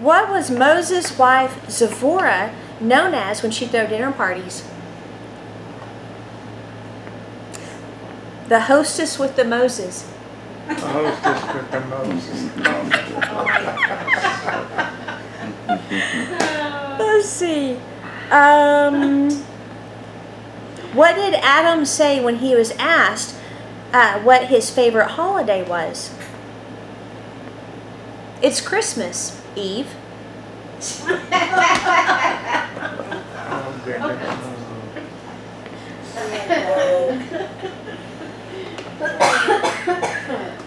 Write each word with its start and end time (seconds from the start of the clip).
what 0.00 0.30
was 0.30 0.50
Moses' 0.50 1.18
wife 1.18 1.68
Zipporah 1.70 2.54
known 2.80 3.12
as 3.14 3.42
when 3.42 3.52
she 3.52 3.66
threw 3.66 3.86
dinner 3.86 4.10
parties? 4.10 4.66
The 8.48 8.60
hostess 8.60 9.18
with 9.18 9.36
the 9.36 9.44
Moses. 9.44 10.10
The 10.66 10.74
hostess 10.74 11.54
with 11.54 11.70
the 11.70 11.80
Moses. 11.80 12.50
Let's 16.98 17.28
see. 17.28 17.76
Um, 18.30 19.30
what 20.94 21.14
did 21.14 21.34
Adam 21.34 21.84
say 21.84 22.24
when 22.24 22.36
he 22.36 22.54
was 22.54 22.72
asked 22.72 23.36
uh, 23.92 24.20
what 24.20 24.46
his 24.46 24.70
favorite 24.70 25.10
holiday 25.10 25.62
was? 25.62 26.14
It's 28.42 28.60
Christmas, 28.60 29.39
Eve. 29.56 29.94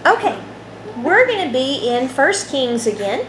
Okay, 0.05 0.37
we're 1.01 1.25
going 1.25 1.47
to 1.47 1.53
be 1.53 1.87
in 1.87 2.07
First 2.07 2.49
Kings 2.49 2.85
again. 2.85 3.25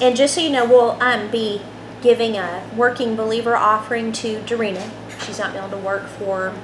And 0.00 0.16
just 0.16 0.34
so 0.34 0.40
you 0.40 0.50
know, 0.50 0.66
we'll 0.66 1.00
um, 1.00 1.30
be 1.30 1.62
giving 2.02 2.36
a 2.36 2.62
working 2.76 3.16
believer 3.16 3.56
offering 3.56 4.12
to 4.12 4.42
Dorena. 4.42 4.90
She's 5.24 5.38
not 5.38 5.52
been 5.52 5.64
able 5.64 5.78
to 5.78 5.84
work 5.84 6.06
for 6.06 6.54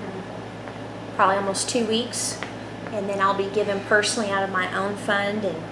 probably 1.16 1.36
almost 1.36 1.68
two 1.68 1.84
weeks. 1.86 2.38
And 2.92 3.08
then 3.08 3.20
I'll 3.20 3.36
be 3.36 3.48
giving 3.50 3.80
personally 3.84 4.30
out 4.30 4.42
of 4.42 4.50
my 4.50 4.74
own 4.76 4.96
fund 4.96 5.44
and 5.44 5.62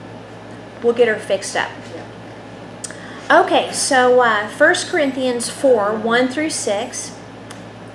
we'll 0.83 0.95
get 0.95 1.09
her 1.09 1.17
fixed 1.17 1.57
up. 1.57 1.71
Okay, 3.31 3.71
so 3.73 4.21
uh, 4.21 4.49
1 4.49 4.75
Corinthians 4.89 5.51
4 5.51 5.97
1 5.97 6.29
through 6.29 6.51
6. 6.51 7.17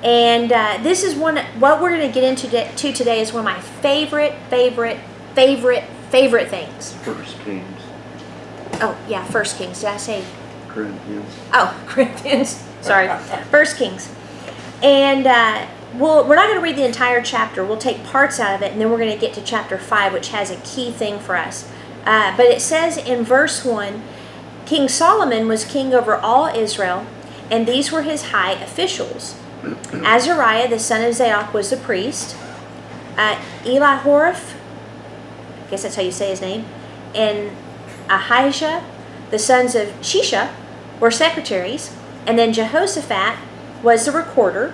And 0.04 0.52
uh, 0.52 0.80
this 0.84 1.04
is 1.04 1.16
one, 1.16 1.38
what 1.60 1.82
we're 1.82 1.92
going 1.98 2.08
to 2.08 2.14
get 2.14 2.26
into 2.26 2.50
to, 2.50 2.76
to 2.76 2.92
today 2.92 3.22
is 3.22 3.32
one 3.32 3.40
of 3.40 3.46
my 3.46 3.60
favorite, 3.62 4.34
favorite, 4.50 5.00
favorite, 5.34 5.86
favorite 6.10 6.50
things. 6.50 6.94
First 6.98 7.40
Kings, 7.40 7.82
Oh, 8.82 8.98
yeah, 9.08 9.24
First 9.24 9.58
Kings. 9.58 9.80
Did 9.80 9.90
I 9.90 9.98
say? 9.98 10.26
Corinthians. 10.68 11.34
Oh, 11.54 11.82
Corinthians. 11.88 12.62
Sorry. 12.82 13.08
First 13.50 13.78
Kings. 13.78 14.14
And 14.84 15.26
uh, 15.26 15.68
we'll, 15.96 16.28
we're 16.28 16.36
not 16.36 16.48
going 16.48 16.60
to 16.60 16.64
read 16.64 16.76
the 16.76 16.86
entire 16.86 17.22
chapter. 17.22 17.66
We'll 17.66 17.78
take 17.78 18.04
parts 18.04 18.40
out 18.40 18.54
of 18.54 18.62
it, 18.62 18.74
and 18.74 18.82
then 18.82 18.92
we're 18.92 18.98
going 18.98 19.14
to 19.14 19.20
get 19.20 19.34
to 19.36 19.42
chapter 19.42 19.78
5, 19.78 20.14
which 20.14 20.30
has 20.30 20.52
a 20.52 20.58
key 20.58 20.92
thing 20.92 21.20
for 21.20 21.38
us. 21.38 21.72
Uh, 22.06 22.36
but 22.36 22.48
it 22.48 22.62
says 22.62 22.98
in 22.98 23.24
verse 23.24 23.64
1 23.64 24.04
King 24.66 24.88
Solomon 24.88 25.48
was 25.48 25.66
king 25.66 25.94
over 25.94 26.16
all 26.16 26.48
Israel, 26.48 27.06
and 27.50 27.68
these 27.68 27.92
were 27.92 28.02
his 28.02 28.26
high 28.32 28.54
officials. 28.54 29.36
Azariah, 29.94 30.70
the 30.70 30.80
son 30.80 31.04
of 31.04 31.14
Zadok, 31.14 31.54
was 31.54 31.70
the 31.70 31.78
priest. 31.78 32.36
Uh, 33.18 33.36
Elihoreph, 33.64 34.56
I 35.66 35.70
guess 35.70 35.84
that's 35.84 35.96
how 35.96 36.02
you 36.02 36.12
say 36.12 36.30
his 36.30 36.42
name, 36.42 36.66
and 37.14 37.56
Ahijah, 38.10 38.84
the 39.32 39.40
sons 39.40 39.76
of 39.76 39.88
Shisha, 40.02 40.54
were 41.00 41.12
secretaries, 41.12 41.96
and 42.26 42.38
then 42.40 42.54
Jehoshaphat 42.54 43.38
was 43.84 44.06
the 44.06 44.12
recorder. 44.12 44.74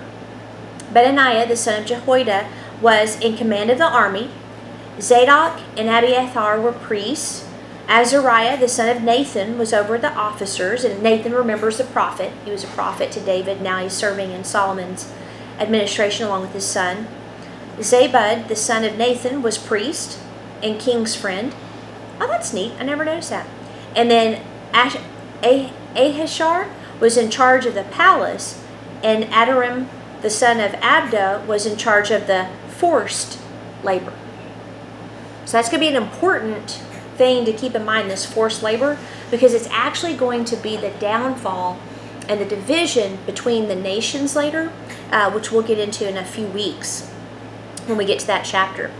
Benaniah, 0.92 1.46
the 1.46 1.56
son 1.56 1.82
of 1.82 1.86
Jehoiada, 1.86 2.48
was 2.80 3.20
in 3.20 3.36
command 3.36 3.70
of 3.70 3.78
the 3.78 3.84
army. 3.84 4.30
Zadok 5.00 5.60
and 5.76 5.88
Abiathar 5.88 6.60
were 6.60 6.72
priests. 6.72 7.46
Azariah, 7.88 8.58
the 8.58 8.68
son 8.68 8.88
of 8.88 9.02
Nathan, 9.02 9.58
was 9.58 9.72
over 9.72 9.98
the 9.98 10.12
officers, 10.12 10.84
and 10.84 11.02
Nathan 11.02 11.32
remembers 11.34 11.78
the 11.78 11.84
prophet. 11.84 12.32
He 12.44 12.50
was 12.52 12.62
a 12.62 12.68
prophet 12.68 13.10
to 13.12 13.20
David. 13.20 13.60
Now 13.60 13.82
he's 13.82 13.92
serving 13.92 14.30
in 14.30 14.44
Solomon's 14.44 15.12
administration 15.58 16.26
along 16.26 16.42
with 16.42 16.52
his 16.52 16.66
son. 16.66 17.08
Zabud, 17.78 18.48
the 18.48 18.56
son 18.56 18.84
of 18.84 18.96
Nathan, 18.96 19.42
was 19.42 19.58
priest 19.58 20.20
and 20.62 20.80
king's 20.80 21.16
friend. 21.16 21.54
Oh, 22.20 22.28
that's 22.28 22.52
neat. 22.52 22.74
I 22.78 22.84
never 22.84 23.04
noticed 23.04 23.30
that. 23.30 23.48
And 23.96 24.10
then 24.10 24.44
Ash- 24.72 24.96
ah- 25.42 25.72
Ahishar 25.94 26.68
was 27.00 27.16
in 27.16 27.30
charge 27.30 27.66
of 27.66 27.74
the 27.74 27.84
palace, 27.84 28.59
and 29.02 29.24
Adoram, 29.24 29.88
the 30.22 30.30
son 30.30 30.60
of 30.60 30.72
Abda, 30.72 31.46
was 31.46 31.66
in 31.66 31.76
charge 31.76 32.10
of 32.10 32.26
the 32.26 32.48
forced 32.68 33.38
labor. 33.82 34.12
So 35.44 35.56
that's 35.56 35.68
going 35.68 35.80
to 35.82 35.90
be 35.90 35.96
an 35.96 36.02
important 36.02 36.82
thing 37.16 37.44
to 37.44 37.52
keep 37.52 37.74
in 37.74 37.84
mind 37.84 38.10
this 38.10 38.24
forced 38.24 38.62
labor 38.62 38.98
because 39.30 39.52
it's 39.52 39.66
actually 39.68 40.14
going 40.14 40.44
to 40.46 40.56
be 40.56 40.76
the 40.76 40.90
downfall 40.90 41.78
and 42.28 42.40
the 42.40 42.44
division 42.44 43.18
between 43.26 43.68
the 43.68 43.74
nations 43.74 44.36
later, 44.36 44.72
uh, 45.10 45.30
which 45.30 45.50
we'll 45.50 45.62
get 45.62 45.78
into 45.78 46.08
in 46.08 46.16
a 46.16 46.24
few 46.24 46.46
weeks 46.46 47.08
when 47.86 47.98
we 47.98 48.04
get 48.04 48.20
to 48.20 48.26
that 48.26 48.44
chapter. 48.44 48.90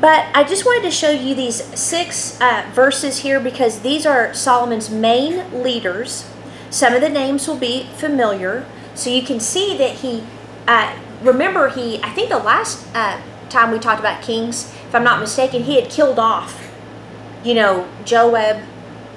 But 0.00 0.26
I 0.34 0.44
just 0.44 0.64
wanted 0.64 0.82
to 0.82 0.90
show 0.90 1.10
you 1.10 1.34
these 1.34 1.62
six 1.78 2.40
uh, 2.40 2.68
verses 2.72 3.18
here 3.18 3.40
because 3.40 3.80
these 3.80 4.04
are 4.04 4.34
Solomon's 4.34 4.90
main 4.90 5.62
leaders. 5.62 6.28
Some 6.70 6.94
of 6.94 7.00
the 7.00 7.08
names 7.08 7.46
will 7.46 7.58
be 7.58 7.84
familiar, 7.96 8.66
so 8.94 9.10
you 9.10 9.22
can 9.22 9.40
see 9.40 9.76
that 9.76 9.96
he. 9.96 10.24
Uh, 10.66 10.96
remember, 11.22 11.68
he. 11.68 12.02
I 12.02 12.10
think 12.10 12.28
the 12.28 12.38
last 12.38 12.86
uh, 12.94 13.20
time 13.48 13.70
we 13.72 13.78
talked 13.78 14.00
about 14.00 14.22
kings, 14.22 14.72
if 14.88 14.94
I'm 14.94 15.04
not 15.04 15.20
mistaken, 15.20 15.64
he 15.64 15.80
had 15.80 15.90
killed 15.90 16.18
off, 16.18 16.72
you 17.44 17.54
know, 17.54 17.88
Joab, 18.04 18.62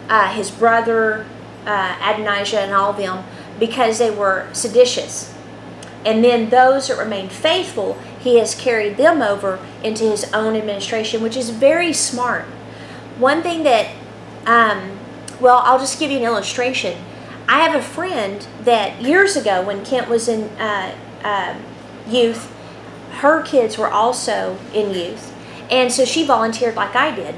uh, 0.09 0.33
his 0.33 0.51
brother, 0.51 1.25
uh, 1.65 1.97
Adonijah, 2.01 2.61
and 2.61 2.73
all 2.73 2.91
of 2.91 2.97
them 2.97 3.23
because 3.59 3.99
they 3.99 4.11
were 4.11 4.47
seditious. 4.53 5.33
And 6.05 6.23
then 6.23 6.49
those 6.49 6.87
that 6.87 6.97
remained 6.97 7.31
faithful, 7.31 7.97
he 8.19 8.37
has 8.37 8.53
carried 8.53 8.97
them 8.97 9.21
over 9.21 9.59
into 9.83 10.03
his 10.03 10.31
own 10.33 10.55
administration, 10.55 11.23
which 11.23 11.35
is 11.35 11.49
very 11.49 11.93
smart. 11.93 12.45
One 13.17 13.41
thing 13.41 13.63
that, 13.63 13.91
um, 14.45 14.99
well, 15.39 15.61
I'll 15.63 15.79
just 15.79 15.99
give 15.99 16.11
you 16.11 16.17
an 16.17 16.23
illustration. 16.23 16.97
I 17.47 17.59
have 17.61 17.75
a 17.75 17.81
friend 17.81 18.45
that 18.65 19.01
years 19.01 19.35
ago, 19.35 19.61
when 19.61 19.85
Kent 19.85 20.09
was 20.09 20.27
in 20.27 20.43
uh, 20.59 20.95
uh, 21.23 21.55
youth, 22.07 22.51
her 23.13 23.41
kids 23.41 23.77
were 23.77 23.89
also 23.89 24.57
in 24.73 24.93
youth. 24.93 25.33
And 25.71 25.91
so 25.91 26.05
she 26.05 26.25
volunteered 26.25 26.75
like 26.75 26.95
I 26.95 27.15
did. 27.15 27.35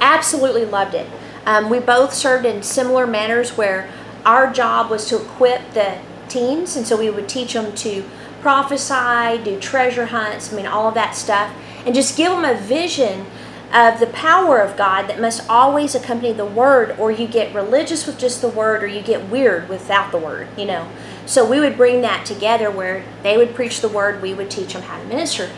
Absolutely 0.00 0.64
loved 0.64 0.94
it. 0.94 1.08
Um, 1.44 1.68
we 1.68 1.80
both 1.80 2.14
served 2.14 2.46
in 2.46 2.62
similar 2.62 3.06
manners 3.06 3.56
where 3.56 3.90
our 4.24 4.52
job 4.52 4.90
was 4.90 5.08
to 5.08 5.16
equip 5.16 5.72
the 5.72 5.98
teens, 6.28 6.76
and 6.76 6.86
so 6.86 6.96
we 6.96 7.10
would 7.10 7.28
teach 7.28 7.54
them 7.54 7.74
to 7.76 8.04
prophesy, 8.40 9.42
do 9.42 9.58
treasure 9.58 10.06
hunts, 10.06 10.52
I 10.52 10.56
mean, 10.56 10.66
all 10.66 10.88
of 10.88 10.94
that 10.94 11.14
stuff, 11.16 11.52
and 11.84 11.94
just 11.94 12.16
give 12.16 12.30
them 12.30 12.44
a 12.44 12.54
vision 12.54 13.26
of 13.72 14.00
the 14.00 14.06
power 14.06 14.58
of 14.58 14.76
God 14.76 15.08
that 15.08 15.20
must 15.20 15.48
always 15.48 15.94
accompany 15.94 16.32
the 16.32 16.46
word, 16.46 16.98
or 16.98 17.10
you 17.10 17.26
get 17.26 17.54
religious 17.54 18.06
with 18.06 18.18
just 18.18 18.40
the 18.40 18.48
word, 18.48 18.82
or 18.82 18.86
you 18.86 19.02
get 19.02 19.28
weird 19.28 19.68
without 19.68 20.10
the 20.10 20.18
word, 20.18 20.48
you 20.56 20.64
know. 20.64 20.88
So 21.26 21.48
we 21.48 21.60
would 21.60 21.76
bring 21.76 22.00
that 22.00 22.24
together 22.24 22.70
where 22.70 23.04
they 23.22 23.36
would 23.36 23.54
preach 23.54 23.80
the 23.80 23.88
word, 23.88 24.22
we 24.22 24.32
would 24.32 24.50
teach 24.50 24.72
them 24.72 24.82
how 24.82 24.98
to 24.98 25.04
minister. 25.04 25.50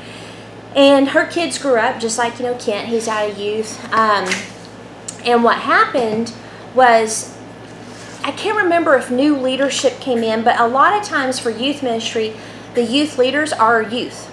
And 0.75 1.10
her 1.10 1.26
kids 1.26 1.59
grew 1.59 1.76
up 1.76 2.00
just 2.00 2.19
like, 2.19 2.38
you 2.38 2.47
know, 2.47 2.56
Kent, 2.56 2.88
he's 2.88 3.06
out 3.06 3.31
of 3.31 3.38
youth. 3.38 3.78
Um, 3.93 4.28
and 5.25 5.44
what 5.44 5.59
happened 5.59 6.32
was 6.75 7.37
I 8.22 8.32
can't 8.32 8.56
remember 8.56 8.97
if 8.97 9.10
new 9.10 9.37
leadership 9.37 9.98
came 10.00 10.22
in, 10.22 10.42
but 10.44 10.60
a 10.60 10.66
lot 10.66 10.97
of 11.01 11.03
times 11.03 11.39
for 11.39 11.51
youth 11.51 11.83
ministry, 11.83 12.34
the 12.74 12.83
youth 12.83 13.18
leaders 13.18 13.53
are 13.53 13.83
youth. 13.83 14.30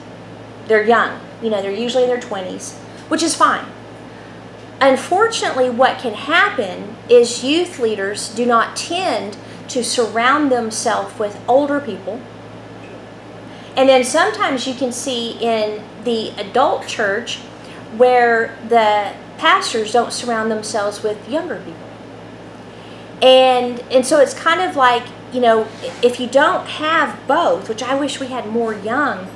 They're 0.68 0.86
young. 0.86 1.20
You 1.42 1.50
know, 1.50 1.62
they're 1.62 1.72
usually 1.72 2.04
in 2.04 2.10
their 2.10 2.20
20s, 2.20 2.78
which 3.08 3.24
is 3.24 3.36
fine. 3.36 3.66
Unfortunately, 4.80 5.70
what 5.70 6.00
can 6.00 6.14
happen 6.14 6.96
is 7.10 7.44
youth 7.44 7.80
leaders 7.80 8.30
do 8.30 8.46
not 8.46 8.76
tend 8.76 9.38
to 9.70 9.84
surround 9.84 10.52
themselves 10.52 11.18
with 11.18 11.40
older 11.48 11.80
people. 11.80 12.22
And 13.76 13.90
then 13.90 14.04
sometimes 14.04 14.68
you 14.68 14.74
can 14.74 14.92
see 14.92 15.32
in 15.40 15.84
the 16.04 16.30
adult 16.38 16.88
church 16.88 17.38
where 17.98 18.58
the 18.70 19.14
pastors 19.38 19.94
don't 19.94 20.14
surround 20.14 20.52
themselves 20.52 21.04
with 21.04 21.30
younger 21.30 21.58
people 21.58 21.88
and 23.22 23.80
and 23.92 24.06
so 24.06 24.20
it's 24.20 24.34
kind 24.34 24.62
of 24.62 24.76
like 24.76 25.04
you 25.34 25.40
know 25.40 25.68
if 26.04 26.20
you 26.20 26.28
don't 26.28 26.68
have 26.68 27.20
both 27.28 27.68
which 27.68 27.82
i 27.82 27.96
wish 27.96 28.20
we 28.20 28.28
had 28.28 28.46
more 28.48 28.74
young 28.74 29.28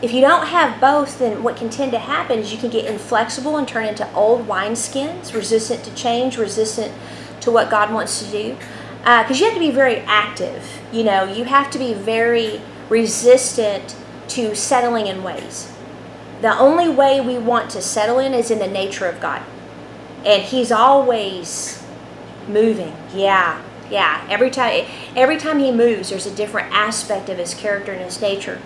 if 0.00 0.12
you 0.12 0.20
don't 0.20 0.46
have 0.46 0.80
both 0.80 1.18
then 1.18 1.42
what 1.42 1.56
can 1.56 1.68
tend 1.68 1.92
to 1.92 1.98
happen 1.98 2.38
is 2.38 2.52
you 2.52 2.58
can 2.58 2.70
get 2.70 2.84
inflexible 2.84 3.56
and 3.56 3.66
turn 3.66 3.84
into 3.84 4.10
old 4.14 4.46
wineskins 4.46 5.34
resistant 5.34 5.82
to 5.84 5.94
change 5.94 6.36
resistant 6.36 6.92
to 7.40 7.50
what 7.50 7.70
god 7.70 7.92
wants 7.92 8.22
to 8.24 8.30
do 8.30 8.56
because 8.98 9.30
uh, 9.30 9.34
you 9.34 9.44
have 9.44 9.54
to 9.54 9.60
be 9.60 9.70
very 9.70 9.96
active 10.00 10.80
you 10.92 11.02
know 11.02 11.24
you 11.24 11.44
have 11.44 11.70
to 11.70 11.78
be 11.78 11.94
very 11.94 12.60
resistant 12.88 13.96
to 14.28 14.54
settling 14.54 15.06
in 15.06 15.22
ways. 15.22 15.72
The 16.40 16.56
only 16.56 16.88
way 16.88 17.20
we 17.20 17.38
want 17.38 17.70
to 17.70 17.82
settle 17.82 18.18
in 18.18 18.34
is 18.34 18.50
in 18.50 18.58
the 18.58 18.68
nature 18.68 19.06
of 19.06 19.20
God. 19.20 19.42
And 20.24 20.42
he's 20.42 20.70
always 20.70 21.82
moving. 22.46 22.94
Yeah. 23.14 23.62
Yeah. 23.90 24.26
Every 24.28 24.50
time 24.50 24.86
every 25.16 25.38
time 25.38 25.58
he 25.58 25.72
moves, 25.72 26.10
there's 26.10 26.26
a 26.26 26.34
different 26.34 26.72
aspect 26.72 27.28
of 27.28 27.38
his 27.38 27.54
character 27.54 27.92
and 27.92 28.02
his 28.02 28.20
nature. 28.20 28.60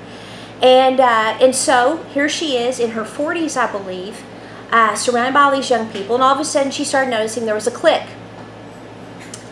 And 0.63 1.01
uh, 1.01 1.37
and 1.41 1.55
so 1.55 2.05
here 2.15 2.29
she 2.29 2.57
is 2.57 2.79
in 2.79 2.93
her 2.93 3.03
40s, 3.03 3.57
I 3.57 3.71
believe, 3.71 4.23
uh, 4.71 4.95
surrounded 4.95 5.35
by 5.35 5.43
all 5.43 5.51
these 5.51 5.69
young 5.69 5.91
people. 5.91 6.15
And 6.15 6.23
all 6.23 6.35
of 6.35 6.41
a 6.41 6.45
sudden, 6.45 6.71
she 6.71 6.85
started 6.85 7.11
noticing 7.11 7.47
there 7.47 7.55
was 7.55 7.67
a 7.67 7.73
clique 7.73 8.07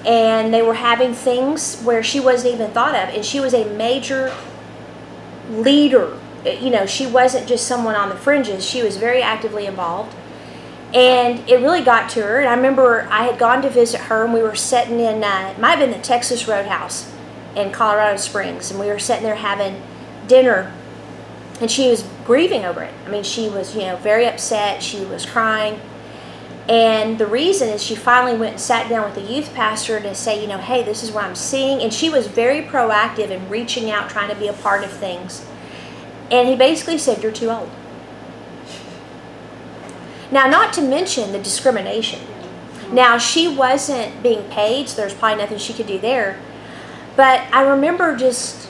and 0.05 0.53
they 0.53 0.63
were 0.63 0.75
having 0.75 1.13
things 1.13 1.81
where 1.83 2.03
she 2.03 2.21
wasn't 2.21 2.55
even 2.55 2.71
thought 2.71 2.95
of 2.95 3.15
and 3.15 3.25
she 3.25 3.39
was 3.39 3.53
a 3.53 3.65
major 3.75 4.35
leader 5.51 6.19
you 6.45 6.71
know 6.71 6.87
she 6.87 7.07
wasn't 7.07 7.47
just 7.47 7.67
someone 7.67 7.95
on 7.95 8.09
the 8.09 8.15
fringes 8.15 8.65
she 8.65 8.83
was 8.83 8.97
very 8.97 9.21
actively 9.21 9.67
involved 9.67 10.15
and 10.95 11.47
it 11.49 11.57
really 11.57 11.83
got 11.83 12.09
to 12.09 12.23
her 12.23 12.41
and 12.41 12.49
i 12.49 12.55
remember 12.55 13.07
i 13.11 13.25
had 13.25 13.39
gone 13.39 13.61
to 13.61 13.69
visit 13.69 14.01
her 14.03 14.25
and 14.25 14.33
we 14.33 14.41
were 14.41 14.55
sitting 14.55 14.99
in 15.01 15.23
uh, 15.23 15.53
it 15.55 15.61
might 15.61 15.73
have 15.73 15.81
been 15.81 15.91
the 15.91 16.03
texas 16.03 16.49
roadhouse 16.49 17.13
in 17.55 17.71
colorado 17.71 18.17
springs 18.17 18.71
and 18.71 18.81
we 18.81 18.87
were 18.87 18.99
sitting 18.99 19.23
there 19.23 19.35
having 19.35 19.83
dinner 20.27 20.73
and 21.61 21.71
she 21.71 21.89
was 21.89 22.05
grieving 22.25 22.65
over 22.65 22.83
it 22.83 22.95
i 23.07 23.11
mean 23.11 23.23
she 23.23 23.49
was 23.49 23.75
you 23.75 23.83
know 23.83 23.97
very 23.97 24.27
upset 24.27 24.83
she 24.83 25.05
was 25.05 25.27
crying 25.27 25.81
and 26.71 27.19
the 27.19 27.27
reason 27.27 27.69
is 27.69 27.83
she 27.83 27.97
finally 27.97 28.39
went 28.39 28.53
and 28.53 28.61
sat 28.61 28.89
down 28.89 29.05
with 29.05 29.17
the 29.17 29.33
youth 29.33 29.53
pastor 29.55 29.99
to 29.99 30.15
say, 30.15 30.41
you 30.41 30.47
know, 30.47 30.59
hey, 30.59 30.85
this 30.85 31.03
is 31.03 31.11
what 31.11 31.25
I'm 31.25 31.35
seeing. 31.35 31.81
And 31.83 31.93
she 31.93 32.09
was 32.09 32.29
very 32.29 32.63
proactive 32.63 33.31
in 33.31 33.49
reaching 33.49 33.91
out, 33.91 34.09
trying 34.09 34.29
to 34.29 34.37
be 34.37 34.47
a 34.47 34.53
part 34.53 34.85
of 34.85 34.93
things. 34.93 35.45
And 36.31 36.49
he 36.49 36.55
basically 36.55 36.97
said, 36.97 37.25
you're 37.25 37.33
too 37.33 37.51
old. 37.51 37.69
Now, 40.31 40.47
not 40.47 40.73
to 40.75 40.81
mention 40.81 41.33
the 41.33 41.41
discrimination. 41.41 42.21
Now, 42.93 43.19
she 43.19 43.49
wasn't 43.49 44.23
being 44.23 44.49
paid, 44.51 44.89
so 44.89 44.99
there's 44.99 45.15
probably 45.15 45.43
nothing 45.43 45.59
she 45.59 45.73
could 45.73 45.89
do 45.89 45.99
there. 45.99 46.39
But 47.17 47.41
I 47.53 47.63
remember 47.63 48.17
just 48.17 48.70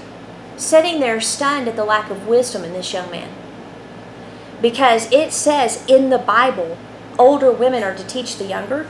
sitting 0.61 1.01
there 1.01 1.21
stunned 1.21 1.69
at 1.69 1.77
the 1.77 1.85
lack 1.85 2.11
of 2.11 2.27
wisdom 2.27 2.65
in 2.65 2.73
this 2.73 2.93
young 2.93 3.11
man. 3.11 3.31
Because 4.61 5.11
it 5.11 5.33
says 5.33 5.85
in 5.87 6.11
the 6.11 6.19
Bible 6.19 6.77
older 7.19 7.51
women 7.51 7.83
are 7.83 7.95
to 7.95 8.07
teach 8.07 8.37
the 8.37 8.45
younger, 8.45 8.87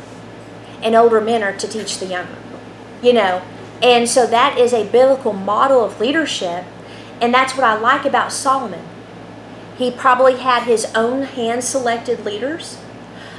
and 0.82 0.94
older 0.94 1.20
men 1.20 1.42
are 1.42 1.56
to 1.56 1.68
teach 1.68 1.98
the 1.98 2.06
younger. 2.06 2.36
You 3.02 3.12
know, 3.12 3.42
and 3.82 4.08
so 4.08 4.26
that 4.26 4.58
is 4.58 4.72
a 4.72 4.90
biblical 4.90 5.32
model 5.32 5.84
of 5.84 6.00
leadership, 6.00 6.64
and 7.20 7.32
that's 7.32 7.54
what 7.54 7.64
I 7.64 7.78
like 7.78 8.04
about 8.04 8.32
Solomon. 8.32 8.84
He 9.78 9.90
probably 9.90 10.36
had 10.36 10.64
his 10.64 10.86
own 10.94 11.22
hand 11.22 11.64
selected 11.64 12.24
leaders, 12.24 12.78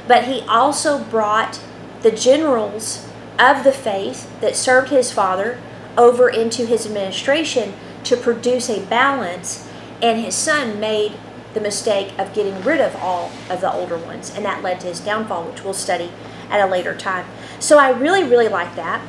but 0.08 0.24
he 0.24 0.40
also 0.42 1.04
brought 1.04 1.60
the 2.02 2.10
generals 2.10 3.08
of 3.38 3.62
the 3.62 3.72
faith 3.72 4.28
that 4.40 4.56
served 4.56 4.90
his 4.90 5.12
father 5.12 5.60
over 5.96 6.28
into 6.28 6.66
his 6.66 6.86
administration 6.86 7.74
to 8.04 8.16
produce 8.16 8.68
a 8.68 8.84
balance, 8.86 9.68
and 10.00 10.20
his 10.20 10.34
son 10.34 10.80
made 10.80 11.12
the 11.54 11.60
mistake 11.60 12.18
of 12.18 12.32
getting 12.32 12.60
rid 12.62 12.80
of 12.80 12.96
all 12.96 13.30
of 13.50 13.60
the 13.60 13.72
older 13.72 13.98
ones, 13.98 14.32
and 14.34 14.44
that 14.44 14.62
led 14.62 14.80
to 14.80 14.86
his 14.86 15.00
downfall, 15.00 15.44
which 15.44 15.62
we'll 15.62 15.74
study 15.74 16.10
at 16.50 16.66
a 16.66 16.70
later 16.70 16.96
time. 16.96 17.26
So 17.60 17.78
I 17.78 17.90
really, 17.90 18.24
really 18.24 18.48
like 18.48 18.74
that. 18.76 19.06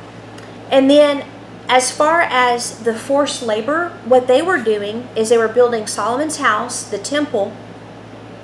And 0.70 0.90
then, 0.90 1.24
as 1.68 1.90
far 1.90 2.22
as 2.22 2.80
the 2.80 2.94
forced 2.94 3.42
labor, 3.42 3.90
what 4.04 4.26
they 4.26 4.42
were 4.42 4.62
doing 4.62 5.08
is 5.16 5.30
they 5.30 5.38
were 5.38 5.48
building 5.48 5.86
Solomon's 5.86 6.36
house, 6.36 6.84
the 6.84 6.98
temple, 6.98 7.52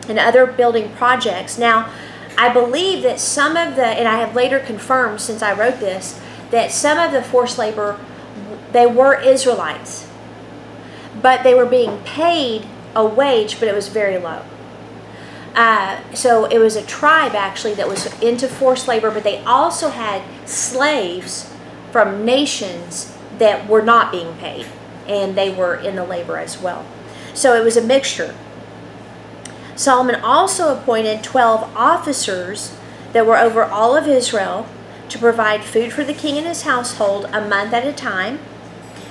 and 0.09 0.19
other 0.19 0.47
building 0.47 0.91
projects. 0.93 1.59
Now, 1.59 1.91
I 2.39 2.49
believe 2.53 3.03
that 3.03 3.21
some 3.21 3.57
of 3.57 3.77
the, 3.77 3.85
and 3.85 4.09
I 4.09 4.17
have 4.17 4.35
later 4.35 4.59
confirmed 4.59 5.21
since 5.21 5.43
I 5.43 5.53
wrote 5.53 5.81
this, 5.81 6.19
that 6.51 6.73
some 6.73 6.99
of 6.99 7.13
the 7.13 7.23
forced 7.23 7.59
labor, 7.59 8.01
they 8.73 8.87
were 8.87 9.21
Israelites, 9.21 10.10
but 11.21 11.43
they 11.43 11.55
were 11.55 11.67
being 11.67 11.99
paid 12.05 12.67
a 12.95 13.05
wage, 13.05 13.59
but 13.59 13.69
it 13.69 13.75
was 13.75 13.89
very 13.89 14.19
low. 14.19 14.43
Uh, 15.55 16.01
so 16.15 16.45
it 16.45 16.59
was 16.59 16.77
a 16.77 16.83
tribe 16.87 17.35
actually 17.35 17.75
that 17.75 17.89
was 17.89 18.07
into 18.21 18.49
forced 18.49 18.87
labor, 18.87 19.11
but 19.11 19.25
they 19.25 19.43
also 19.45 19.89
had 19.89 20.23
slaves 20.49 21.53
from 21.91 22.25
nations 22.25 23.17
that 23.39 23.69
were 23.69 23.83
not 23.83 24.13
being 24.13 24.37
paid, 24.37 24.67
and 25.09 25.37
they 25.37 25.53
were 25.53 25.75
in 25.75 25.97
the 25.97 26.05
labor 26.05 26.37
as 26.37 26.61
well. 26.61 26.85
So 27.35 27.55
it 27.55 27.65
was 27.65 27.77
a 27.77 27.83
mixture. 27.83 28.35
Solomon 29.75 30.17
also 30.17 30.77
appointed 30.77 31.25
12 31.25 31.75
officers 31.77 32.77
that 33.13 33.27
were 33.27 33.39
over 33.39 33.65
all 33.65 33.97
of 33.97 34.07
Israel 34.07 34.67
to 35.09 35.19
provide 35.19 35.65
food 35.65 35.93
for 35.93 36.05
the 36.05 36.15
king 36.15 36.37
and 36.39 36.47
his 36.47 36.63
household 36.63 37.25
a 37.33 37.41
month 37.41 37.73
at 37.73 37.87
a 37.87 37.93
time 37.93 38.39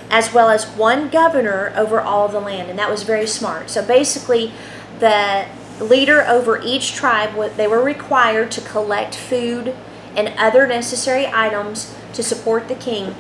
as 0.10 0.34
well 0.34 0.50
as 0.50 0.66
one 0.66 1.10
governor 1.10 1.72
over 1.76 2.00
all 2.00 2.28
the 2.28 2.40
land, 2.40 2.70
and 2.70 2.80
that 2.80 2.90
was 2.90 3.04
very 3.04 3.28
smart. 3.28 3.70
So 3.70 3.86
basically, 3.86 4.52
the 5.00 5.48
leader 5.80 6.26
over 6.28 6.62
each 6.62 6.94
tribe, 6.94 7.36
they 7.56 7.68
were 7.68 7.84
required 7.84 8.52
to 8.52 8.62
collect 8.62 9.16
food 9.16 9.76
and 10.16 10.34
other 10.38 10.68
necessary 10.68 11.28
items 11.28 11.96
to 12.14 12.24
support 12.24 12.68
the 12.68 12.76
king 12.76 13.16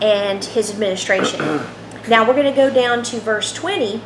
and 0.00 0.44
his 0.44 0.70
administration. 0.70 1.40
now 2.08 2.26
we're 2.26 2.34
going 2.34 2.44
to 2.44 2.52
go 2.52 2.72
down 2.72 3.02
to 3.02 3.18
verse 3.18 3.52
20 3.52 4.00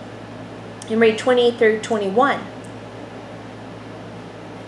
and 0.88 1.00
read 1.00 1.19
20 1.19 1.53
through 1.53 1.81
21. 1.81 2.41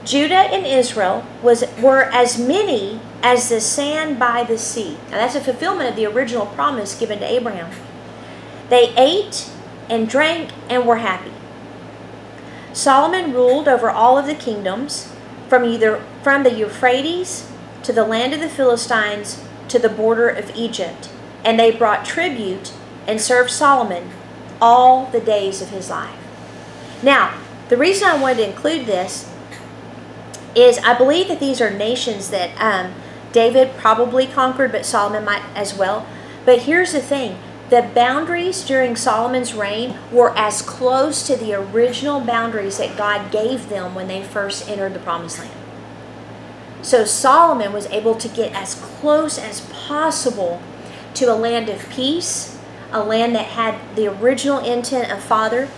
Judah 0.05 0.35
and 0.35 0.67
Israel 0.67 1.25
was 1.43 1.65
were 1.81 2.03
as 2.13 2.39
many 2.39 3.01
as 3.23 3.49
the 3.49 3.61
sand 3.61 4.19
by 4.19 4.45
the 4.45 4.59
sea. 4.59 4.97
Now 5.11 5.19
that's 5.19 5.35
a 5.35 5.41
fulfillment 5.41 5.91
of 5.91 5.97
the 5.97 6.07
original 6.07 6.47
promise 6.47 6.99
given 6.99 7.21
to 7.21 7.31
Abraham. 7.31 7.71
They 8.69 8.95
ate 8.97 9.49
and 9.89 10.09
drank 10.09 10.51
and 10.69 10.87
were 10.87 10.97
happy. 10.97 11.33
Solomon 12.73 13.33
ruled 13.33 13.69
over 13.69 13.91
all 13.91 14.17
of 14.17 14.27
the 14.27 14.35
kingdoms 14.35 15.13
from 15.49 15.65
either 15.65 16.03
from 16.23 16.43
the 16.43 16.53
Euphrates 16.53 17.51
to 17.83 17.93
the 17.93 18.05
land 18.05 18.33
of 18.33 18.41
the 18.41 18.49
Philistines 18.49 19.43
to 19.69 19.79
the 19.79 19.89
border 19.89 20.29
of 20.29 20.55
Egypt, 20.57 21.11
and 21.45 21.59
they 21.59 21.71
brought 21.71 22.05
tribute 22.05 22.73
and 23.07 23.21
served 23.21 23.51
Solomon 23.51 24.11
all 24.61 25.07
the 25.07 25.21
days 25.21 25.61
of 25.61 25.71
his 25.71 25.91
life. 25.91 26.17
Now, 27.03 27.39
the 27.69 27.77
reason 27.77 28.09
I 28.09 28.21
wanted 28.21 28.37
to 28.39 28.49
include 28.49 28.87
this 28.87 29.31
is 30.55 30.79
I 30.79 30.97
believe 30.97 31.29
that 31.29 31.41
these 31.41 31.61
are 31.61 31.71
nations 31.71 32.31
that 32.31 32.51
um, 32.61 32.95
David 33.33 33.77
probably 33.77 34.27
conquered, 34.27 34.73
but 34.73 34.87
Solomon 34.87 35.25
might 35.25 35.43
as 35.55 35.75
well. 35.75 36.07
But 36.45 36.63
here's 36.63 36.93
the 36.93 37.01
thing 37.01 37.39
the 37.71 37.91
boundaries 37.95 38.63
during 38.65 38.97
Solomon's 38.97 39.55
reign 39.55 39.97
were 40.11 40.37
as 40.37 40.61
close 40.61 41.27
to 41.27 41.37
the 41.37 41.55
original 41.55 42.21
boundaries 42.21 42.77
that 42.77 42.99
God 42.99 43.33
gave 43.33 43.71
them 43.71 43.95
when 43.95 44.09
they 44.09 44.23
first 44.23 44.69
entered 44.69 44.93
the 44.93 44.99
promised 44.99 45.39
land. 45.39 45.53
So 46.83 47.05
Solomon 47.05 47.73
was 47.73 47.87
able 47.87 48.15
to 48.17 48.29
get 48.29 48.53
as 48.53 48.75
close 48.75 49.39
as 49.39 49.63
possible 49.73 50.61
to 51.15 51.33
a 51.33 51.35
land 51.35 51.69
of 51.69 51.89
peace, 51.89 52.59
a 52.91 53.03
land 53.03 53.35
that 53.37 53.47
had 53.47 53.97
the 53.97 54.09
original 54.09 54.59
intent 54.59 55.11
of 55.11 55.23
Father. 55.23 55.69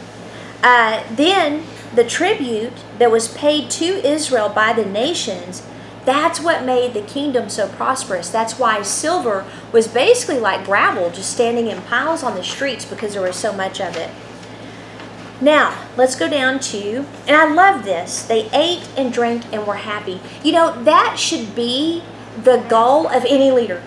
Uh, 0.65 1.05
then 1.15 1.65
the 1.95 2.05
tribute 2.05 2.73
that 2.99 3.11
was 3.11 3.29
paid 3.29 3.71
to 3.71 4.05
Israel 4.05 4.49
by 4.49 4.73
the 4.73 4.85
nations 4.85 5.63
that's 6.05 6.41
what 6.41 6.65
made 6.65 6.93
the 6.93 7.03
kingdom 7.03 7.49
so 7.49 7.69
prosperous. 7.69 8.29
That's 8.29 8.59
why 8.59 8.83
silver 8.83 9.47
was 9.73 9.89
basically 9.89 10.39
like 10.39 10.65
gravel, 10.65 11.11
just 11.11 11.33
standing 11.33 11.69
in 11.69 11.81
piles 11.83 12.23
on 12.23 12.35
the 12.35 12.45
streets 12.45 12.85
because 12.85 13.15
there 13.15 13.23
was 13.23 13.37
so 13.37 13.53
much 13.53 13.81
of 13.81 13.97
it. 13.97 14.11
Now, 15.41 15.87
let's 15.97 16.15
go 16.15 16.29
down 16.29 16.61
to, 16.61 17.07
and 17.27 17.37
I 17.37 17.53
love 17.53 17.85
this. 17.85 18.23
They 18.23 18.49
ate 18.53 18.89
and 18.97 19.13
drank 19.13 19.45
and 19.53 19.67
were 19.67 19.75
happy. 19.75 20.21
You 20.43 20.53
know, 20.53 20.83
that 20.85 21.17
should 21.19 21.55
be 21.55 22.03
the 22.43 22.65
goal 22.69 23.09
of 23.09 23.25
any 23.25 23.51
leader. 23.51 23.83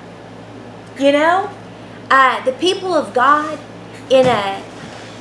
You 1.00 1.12
know, 1.12 1.50
uh, 2.10 2.44
the 2.44 2.52
people 2.54 2.94
of 2.94 3.14
God 3.14 3.60
in 4.10 4.26
a 4.26 4.64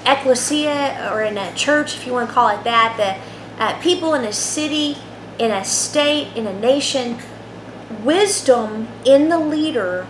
ecclesia 0.05 1.11
or 1.12 1.23
in 1.23 1.37
a 1.37 1.55
church, 1.55 1.97
if 1.97 2.07
you 2.07 2.12
want 2.12 2.29
to 2.29 2.35
call 2.35 2.49
it 2.49 2.65
that, 2.65 2.97
the 2.97 3.62
uh, 3.62 3.81
people 3.81 4.15
in 4.15 4.25
a 4.25 4.33
city 4.33 4.97
in 5.38 5.50
a 5.50 5.64
state, 5.64 6.37
in 6.37 6.47
a 6.47 6.59
nation, 6.59 7.19
wisdom 8.02 8.88
in 9.05 9.28
the 9.28 9.38
leader 9.38 10.07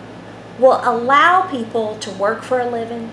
will 0.57 0.79
allow 0.83 1.49
people 1.49 1.97
to 1.99 2.11
work 2.11 2.43
for 2.43 2.59
a 2.59 2.69
living, 2.69 3.11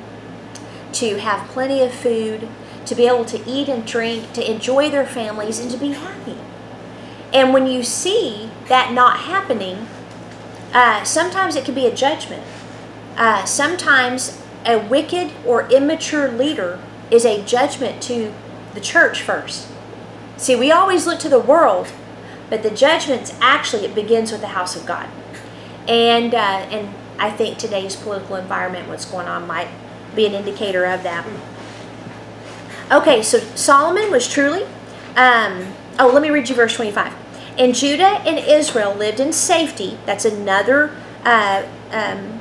to 0.92 1.18
have 1.18 1.48
plenty 1.48 1.82
of 1.82 1.92
food, 1.92 2.48
to 2.86 2.94
be 2.94 3.06
able 3.06 3.24
to 3.24 3.42
eat 3.48 3.68
and 3.68 3.86
drink, 3.86 4.32
to 4.32 4.50
enjoy 4.50 4.90
their 4.90 5.06
families, 5.06 5.58
and 5.58 5.70
to 5.70 5.76
be 5.76 5.92
happy. 5.92 6.36
And 7.32 7.52
when 7.52 7.66
you 7.66 7.82
see 7.82 8.50
that 8.68 8.92
not 8.92 9.20
happening, 9.20 9.88
uh, 10.72 11.04
sometimes 11.04 11.56
it 11.56 11.64
can 11.64 11.74
be 11.74 11.86
a 11.86 11.94
judgment. 11.94 12.44
Uh, 13.16 13.44
sometimes 13.44 14.40
a 14.64 14.78
wicked 14.78 15.32
or 15.44 15.68
immature 15.70 16.30
leader 16.30 16.80
is 17.10 17.24
a 17.24 17.42
judgment 17.44 18.02
to 18.02 18.32
the 18.74 18.80
church 18.80 19.22
first. 19.22 19.68
See, 20.36 20.56
we 20.56 20.72
always 20.72 21.06
look 21.06 21.20
to 21.20 21.28
the 21.28 21.38
world, 21.38 21.92
but 22.54 22.62
the 22.62 22.70
judgments 22.70 23.34
actually 23.40 23.84
it 23.84 23.96
begins 23.96 24.30
with 24.30 24.40
the 24.40 24.46
house 24.46 24.76
of 24.76 24.86
God. 24.86 25.08
And 25.88 26.32
uh, 26.32 26.38
and 26.38 26.94
I 27.18 27.28
think 27.28 27.58
today's 27.58 27.96
political 27.96 28.36
environment, 28.36 28.88
what's 28.88 29.04
going 29.04 29.26
on, 29.26 29.48
might 29.48 29.66
be 30.14 30.24
an 30.24 30.34
indicator 30.34 30.84
of 30.84 31.02
that. 31.02 31.26
Okay, 32.92 33.24
so 33.24 33.38
Solomon 33.56 34.08
was 34.12 34.28
truly. 34.28 34.62
Um, 35.16 35.74
oh, 35.98 36.12
let 36.14 36.22
me 36.22 36.30
read 36.30 36.48
you 36.48 36.54
verse 36.54 36.76
25. 36.76 37.12
And 37.58 37.74
Judah 37.74 38.22
and 38.24 38.38
Israel 38.38 38.94
lived 38.94 39.18
in 39.18 39.32
safety. 39.32 39.98
That's 40.06 40.24
another 40.24 40.96
uh, 41.24 41.66
um, 41.90 42.40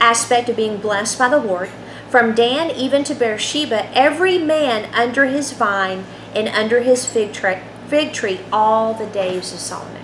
aspect 0.00 0.50
of 0.50 0.56
being 0.56 0.76
blessed 0.76 1.18
by 1.18 1.30
the 1.30 1.38
Lord. 1.38 1.70
From 2.10 2.34
Dan 2.34 2.70
even 2.72 3.04
to 3.04 3.14
Beersheba, 3.14 3.90
every 3.96 4.36
man 4.36 4.92
under 4.94 5.24
his 5.24 5.52
vine 5.52 6.04
and 6.34 6.46
under 6.46 6.80
his 6.80 7.06
fig 7.06 7.32
tree, 7.32 7.56
fig 7.88 8.12
tree 8.12 8.40
all 8.52 8.94
the 8.94 9.06
days 9.06 9.52
of 9.52 9.58
Solomon. 9.58 10.02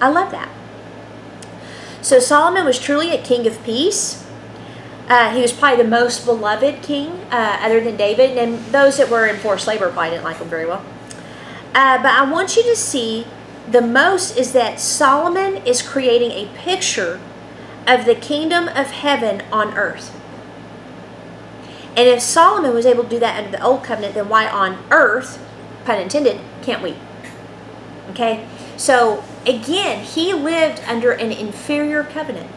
I 0.00 0.08
love 0.08 0.30
that. 0.30 0.48
So 2.00 2.18
Solomon 2.18 2.64
was 2.64 2.78
truly 2.78 3.10
a 3.10 3.22
king 3.22 3.46
of 3.46 3.62
peace. 3.64 4.24
Uh, 5.08 5.34
he 5.34 5.40
was 5.40 5.52
probably 5.52 5.82
the 5.82 5.88
most 5.88 6.24
beloved 6.24 6.82
king, 6.82 7.10
uh, 7.30 7.58
other 7.60 7.80
than 7.80 7.96
David, 7.96 8.36
and 8.36 8.58
those 8.66 8.98
that 8.98 9.08
were 9.08 9.26
in 9.26 9.36
forced 9.36 9.66
labor 9.66 9.90
probably 9.90 10.10
didn't 10.10 10.24
like 10.24 10.36
him 10.36 10.48
very 10.48 10.66
well. 10.66 10.84
Uh, 11.74 11.96
but 12.02 12.12
I 12.12 12.30
want 12.30 12.56
you 12.56 12.62
to 12.64 12.76
see 12.76 13.26
the 13.70 13.82
most 13.82 14.36
is 14.36 14.52
that 14.52 14.80
Solomon 14.80 15.56
is 15.66 15.82
creating 15.82 16.32
a 16.32 16.46
picture 16.56 17.20
of 17.86 18.04
the 18.04 18.14
kingdom 18.14 18.68
of 18.68 18.88
heaven 18.88 19.42
on 19.50 19.74
earth. 19.76 20.14
And 21.96 22.06
if 22.06 22.20
Solomon 22.20 22.74
was 22.74 22.86
able 22.86 23.04
to 23.04 23.10
do 23.10 23.18
that 23.18 23.42
under 23.42 23.56
the 23.56 23.62
old 23.62 23.82
covenant, 23.82 24.14
then 24.14 24.28
why 24.28 24.46
on 24.46 24.78
earth, 24.90 25.44
pun 25.84 25.98
intended, 25.98 26.40
can't 26.62 26.82
we? 26.82 26.96
Okay? 28.10 28.46
So 28.76 29.22
again, 29.46 30.04
he 30.04 30.32
lived 30.32 30.82
under 30.86 31.12
an 31.12 31.32
inferior 31.32 32.04
covenant. 32.04 32.50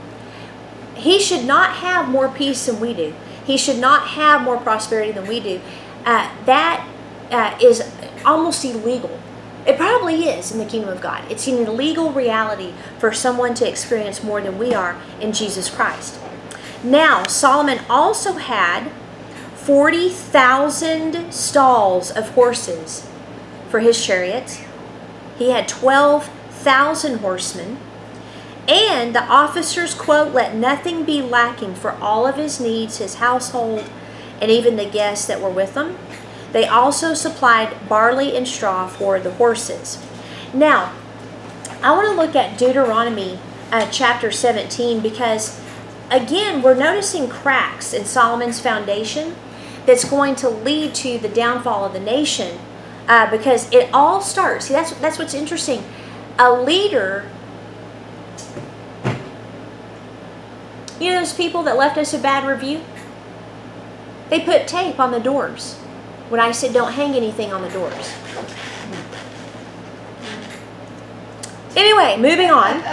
He 0.96 1.20
should 1.20 1.46
not 1.46 1.77
have 1.77 2.08
more 2.10 2.29
peace 2.29 2.65
than 2.65 2.79
we 2.79 2.93
do. 2.93 3.13
He 3.46 3.58
should 3.58 3.79
not 3.79 4.10
have 4.10 4.41
more 4.41 4.58
prosperity 4.58 5.12
than 5.12 5.27
we 5.27 5.39
do. 5.39 5.62
Uh, 6.05 6.29
that 6.46 6.88
uh, 7.31 7.58
is 7.62 7.84
almost 8.25 8.63
illegal. 8.63 9.20
It 9.65 9.77
probably 9.77 10.25
is 10.25 10.51
in 10.51 10.58
the 10.58 10.65
kingdom 10.65 10.89
of 10.89 11.01
God. 11.01 11.24
It's 11.29 11.48
an 11.48 11.58
illegal 11.58 12.12
reality 12.12 12.74
for 12.98 13.12
someone 13.12 13.53
to 13.55 13.67
experience 13.67 14.24
more 14.24 14.41
than 14.41 14.58
we 14.58 14.74
are 14.74 15.00
in 15.20 15.34
Jesus 15.34 15.70
Christ. 15.70 16.20
Now, 16.84 17.24
Solomon 17.24 17.79
also 17.89 18.34
had 18.34 18.91
40,000 19.55 21.31
stalls 21.31 22.10
of 22.10 22.29
horses 22.29 23.08
for 23.70 23.79
his 23.79 24.03
chariots. 24.03 24.62
He 25.38 25.50
had 25.50 25.68
12,000 25.68 27.20
horsemen. 27.20 27.78
And 28.68 29.16
the 29.16 29.24
officers 29.24 29.94
quote, 29.94 30.34
Let 30.34 30.56
nothing 30.56 31.04
be 31.04 31.22
lacking 31.22 31.76
for 31.76 31.92
all 31.94 32.28
of 32.28 32.36
his 32.36 32.60
needs, 32.60 33.00
his 33.00 33.16
household, 33.16 33.90
and 34.40 34.52
even 34.52 34.76
the 34.76 34.86
guests 34.86 35.28
that 35.28 35.42
were 35.42 35.50
with 35.50 35.76
him. 35.76 35.98
They 36.52 36.68
also 36.68 37.14
supplied 37.14 37.90
barley 37.90 38.36
and 38.36 38.48
straw 38.48 38.88
for 38.88 39.20
the 39.20 39.32
horses. 39.32 40.04
Now, 40.54 40.94
I 41.82 41.92
want 41.92 42.08
to 42.10 42.16
look 42.16 42.36
at 42.36 42.58
Deuteronomy 42.58 43.40
uh, 43.72 43.90
chapter 43.90 44.32
17 44.32 45.00
because, 45.00 45.60
again, 46.10 46.62
we're 46.62 46.76
noticing 46.76 47.30
cracks 47.30 47.94
in 47.94 48.06
Solomon's 48.06 48.60
foundation 48.60 49.36
that's 49.86 50.04
going 50.04 50.36
to 50.36 50.50
lead 50.50 50.94
to 50.96 51.18
the 51.18 51.30
downfall 51.30 51.86
of 51.86 51.94
the 51.94 52.00
nation 52.00 52.60
uh, 53.08 53.29
because 53.29 53.72
it 53.72 53.89
all 53.93 54.22
starts. 54.22 54.65
See, 54.65 54.74
that's, 54.74 54.91
that's 54.93 55.17
what's 55.17 55.34
interesting. 55.34 55.84
A 56.39 56.51
leader 56.51 57.29
You 61.01 61.10
know 61.10 61.20
those 61.20 61.34
people 61.34 61.63
that 61.63 61.77
left 61.77 61.98
us 61.98 62.13
a 62.13 62.20
bad 62.20 62.48
review? 62.48 62.84
They 64.29 64.39
put 64.39 64.67
tape 64.67 65.00
on 65.00 65.10
the 65.12 65.20
doors 65.20 65.74
when 66.29 66.39
I 66.39 66.51
said 66.51 66.74
don't 66.74 66.91
hang 66.91 67.15
anything 67.15 67.51
on 67.51 67.63
the 67.63 67.70
doors. 67.70 68.13
Anyway, 71.75 72.17
moving 72.17 72.51
on. 72.51 72.84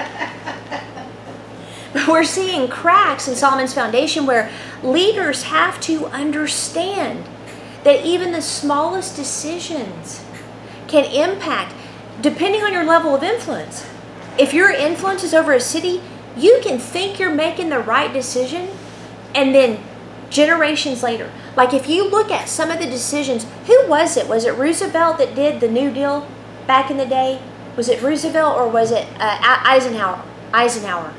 We're 2.08 2.24
seeing 2.24 2.68
cracks 2.68 3.28
in 3.28 3.36
Solomon's 3.36 3.74
foundation 3.74 4.24
where 4.24 4.50
leaders 4.82 5.42
have 5.42 5.78
to 5.82 6.06
understand 6.06 7.26
that 7.84 8.04
even 8.04 8.32
the 8.32 8.42
smallest 8.42 9.16
decisions 9.16 10.24
can 10.86 11.04
impact, 11.04 11.74
depending 12.20 12.62
on 12.62 12.72
your 12.72 12.84
level 12.84 13.14
of 13.14 13.22
influence. 13.22 13.86
If 14.38 14.52
your 14.52 14.70
influence 14.70 15.22
is 15.24 15.34
over 15.34 15.52
a 15.52 15.60
city, 15.60 16.00
you 16.36 16.60
can 16.62 16.78
think 16.78 17.18
you're 17.18 17.34
making 17.34 17.68
the 17.68 17.78
right 17.80 18.12
decision 18.12 18.68
and 19.34 19.54
then 19.54 19.78
generations 20.30 21.02
later 21.02 21.30
like 21.56 21.72
if 21.72 21.88
you 21.88 22.08
look 22.08 22.30
at 22.30 22.48
some 22.48 22.70
of 22.70 22.78
the 22.78 22.86
decisions 22.86 23.46
who 23.66 23.88
was 23.88 24.16
it 24.16 24.28
was 24.28 24.44
it 24.44 24.54
roosevelt 24.54 25.16
that 25.18 25.34
did 25.34 25.58
the 25.58 25.68
new 25.68 25.90
deal 25.90 26.28
back 26.66 26.90
in 26.90 26.98
the 26.98 27.06
day 27.06 27.40
was 27.76 27.88
it 27.88 28.02
roosevelt 28.02 28.56
or 28.58 28.68
was 28.68 28.90
it 28.90 29.06
uh, 29.18 29.38
eisenhower 29.64 30.22
eisenhower 30.52 31.14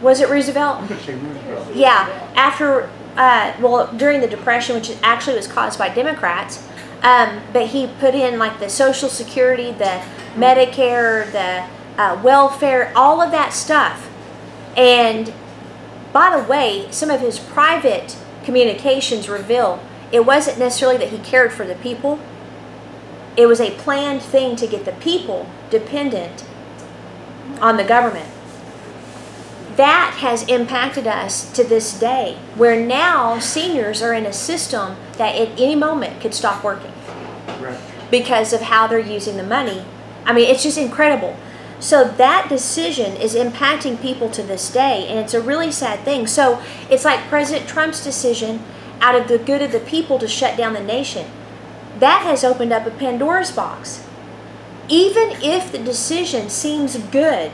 was 0.00 0.20
it 0.20 0.28
roosevelt 0.28 0.78
I'm 0.78 0.86
gonna 0.86 1.00
say 1.02 1.14
Roosevelt. 1.14 1.74
yeah 1.74 2.30
after 2.36 2.88
uh, 3.16 3.54
well 3.60 3.92
during 3.96 4.20
the 4.20 4.28
depression 4.28 4.74
which 4.74 4.90
actually 5.02 5.36
was 5.36 5.46
caused 5.46 5.78
by 5.78 5.88
democrats 5.88 6.66
um, 7.02 7.40
but 7.52 7.68
he 7.68 7.86
put 7.98 8.14
in 8.14 8.38
like 8.38 8.58
the 8.58 8.68
social 8.68 9.08
security 9.08 9.70
the 9.72 10.02
medicare 10.34 11.30
the 11.32 11.66
uh, 11.96 12.20
welfare, 12.22 12.92
all 12.94 13.20
of 13.20 13.30
that 13.30 13.52
stuff. 13.52 14.10
And 14.76 15.32
by 16.12 16.36
the 16.36 16.48
way, 16.48 16.88
some 16.90 17.10
of 17.10 17.20
his 17.20 17.38
private 17.38 18.16
communications 18.44 19.28
reveal 19.28 19.82
it 20.12 20.24
wasn't 20.24 20.58
necessarily 20.58 20.98
that 20.98 21.08
he 21.08 21.18
cared 21.18 21.52
for 21.52 21.66
the 21.66 21.74
people, 21.76 22.20
it 23.36 23.46
was 23.46 23.60
a 23.60 23.72
planned 23.72 24.22
thing 24.22 24.56
to 24.56 24.66
get 24.66 24.84
the 24.84 24.92
people 24.92 25.48
dependent 25.68 26.44
on 27.60 27.76
the 27.76 27.84
government. 27.84 28.30
That 29.76 30.16
has 30.20 30.42
impacted 30.48 31.06
us 31.06 31.52
to 31.52 31.62
this 31.62 31.98
day, 31.98 32.38
where 32.54 32.80
now 32.80 33.38
seniors 33.38 34.00
are 34.00 34.14
in 34.14 34.24
a 34.24 34.32
system 34.32 34.96
that 35.18 35.34
at 35.36 35.60
any 35.60 35.74
moment 35.74 36.20
could 36.20 36.34
stop 36.34 36.64
working 36.64 36.92
Right. 37.60 37.78
because 38.10 38.52
of 38.52 38.62
how 38.62 38.86
they're 38.86 38.98
using 38.98 39.36
the 39.36 39.42
money. 39.42 39.84
I 40.24 40.32
mean, 40.32 40.48
it's 40.48 40.62
just 40.62 40.78
incredible. 40.78 41.36
So 41.78 42.04
that 42.04 42.48
decision 42.48 43.16
is 43.16 43.34
impacting 43.34 44.00
people 44.00 44.30
to 44.30 44.42
this 44.42 44.70
day, 44.70 45.06
and 45.08 45.18
it's 45.18 45.34
a 45.34 45.42
really 45.42 45.70
sad 45.70 46.00
thing. 46.00 46.26
So 46.26 46.58
it's 46.88 47.04
like 47.04 47.28
President 47.28 47.68
Trump's 47.68 48.02
decision 48.02 48.62
out 49.02 49.14
of 49.14 49.28
the 49.28 49.38
good 49.38 49.60
of 49.60 49.72
the 49.72 49.80
people 49.80 50.18
to 50.20 50.26
shut 50.26 50.56
down 50.56 50.72
the 50.72 50.82
nation. 50.82 51.26
That 51.98 52.22
has 52.22 52.44
opened 52.44 52.72
up 52.72 52.86
a 52.86 52.90
Pandora's 52.90 53.50
box. 53.50 54.06
Even 54.88 55.32
if 55.42 55.70
the 55.70 55.78
decision 55.78 56.48
seems 56.48 56.96
good 56.96 57.50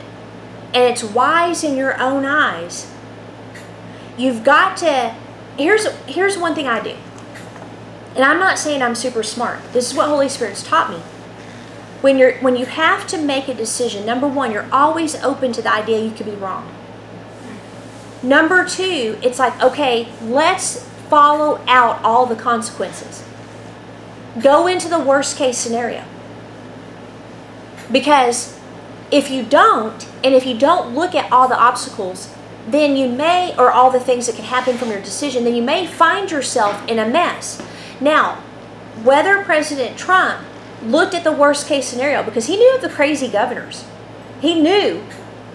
and 0.73 0.83
it's 0.83 1.03
wise 1.03 1.63
in 1.63 1.77
your 1.77 1.99
own 2.01 2.25
eyes, 2.25 2.91
you've 4.17 4.43
got 4.43 4.75
to 4.77 5.15
here's 5.57 5.85
here's 6.07 6.37
one 6.37 6.55
thing 6.55 6.67
I 6.67 6.83
do. 6.83 6.95
And 8.15 8.23
I'm 8.23 8.39
not 8.39 8.59
saying 8.59 8.81
I'm 8.81 8.95
super 8.95 9.23
smart. 9.23 9.59
This 9.73 9.89
is 9.89 9.97
what 9.97 10.07
Holy 10.07 10.29
Spirit's 10.29 10.63
taught 10.63 10.89
me. 10.89 10.97
When 12.01 12.17
you're 12.17 12.37
when 12.39 12.55
you 12.55 12.65
have 12.65 13.07
to 13.07 13.17
make 13.17 13.47
a 13.47 13.53
decision 13.53 14.05
number 14.05 14.27
one 14.27 14.51
you're 14.51 14.67
always 14.71 15.15
open 15.23 15.53
to 15.53 15.61
the 15.61 15.71
idea 15.71 16.03
you 16.03 16.11
could 16.11 16.25
be 16.25 16.33
wrong. 16.33 16.73
Number 18.21 18.67
two 18.67 19.19
it's 19.21 19.39
like 19.39 19.61
okay 19.61 20.11
let's 20.21 20.83
follow 21.09 21.61
out 21.67 22.03
all 22.03 22.25
the 22.25 22.35
consequences. 22.35 23.23
Go 24.41 24.65
into 24.65 24.89
the 24.89 24.99
worst 24.99 25.37
case 25.37 25.57
scenario. 25.57 26.03
Because 27.91 28.59
if 29.13 29.29
you 29.29 29.43
don't 29.43 30.07
and 30.23 30.33
if 30.33 30.45
you 30.45 30.57
don't 30.57 30.93
look 30.93 31.15
at 31.15 31.31
all 31.31 31.47
the 31.47 31.59
obstacles 31.59 32.33
then 32.67 32.95
you 32.95 33.07
may 33.07 33.55
or 33.57 33.71
all 33.71 33.91
the 33.91 33.99
things 33.99 34.25
that 34.25 34.35
can 34.35 34.45
happen 34.45 34.77
from 34.77 34.89
your 34.89 35.01
decision 35.01 35.43
then 35.43 35.55
you 35.55 35.61
may 35.61 35.85
find 35.85 36.31
yourself 36.31 36.85
in 36.89 36.99
a 36.99 37.07
mess 37.07 37.61
now 38.01 38.35
whether 39.03 39.43
president 39.43 39.97
trump 39.97 40.45
looked 40.85 41.13
at 41.13 41.23
the 41.23 41.31
worst 41.31 41.67
case 41.67 41.87
scenario 41.87 42.23
because 42.23 42.47
he 42.47 42.57
knew 42.57 42.75
of 42.75 42.81
the 42.81 42.89
crazy 42.89 43.27
governors. 43.27 43.85
He 44.41 44.59
knew 44.59 45.03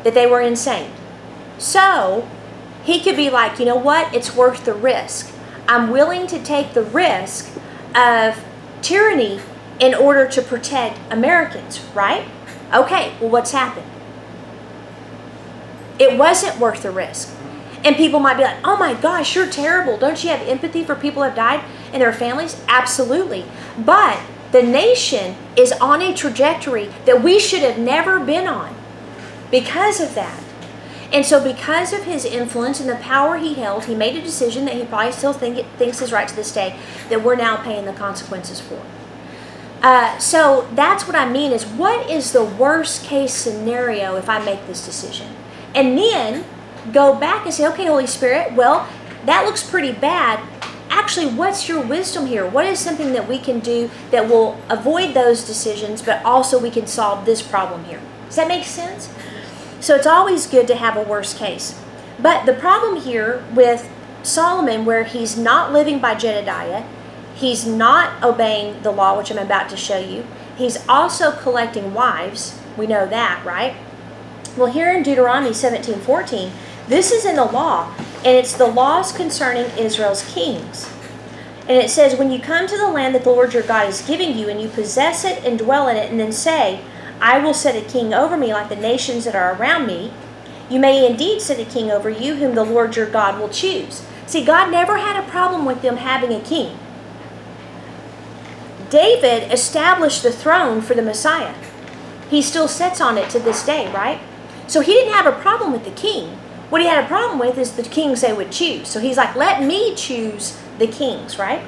that 0.03 0.15
they 0.15 0.27
were 0.27 0.41
insane. 0.41 0.91
So 1.59 2.29
he 2.85 3.01
could 3.01 3.17
be 3.17 3.31
like, 3.31 3.59
you 3.59 3.65
know 3.65 3.77
what? 3.77 4.15
It's 4.15 4.35
worth 4.35 4.65
the 4.65 4.75
risk. 4.75 5.33
I'm 5.67 5.91
willing 5.91 6.27
to 6.29 6.43
take 6.43 6.73
the 6.73 6.83
risk 6.83 7.55
of 7.95 8.43
tyranny 8.81 9.41
in 9.79 9.95
order 9.95 10.27
to 10.29 10.43
protect 10.43 10.99
Americans, 11.13 11.81
right? 11.95 12.27
Okay, 12.73 13.15
well, 13.21 13.31
what's 13.31 13.53
happened? 13.53 13.87
It 15.99 16.19
wasn't 16.19 16.59
worth 16.61 16.83
the 16.83 16.91
risk. 16.91 17.35
And 17.85 17.97
people 17.97 18.21
might 18.21 18.37
be 18.37 18.43
like, 18.43 18.59
oh 18.65 18.77
my 18.77 18.95
gosh, 18.95 19.35
you're 19.35 19.49
terrible. 19.49 19.97
Don't 19.97 20.23
you 20.23 20.31
have 20.31 20.47
empathy 20.47 20.85
for 20.85 20.95
people 20.95 21.23
who 21.23 21.29
have 21.29 21.37
died 21.37 21.65
and 21.93 22.03
their 22.03 22.13
families? 22.13 22.63
Absolutely. 22.69 23.45
But 23.79 24.21
the 24.53 24.63
nation 24.63 25.37
is 25.57 25.73
on 25.73 26.03
a 26.03 26.15
trajectory 26.15 26.91
that 27.05 27.23
we 27.23 27.39
should 27.39 27.61
have 27.61 27.79
never 27.79 28.19
been 28.19 28.49
on 28.49 28.75
because 29.51 30.01
of 30.01 30.15
that. 30.15 30.43
And 31.11 31.25
so, 31.25 31.43
because 31.43 31.95
of 31.95 32.05
his 32.05 32.27
influence 32.27 32.81
and 32.81 32.89
the 32.89 32.97
power 32.97 33.39
he 33.39 33.55
held, 33.55 33.87
he 33.87 33.95
made 33.95 34.15
a 34.15 34.21
decision 34.21 34.67
that 34.67 34.75
he 34.75 34.85
probably 34.85 35.13
still 35.13 35.33
think, 35.33 35.67
thinks 35.79 36.03
is 36.03 36.13
right 36.13 36.29
to 36.29 36.37
this 36.37 36.53
day 36.53 36.79
that 37.09 37.25
we're 37.25 37.37
now 37.37 37.57
paying 37.63 37.87
the 37.87 37.95
consequences 37.95 38.61
for. 38.61 38.83
Uh, 39.83 40.19
so, 40.19 40.69
that's 40.75 41.07
what 41.07 41.15
I 41.15 41.31
mean 41.31 41.53
is 41.53 41.65
what 41.65 42.11
is 42.11 42.33
the 42.33 42.45
worst 42.45 43.05
case 43.05 43.33
scenario 43.33 44.17
if 44.17 44.29
I 44.29 44.45
make 44.45 44.67
this 44.67 44.85
decision? 44.85 45.35
And 45.75 45.97
then 45.97 46.45
go 46.93 47.15
back 47.15 47.45
and 47.45 47.55
say, 47.55 47.67
okay, 47.69 47.87
Holy 47.87 48.07
Spirit, 48.07 48.55
well, 48.55 48.89
that 49.25 49.45
looks 49.45 49.69
pretty 49.69 49.93
bad. 49.93 50.41
Actually, 50.91 51.33
what's 51.33 51.69
your 51.69 51.81
wisdom 51.81 52.27
here? 52.27 52.47
What 52.47 52.67
is 52.67 52.79
something 52.79 53.13
that 53.13 53.29
we 53.29 53.39
can 53.39 53.61
do 53.61 53.91
that 54.11 54.29
will 54.29 54.61
avoid 54.69 55.15
those 55.15 55.45
decisions, 55.45 56.03
but 56.03 56.25
also 56.25 56.59
we 56.59 56.71
can 56.71 56.87
solve 56.87 57.25
this 57.25 57.43
problem 57.43 57.85
here? 57.85 58.01
Does 58.27 58.37
that 58.37 58.49
make 58.49 58.65
sense? 58.65 59.11
So 59.81 59.95
it's 59.95 60.07
always 60.07 60.47
good 60.47 60.67
to 60.69 60.75
have 60.75 60.97
a 60.97 61.03
worst 61.03 61.37
case. 61.37 61.81
But 62.19 62.47
the 62.47 62.53
problem 62.53 63.01
here 63.01 63.45
with 63.55 63.89
Solomon, 64.23 64.85
where 64.85 65.05
he's 65.05 65.37
not 65.37 65.73
living 65.73 66.01
by 66.01 66.15
Jedediah, 66.15 66.85
he's 67.39 67.67
not 67.67 68.23
obeying 68.23 68.83
the 68.83 68.91
law, 68.91 69.17
which 69.17 69.31
I'm 69.31 69.39
about 69.39 69.69
to 69.71 69.77
show 69.77 69.99
you, 69.99 70.27
he's 70.57 70.87
also 70.89 71.33
collecting 71.33 71.95
wives. 71.95 72.59
We 72.77 72.87
know 72.87 73.07
that, 73.07 73.45
right? 73.45 73.77
Well, 74.57 74.73
here 74.73 74.91
in 74.91 75.03
Deuteronomy 75.03 75.55
17 75.55 76.01
14, 76.01 76.53
this 76.89 77.13
is 77.13 77.25
in 77.25 77.37
the 77.37 77.45
law, 77.45 77.95
and 78.25 78.37
it's 78.37 78.57
the 78.57 78.67
laws 78.67 79.13
concerning 79.13 79.67
Israel's 79.79 80.29
kings. 80.33 80.91
And 81.69 81.77
it 81.77 81.91
says, 81.91 82.19
When 82.19 82.33
you 82.33 82.41
come 82.41 82.67
to 82.67 82.77
the 82.77 82.89
land 82.89 83.15
that 83.15 83.25
the 83.25 83.31
Lord 83.31 83.55
your 83.55 83.63
God 83.63 83.89
is 83.89 84.03
giving 84.03 84.37
you, 84.37 84.49
and 84.49 84.61
you 84.61 84.69
possess 84.69 85.25
it 85.25 85.45
and 85.45 85.59
dwell 85.59 85.87
in 85.89 85.97
it, 85.97 86.11
and 86.11 86.19
then 86.19 86.33
say, 86.33 86.81
I 87.21 87.39
will 87.39 87.55
set 87.55 87.77
a 87.77 87.87
king 87.89 88.15
over 88.15 88.37
me 88.37 88.53
like 88.53 88.69
the 88.69 88.77
nations 88.77 89.25
that 89.25 89.35
are 89.35 89.55
around 89.55 89.87
me. 89.87 90.13
You 90.71 90.81
may 90.81 91.07
indeed 91.07 91.41
set 91.41 91.61
a 91.61 91.65
king 91.65 91.91
over 91.91 92.09
you, 92.11 92.37
whom 92.37 92.55
the 92.55 92.65
Lord 92.65 92.97
your 92.97 93.09
God 93.09 93.39
will 93.39 93.49
choose. 93.49 94.05
See, 94.27 94.45
God 94.45 94.71
never 94.71 94.99
had 94.99 95.23
a 95.23 95.31
problem 95.31 95.65
with 95.65 95.83
them 95.83 95.99
having 95.99 96.33
a 96.33 96.41
king. 96.41 96.79
David 98.91 99.53
established 99.53 100.23
the 100.23 100.33
throne 100.33 100.81
for 100.81 100.95
the 100.95 101.03
Messiah. 101.03 101.55
He 102.31 102.43
still 102.43 102.69
sits 102.69 103.01
on 103.01 103.19
it 103.19 103.31
to 103.31 103.39
this 103.39 103.65
day, 103.65 103.93
right? 103.93 104.21
So 104.67 104.81
he 104.81 104.93
didn't 104.93 105.15
have 105.15 105.27
a 105.27 105.41
problem 105.41 105.73
with 105.73 105.85
the 105.85 105.91
king. 105.91 106.39
What 106.69 106.83
he 106.83 106.87
had 106.87 107.03
a 107.03 107.09
problem 107.09 107.39
with 107.39 107.57
is 107.57 107.73
the 107.73 107.83
kings 107.83 108.21
they 108.21 108.33
would 108.33 108.53
choose. 108.53 108.89
So 108.89 109.01
he's 109.01 109.17
like, 109.17 109.35
let 109.35 109.63
me 109.63 109.95
choose 109.95 110.59
the 110.79 110.87
kings, 110.87 111.39
right? 111.39 111.63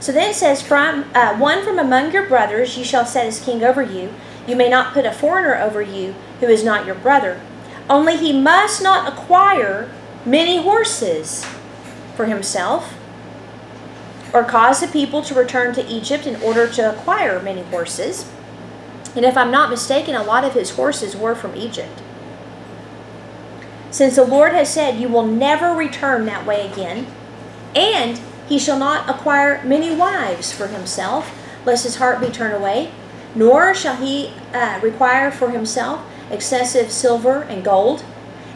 So 0.00 0.12
then 0.12 0.30
it 0.30 0.34
says, 0.34 0.60
from 0.60 1.04
uh, 1.14 1.36
one 1.38 1.64
from 1.64 1.78
among 1.78 2.12
your 2.12 2.28
brothers 2.28 2.76
you 2.76 2.84
shall 2.84 3.06
set 3.06 3.26
as 3.26 3.40
king 3.40 3.62
over 3.62 3.82
you. 3.82 4.12
You 4.46 4.56
may 4.56 4.68
not 4.68 4.92
put 4.92 5.06
a 5.06 5.12
foreigner 5.12 5.54
over 5.56 5.80
you 5.80 6.14
who 6.40 6.46
is 6.46 6.64
not 6.64 6.84
your 6.84 6.96
brother. 6.96 7.40
Only 7.88 8.16
he 8.16 8.38
must 8.38 8.82
not 8.82 9.10
acquire 9.10 9.90
many 10.26 10.62
horses 10.62 11.46
for 12.16 12.26
himself, 12.26 12.94
or 14.34 14.44
cause 14.44 14.80
the 14.80 14.88
people 14.88 15.22
to 15.22 15.34
return 15.34 15.74
to 15.74 15.86
Egypt 15.86 16.26
in 16.26 16.40
order 16.42 16.68
to 16.68 16.90
acquire 16.90 17.40
many 17.40 17.62
horses. 17.62 18.30
And 19.16 19.24
if 19.24 19.36
I'm 19.36 19.50
not 19.50 19.70
mistaken, 19.70 20.14
a 20.14 20.22
lot 20.22 20.44
of 20.44 20.52
his 20.52 20.70
horses 20.70 21.16
were 21.16 21.34
from 21.34 21.56
Egypt. 21.56 22.02
Since 23.90 24.16
the 24.16 24.24
Lord 24.24 24.52
has 24.52 24.70
said, 24.70 24.98
You 24.98 25.08
will 25.08 25.26
never 25.26 25.72
return 25.72 26.26
that 26.26 26.44
way 26.44 26.70
again, 26.70 27.06
and 27.74 28.20
he 28.48 28.58
shall 28.58 28.78
not 28.78 29.08
acquire 29.08 29.64
many 29.64 29.94
wives 29.94 30.52
for 30.52 30.66
himself, 30.66 31.32
lest 31.64 31.84
his 31.84 31.96
heart 31.96 32.20
be 32.20 32.28
turned 32.28 32.54
away 32.54 32.90
nor 33.34 33.74
shall 33.74 33.96
he 33.96 34.32
uh, 34.52 34.78
require 34.82 35.30
for 35.30 35.50
himself 35.50 36.04
excessive 36.30 36.90
silver 36.90 37.42
and 37.42 37.64
gold. 37.64 38.04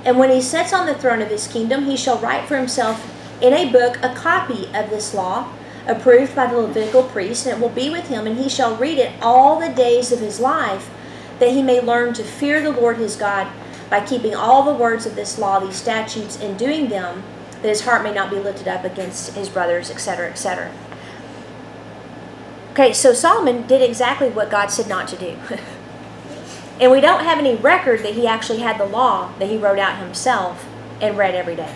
And 0.05 0.19
when 0.19 0.31
he 0.31 0.41
sits 0.41 0.73
on 0.73 0.87
the 0.87 0.95
throne 0.95 1.21
of 1.21 1.29
his 1.29 1.49
kingdom, 1.49 1.85
he 1.85 1.97
shall 1.97 2.19
write 2.19 2.47
for 2.47 2.57
himself 2.57 3.15
in 3.43 3.53
a 3.53 3.71
book 3.71 3.99
a 4.03 4.15
copy 4.15 4.67
of 4.75 4.91
this 4.91 5.13
law, 5.13 5.53
approved 5.89 6.37
by 6.37 6.47
the 6.47 6.59
Levitical 6.59 7.03
priest, 7.03 7.47
and 7.47 7.57
it 7.57 7.61
will 7.61 7.75
be 7.75 7.91
with 7.91 8.09
him, 8.09 8.27
and 8.27 8.39
he 8.39 8.49
shall 8.49 8.77
read 8.77 8.99
it 8.99 9.13
all 9.23 9.59
the 9.59 9.71
days 9.71 10.13
of 10.13 10.21
his 10.21 10.39
life, 10.39 10.91
that 11.39 11.51
he 11.51 11.63
may 11.63 11.81
learn 11.81 12.13
to 12.15 12.23
fear 12.23 12.61
the 12.61 12.71
Lord 12.71 12.99
his 12.99 13.17
God 13.17 13.49
by 13.89 14.05
keeping 14.05 14.35
all 14.35 14.63
the 14.63 14.79
words 14.79 15.07
of 15.07 15.17
this 15.17 15.39
law, 15.39 15.59
these 15.59 15.77
statutes, 15.77 16.39
and 16.41 16.59
doing 16.59 16.89
them, 16.89 17.23
that 17.63 17.69
his 17.69 17.81
heart 17.81 18.03
may 18.03 18.13
not 18.13 18.31
be 18.31 18.37
lifted 18.37 18.69
up 18.69 18.85
against 18.85 19.35
his 19.35 19.49
brothers, 19.49 19.91
etc., 19.91 20.29
etc. 20.29 20.71
Okay, 22.73 22.93
so 22.93 23.13
Solomon 23.13 23.67
did 23.67 23.83
exactly 23.83 24.29
what 24.29 24.51
God 24.51 24.67
said 24.69 24.89
not 24.89 25.09
to 25.09 25.17
do. 25.17 25.37
and 26.81 26.93
we 26.93 27.01
don't 27.01 27.25
have 27.25 27.39
any 27.39 27.57
record 27.57 28.01
that 28.05 28.15
he 28.15 28.27
actually 28.27 28.61
had 28.61 28.79
the 28.79 28.85
law 28.85 29.33
that 29.39 29.49
he 29.49 29.57
wrote 29.57 29.79
out 29.79 29.99
himself 29.99 30.69
and 31.01 31.17
read 31.17 31.35
every 31.35 31.57
day. 31.57 31.75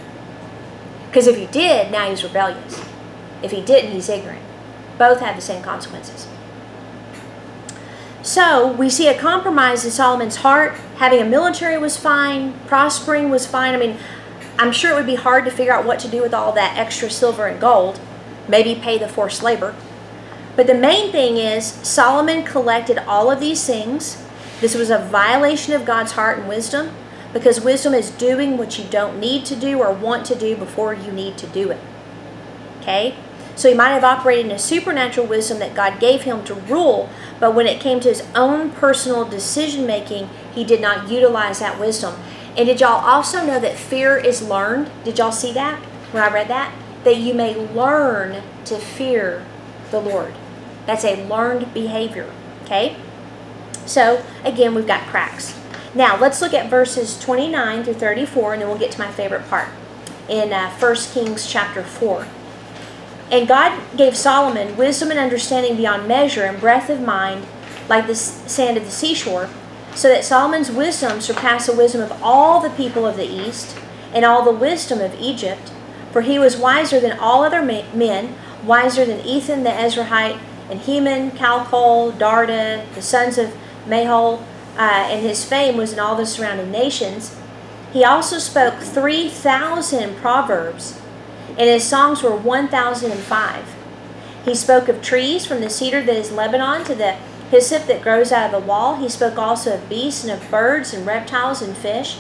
Because 1.07 1.27
if 1.27 1.37
he 1.37 1.46
did, 1.46 1.90
now 1.90 2.09
he's 2.09 2.22
rebellious. 2.22 2.92
If 3.43 3.51
he 3.51 3.61
didn't, 3.61 3.93
he's 3.93 4.09
ignorant. 4.09 4.43
Both 4.99 5.21
have 5.21 5.37
the 5.37 5.43
same 5.43 5.63
consequences. 5.63 6.29
So 8.23 8.73
we 8.73 8.89
see 8.89 9.09
a 9.09 9.19
compromise 9.19 9.85
in 9.85 9.91
Solomon's 9.91 10.37
heart. 10.37 10.75
Having 10.97 11.23
a 11.23 11.25
military 11.25 11.77
was 11.77 11.97
fine, 11.97 12.55
prospering 12.67 13.31
was 13.31 13.47
fine. 13.47 13.75
I 13.75 13.79
mean, 13.79 13.97
I'm 14.59 14.71
sure 14.71 14.93
it 14.93 14.95
would 14.95 15.07
be 15.07 15.17
hard 15.17 15.45
to 15.45 15.51
figure 15.51 15.73
out 15.73 15.85
what 15.85 15.99
to 16.01 16.09
do 16.09 16.23
with 16.23 16.33
all 16.33 16.53
that 16.53 16.77
extra 16.79 17.11
silver 17.11 17.47
and 17.47 17.61
gold. 17.61 18.01
Maybe 18.49 18.81
pay 18.81 18.97
the 18.97 19.09
forced 19.09 19.43
labor. 19.43 19.75
But 20.55 20.67
the 20.67 20.75
main 20.75 21.11
thing 21.11 21.37
is, 21.37 21.67
Solomon 21.67 22.45
collected 22.45 22.99
all 22.99 23.31
of 23.31 23.41
these 23.41 23.67
things. 23.67 24.23
This 24.61 24.75
was 24.75 24.91
a 24.91 24.99
violation 24.99 25.73
of 25.73 25.85
God's 25.85 26.13
heart 26.13 26.39
and 26.39 26.49
wisdom 26.49 26.95
because 27.33 27.61
wisdom 27.61 27.95
is 27.95 28.11
doing 28.11 28.57
what 28.57 28.79
you 28.79 28.85
don't 28.85 29.19
need 29.19 29.45
to 29.47 29.57
do 29.57 29.81
or 29.81 29.93
want 29.93 30.27
to 30.27 30.35
do 30.35 30.55
before 30.57 30.95
you 30.95 31.11
need 31.11 31.39
to 31.39 31.47
do 31.49 31.71
it. 31.71 31.81
Okay? 32.81 33.17
So 33.55 33.69
he 33.69 33.75
might 33.75 33.91
have 33.91 34.05
operated 34.05 34.47
in 34.47 34.53
a 34.53 34.59
supernatural 34.59 35.27
wisdom 35.27 35.59
that 35.59 35.75
God 35.75 36.01
gave 36.01 36.23
him 36.23 36.45
to 36.45 36.55
rule, 36.55 37.11
but 37.38 37.55
when 37.55 37.67
it 37.67 37.81
came 37.81 38.01
to 38.01 38.09
his 38.09 38.27
own 38.35 38.71
personal 38.71 39.25
decision 39.25 39.87
making, 39.87 40.29
he 40.55 40.65
did 40.65 40.81
not 40.81 41.11
utilize 41.11 41.59
that 41.61 41.79
wisdom. 41.79 42.15
And 42.57 42.67
did 42.67 42.81
y'all 42.81 43.05
also 43.05 43.45
know 43.45 43.61
that 43.61 43.77
fear 43.77 44.17
is 44.17 44.43
learned? 44.43 44.91
Did 45.05 45.19
y'all 45.19 45.33
see 45.33 45.53
that 45.53 45.79
when 46.12 46.23
I 46.23 46.33
read 46.33 46.49
that? 46.49 46.75
That 47.05 47.17
you 47.17 47.35
may 47.35 47.55
learn 47.55 48.43
to 48.67 48.79
fear 48.79 49.45
the 49.91 50.01
Lord. 50.01 50.35
That's 50.87 51.05
a 51.05 51.27
learned 51.27 51.73
behavior. 51.73 52.31
Okay? 52.65 52.97
So, 53.87 54.25
again, 54.45 54.75
we've 54.75 54.87
got 54.87 55.07
cracks. 55.09 55.59
Now, 55.95 56.19
let's 56.19 56.41
look 56.41 56.55
at 56.55 56.71
verses 56.71 57.19
29 57.19 57.85
through 57.85 57.95
34, 57.95 58.55
and 58.55 58.62
then 58.62 58.69
we'll 58.69 58.79
get 58.79 58.93
to 58.93 58.99
my 58.99 59.11
favorite 59.11 59.49
part 59.49 59.69
in 60.29 60.53
uh, 60.53 60.71
1 60.71 60.95
Kings 61.12 61.47
chapter 61.47 61.83
4. 61.83 62.27
And 63.33 63.49
God 63.49 63.81
gave 63.97 64.14
Solomon 64.14 64.77
wisdom 64.77 65.11
and 65.11 65.18
understanding 65.18 65.75
beyond 65.75 66.07
measure 66.07 66.45
and 66.45 66.61
breadth 66.61 66.90
of 66.90 67.01
mind, 67.01 67.47
like 67.88 68.07
the 68.07 68.14
sand 68.14 68.77
of 68.77 68.85
the 68.85 68.90
seashore, 68.90 69.49
so 69.95 70.09
that 70.09 70.25
Solomon's 70.25 70.71
wisdom 70.71 71.23
surpassed 71.23 71.66
the 71.66 71.77
wisdom 71.77 72.03
of 72.03 72.12
all 72.23 72.61
the 72.61 72.71
people 72.71 73.07
of 73.07 73.16
the 73.16 73.27
East 73.27 73.75
and 74.12 74.27
all 74.27 74.45
the 74.45 74.53
wisdom 74.53 75.01
of 75.01 75.18
Egypt. 75.18 75.73
For 76.12 76.21
he 76.21 76.38
was 76.38 76.59
wiser 76.59 77.01
than 77.01 77.18
all 77.18 77.42
other 77.42 77.62
men, 77.62 78.35
wiser 78.64 79.07
than 79.07 79.25
Ethan 79.25 79.64
the 79.64 79.71
Ezrahite, 79.71 80.38
and 80.71 80.81
Heman, 80.81 81.31
Calcol, 81.31 82.12
Darda, 82.12 82.85
the 82.95 83.03
sons 83.03 83.38
of 83.38 83.55
Mahol, 83.87 84.42
uh, 84.77 85.09
and 85.09 85.23
his 85.23 85.45
fame 85.45 85.79
was 85.79 85.92
in 85.95 85.99
all 85.99 86.16
the 86.16 86.27
surrounding 86.27 86.71
nations. 86.71 87.35
He 87.95 88.05
also 88.05 88.38
spoke 88.38 88.81
3,000 88.81 90.16
proverbs, 90.16 91.02
and 91.59 91.69
his 91.69 91.85
songs 91.85 92.23
were 92.23 92.35
1,005. 92.35 93.75
He 94.45 94.55
spoke 94.55 94.88
of 94.88 95.03
trees 95.03 95.47
from 95.47 95.61
the 95.61 95.71
cedar 95.71 96.03
that 96.03 96.17
is 96.17 96.33
Lebanon 96.33 96.85
to 96.85 96.95
the 96.95 97.12
hyssop 97.51 97.87
that 97.87 98.03
grows 98.03 98.33
out 98.33 98.53
of 98.53 98.61
the 98.61 98.67
wall. 98.67 98.97
He 98.97 99.09
spoke 99.09 99.38
also 99.38 99.75
of 99.75 99.88
beasts 99.88 100.25
and 100.25 100.33
of 100.33 100.51
birds 100.51 100.93
and 100.93 101.07
reptiles 101.07 101.62
and 101.62 101.77
fish. 101.77 102.19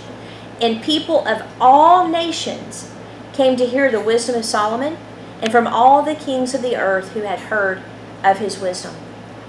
And 0.60 0.82
people 0.82 1.26
of 1.26 1.42
all 1.60 2.06
nations 2.06 2.92
came 3.32 3.56
to 3.56 3.66
hear 3.66 3.90
the 3.90 4.00
wisdom 4.00 4.36
of 4.36 4.44
Solomon, 4.44 4.96
and 5.40 5.50
from 5.50 5.66
all 5.66 6.02
the 6.02 6.14
kings 6.14 6.54
of 6.54 6.62
the 6.62 6.76
earth 6.76 7.12
who 7.12 7.22
had 7.22 7.40
heard 7.40 7.82
of 8.22 8.38
his 8.38 8.60
wisdom. 8.60 8.94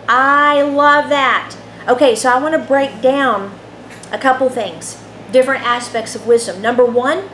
I 0.08 0.62
love 0.62 1.10
that. 1.10 1.56
Okay, 1.88 2.16
so 2.16 2.30
I 2.30 2.42
want 2.42 2.54
to 2.56 2.68
break 2.68 3.02
down 3.02 3.60
a 4.12 4.18
couple 4.18 4.50
things, 4.50 5.04
different 5.32 5.64
aspects 5.64 6.16
of 6.16 6.26
wisdom. 6.26 6.62
Number 6.62 6.86
one, 6.86 7.30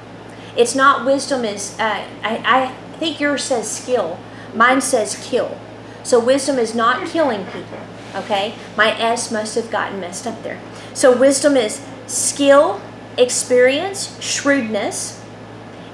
it's 0.59 0.75
not 0.75 1.05
wisdom 1.05 1.45
is, 1.45 1.79
uh, 1.79 2.05
I, 2.21 2.43
I 2.45 2.97
think 2.97 3.21
yours 3.21 3.45
says 3.45 3.71
skill. 3.71 4.19
Mine 4.53 4.81
says 4.81 5.15
kill. 5.23 5.57
So 6.03 6.19
wisdom 6.19 6.59
is 6.59 6.75
not 6.75 7.07
killing 7.07 7.45
people. 7.45 7.79
Okay? 8.13 8.55
My 8.75 8.91
S 8.99 9.31
must 9.31 9.55
have 9.55 9.71
gotten 9.71 10.01
messed 10.01 10.27
up 10.27 10.43
there. 10.43 10.59
So 10.93 11.17
wisdom 11.17 11.55
is 11.55 11.81
skill, 12.07 12.81
experience, 13.17 14.21
shrewdness. 14.21 15.23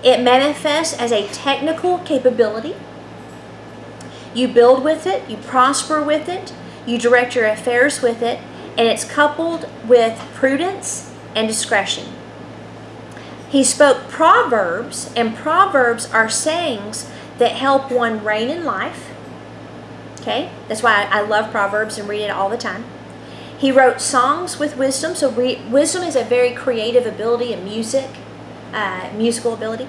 It 0.04 0.24
manifests 0.24 0.98
as 0.98 1.12
a 1.12 1.28
technical 1.28 2.00
capability. 2.00 2.76
You 4.34 4.48
build 4.48 4.84
with 4.84 5.06
it, 5.06 5.30
you 5.30 5.38
prosper 5.38 6.02
with 6.02 6.28
it, 6.28 6.54
you 6.88 6.98
direct 6.98 7.36
your 7.36 7.46
affairs 7.46 8.02
with 8.02 8.24
it, 8.24 8.40
and 8.78 8.88
it's 8.88 9.06
coupled 9.06 9.70
with 9.88 10.18
prudence 10.34 11.14
and 11.36 11.48
discretion. 11.48 12.06
He 13.56 13.64
spoke 13.64 14.10
proverbs, 14.10 15.10
and 15.16 15.34
proverbs 15.34 16.12
are 16.12 16.28
sayings 16.28 17.10
that 17.38 17.54
help 17.54 17.90
one 17.90 18.22
reign 18.22 18.50
in 18.50 18.66
life. 18.66 19.14
Okay, 20.20 20.52
that's 20.68 20.84
why 20.84 21.08
I 21.10 21.22
love 21.22 21.52
proverbs 21.52 21.98
and 21.98 22.10
read 22.10 22.24
it 22.24 22.32
all 22.32 22.50
the 22.50 22.58
time. 22.58 22.84
He 23.58 23.72
wrote 23.72 24.02
songs 24.02 24.60
with 24.60 24.76
wisdom. 24.76 25.16
So 25.16 25.32
re- 25.32 25.62
wisdom 25.70 26.04
is 26.04 26.18
a 26.18 26.26
very 26.26 26.52
creative 26.52 27.06
ability 27.06 27.54
in 27.54 27.64
music, 27.64 28.10
uh, 28.74 29.10
musical 29.16 29.54
ability. 29.54 29.88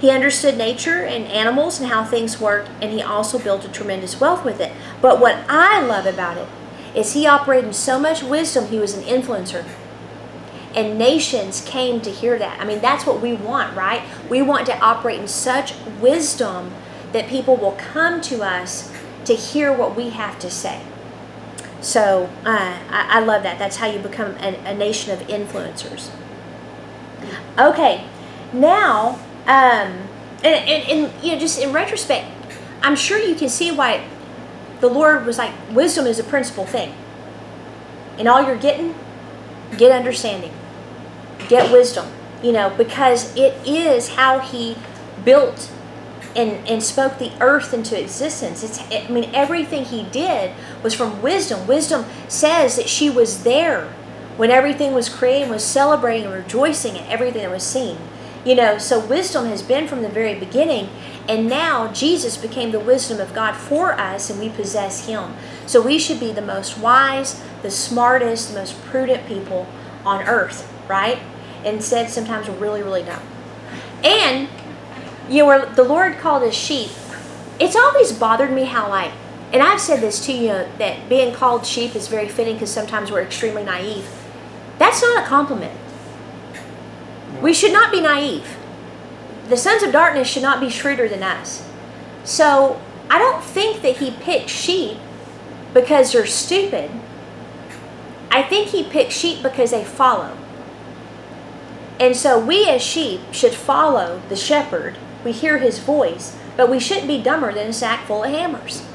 He 0.00 0.10
understood 0.10 0.58
nature 0.58 1.04
and 1.04 1.26
animals 1.26 1.78
and 1.78 1.88
how 1.88 2.02
things 2.02 2.40
worked, 2.40 2.70
and 2.82 2.90
he 2.90 3.02
also 3.02 3.38
built 3.38 3.64
a 3.64 3.68
tremendous 3.68 4.20
wealth 4.20 4.44
with 4.44 4.60
it. 4.60 4.72
But 5.00 5.20
what 5.20 5.36
I 5.48 5.80
love 5.80 6.06
about 6.06 6.38
it 6.38 6.48
is 6.92 7.12
he 7.12 7.24
operated 7.24 7.66
in 7.66 7.72
so 7.72 8.00
much 8.00 8.24
wisdom, 8.24 8.66
he 8.66 8.80
was 8.80 8.94
an 8.94 9.04
influencer. 9.04 9.64
And 10.76 10.98
nations 10.98 11.62
came 11.62 12.00
to 12.02 12.10
hear 12.10 12.38
that. 12.38 12.60
I 12.60 12.64
mean, 12.66 12.80
that's 12.80 13.06
what 13.06 13.22
we 13.22 13.32
want, 13.32 13.74
right? 13.74 14.02
We 14.28 14.42
want 14.42 14.66
to 14.66 14.78
operate 14.78 15.18
in 15.18 15.26
such 15.26 15.74
wisdom 16.00 16.72
that 17.12 17.28
people 17.28 17.56
will 17.56 17.72
come 17.72 18.20
to 18.22 18.42
us 18.42 18.92
to 19.24 19.34
hear 19.34 19.72
what 19.72 19.96
we 19.96 20.10
have 20.10 20.38
to 20.40 20.50
say. 20.50 20.82
So 21.80 22.30
uh, 22.44 22.78
I, 22.90 23.06
I, 23.10 23.20
love 23.20 23.42
that. 23.42 23.58
That's 23.58 23.76
how 23.76 23.86
you 23.86 23.98
become 23.98 24.32
a, 24.36 24.54
a 24.64 24.74
nation 24.74 25.12
of 25.12 25.26
influencers. 25.28 26.10
Okay, 27.58 28.04
now, 28.52 29.18
um, 29.46 30.08
and, 30.42 30.44
and, 30.44 30.88
and 30.88 31.24
you 31.24 31.32
know, 31.32 31.38
just 31.38 31.60
in 31.60 31.72
retrospect, 31.72 32.26
I'm 32.82 32.96
sure 32.96 33.18
you 33.18 33.34
can 33.34 33.48
see 33.48 33.70
why 33.70 34.06
the 34.80 34.88
Lord 34.88 35.26
was 35.26 35.38
like, 35.38 35.52
wisdom 35.70 36.06
is 36.06 36.18
a 36.18 36.24
principal 36.24 36.66
thing. 36.66 36.94
And 38.18 38.28
all 38.28 38.42
you're 38.42 38.56
getting, 38.56 38.94
get 39.76 39.92
understanding, 39.92 40.52
get 41.48 41.70
wisdom, 41.72 42.06
you 42.42 42.52
know, 42.52 42.70
because 42.76 43.34
it 43.36 43.54
is 43.66 44.08
how 44.08 44.38
He 44.40 44.76
built 45.24 45.70
and, 46.36 46.68
and 46.68 46.82
spoke 46.82 47.18
the 47.18 47.32
earth 47.40 47.72
into 47.72 47.98
existence. 47.98 48.62
It's, 48.62 48.78
I 48.92 49.08
mean, 49.08 49.34
everything 49.34 49.86
he 49.86 50.02
did 50.04 50.52
was 50.82 50.92
from 50.92 51.22
wisdom. 51.22 51.66
Wisdom 51.66 52.04
says 52.28 52.76
that 52.76 52.88
she 52.88 53.08
was 53.08 53.42
there 53.42 53.92
when 54.36 54.50
everything 54.50 54.92
was 54.92 55.08
created, 55.08 55.48
was 55.48 55.64
celebrating 55.64 56.26
and 56.26 56.34
rejoicing 56.34 56.98
at 56.98 57.08
everything 57.08 57.42
that 57.42 57.50
was 57.50 57.62
seen. 57.62 57.96
You 58.44 58.54
know, 58.54 58.78
so 58.78 59.04
wisdom 59.04 59.46
has 59.46 59.62
been 59.62 59.88
from 59.88 60.02
the 60.02 60.08
very 60.08 60.38
beginning, 60.38 60.88
and 61.28 61.48
now 61.48 61.90
Jesus 61.92 62.36
became 62.36 62.70
the 62.70 62.78
wisdom 62.78 63.18
of 63.18 63.34
God 63.34 63.56
for 63.56 63.94
us, 63.94 64.30
and 64.30 64.38
we 64.38 64.50
possess 64.50 65.08
Him. 65.08 65.34
So 65.66 65.82
we 65.82 65.98
should 65.98 66.20
be 66.20 66.30
the 66.30 66.42
most 66.42 66.78
wise, 66.78 67.42
the 67.62 67.70
smartest, 67.70 68.52
the 68.52 68.60
most 68.60 68.80
prudent 68.84 69.26
people 69.26 69.66
on 70.04 70.22
earth, 70.28 70.72
right? 70.88 71.18
Instead, 71.64 72.10
sometimes 72.10 72.48
we're 72.48 72.56
really, 72.56 72.82
really 72.82 73.02
dumb. 73.02 73.22
And 74.04 74.48
you 75.28 75.44
know, 75.44 75.64
the 75.74 75.82
Lord 75.82 76.18
called 76.18 76.42
us 76.42 76.54
sheep, 76.54 76.90
it's 77.58 77.76
always 77.76 78.12
bothered 78.12 78.52
me 78.52 78.64
how 78.64 78.88
like, 78.88 79.12
and 79.52 79.62
I've 79.62 79.80
said 79.80 80.00
this 80.00 80.24
to 80.26 80.32
you 80.32 80.66
that 80.78 81.08
being 81.08 81.34
called 81.34 81.66
sheep 81.66 81.94
is 81.94 82.08
very 82.08 82.28
fitting 82.28 82.54
because 82.54 82.72
sometimes 82.72 83.10
we're 83.10 83.22
extremely 83.22 83.64
naive. 83.64 84.08
That's 84.78 85.00
not 85.00 85.24
a 85.24 85.26
compliment. 85.26 85.72
We 87.40 87.54
should 87.54 87.72
not 87.72 87.92
be 87.92 88.00
naive. 88.00 88.56
The 89.48 89.56
sons 89.56 89.82
of 89.82 89.92
darkness 89.92 90.28
should 90.28 90.42
not 90.42 90.60
be 90.60 90.68
shrewder 90.68 91.08
than 91.08 91.22
us. 91.22 91.68
So 92.24 92.80
I 93.08 93.18
don't 93.18 93.42
think 93.42 93.82
that 93.82 93.98
he 93.98 94.10
picked 94.10 94.50
sheep 94.50 94.98
because 95.72 96.12
they're 96.12 96.26
stupid. 96.26 96.90
I 98.30 98.42
think 98.42 98.68
he 98.68 98.82
picked 98.82 99.12
sheep 99.12 99.42
because 99.42 99.70
they 99.70 99.84
follow. 99.84 100.36
And 101.98 102.16
so 102.16 102.38
we 102.38 102.68
as 102.68 102.82
sheep 102.82 103.20
should 103.32 103.54
follow 103.54 104.20
the 104.28 104.36
shepherd 104.36 104.96
we 105.26 105.32
hear 105.32 105.58
his 105.58 105.80
voice, 105.80 106.38
but 106.56 106.70
we 106.70 106.78
shouldn't 106.78 107.08
be 107.08 107.20
dumber 107.20 107.52
than 107.52 107.68
a 107.68 107.72
sack 107.72 108.06
full 108.06 108.24
of 108.24 108.30
hammers. 108.30 108.86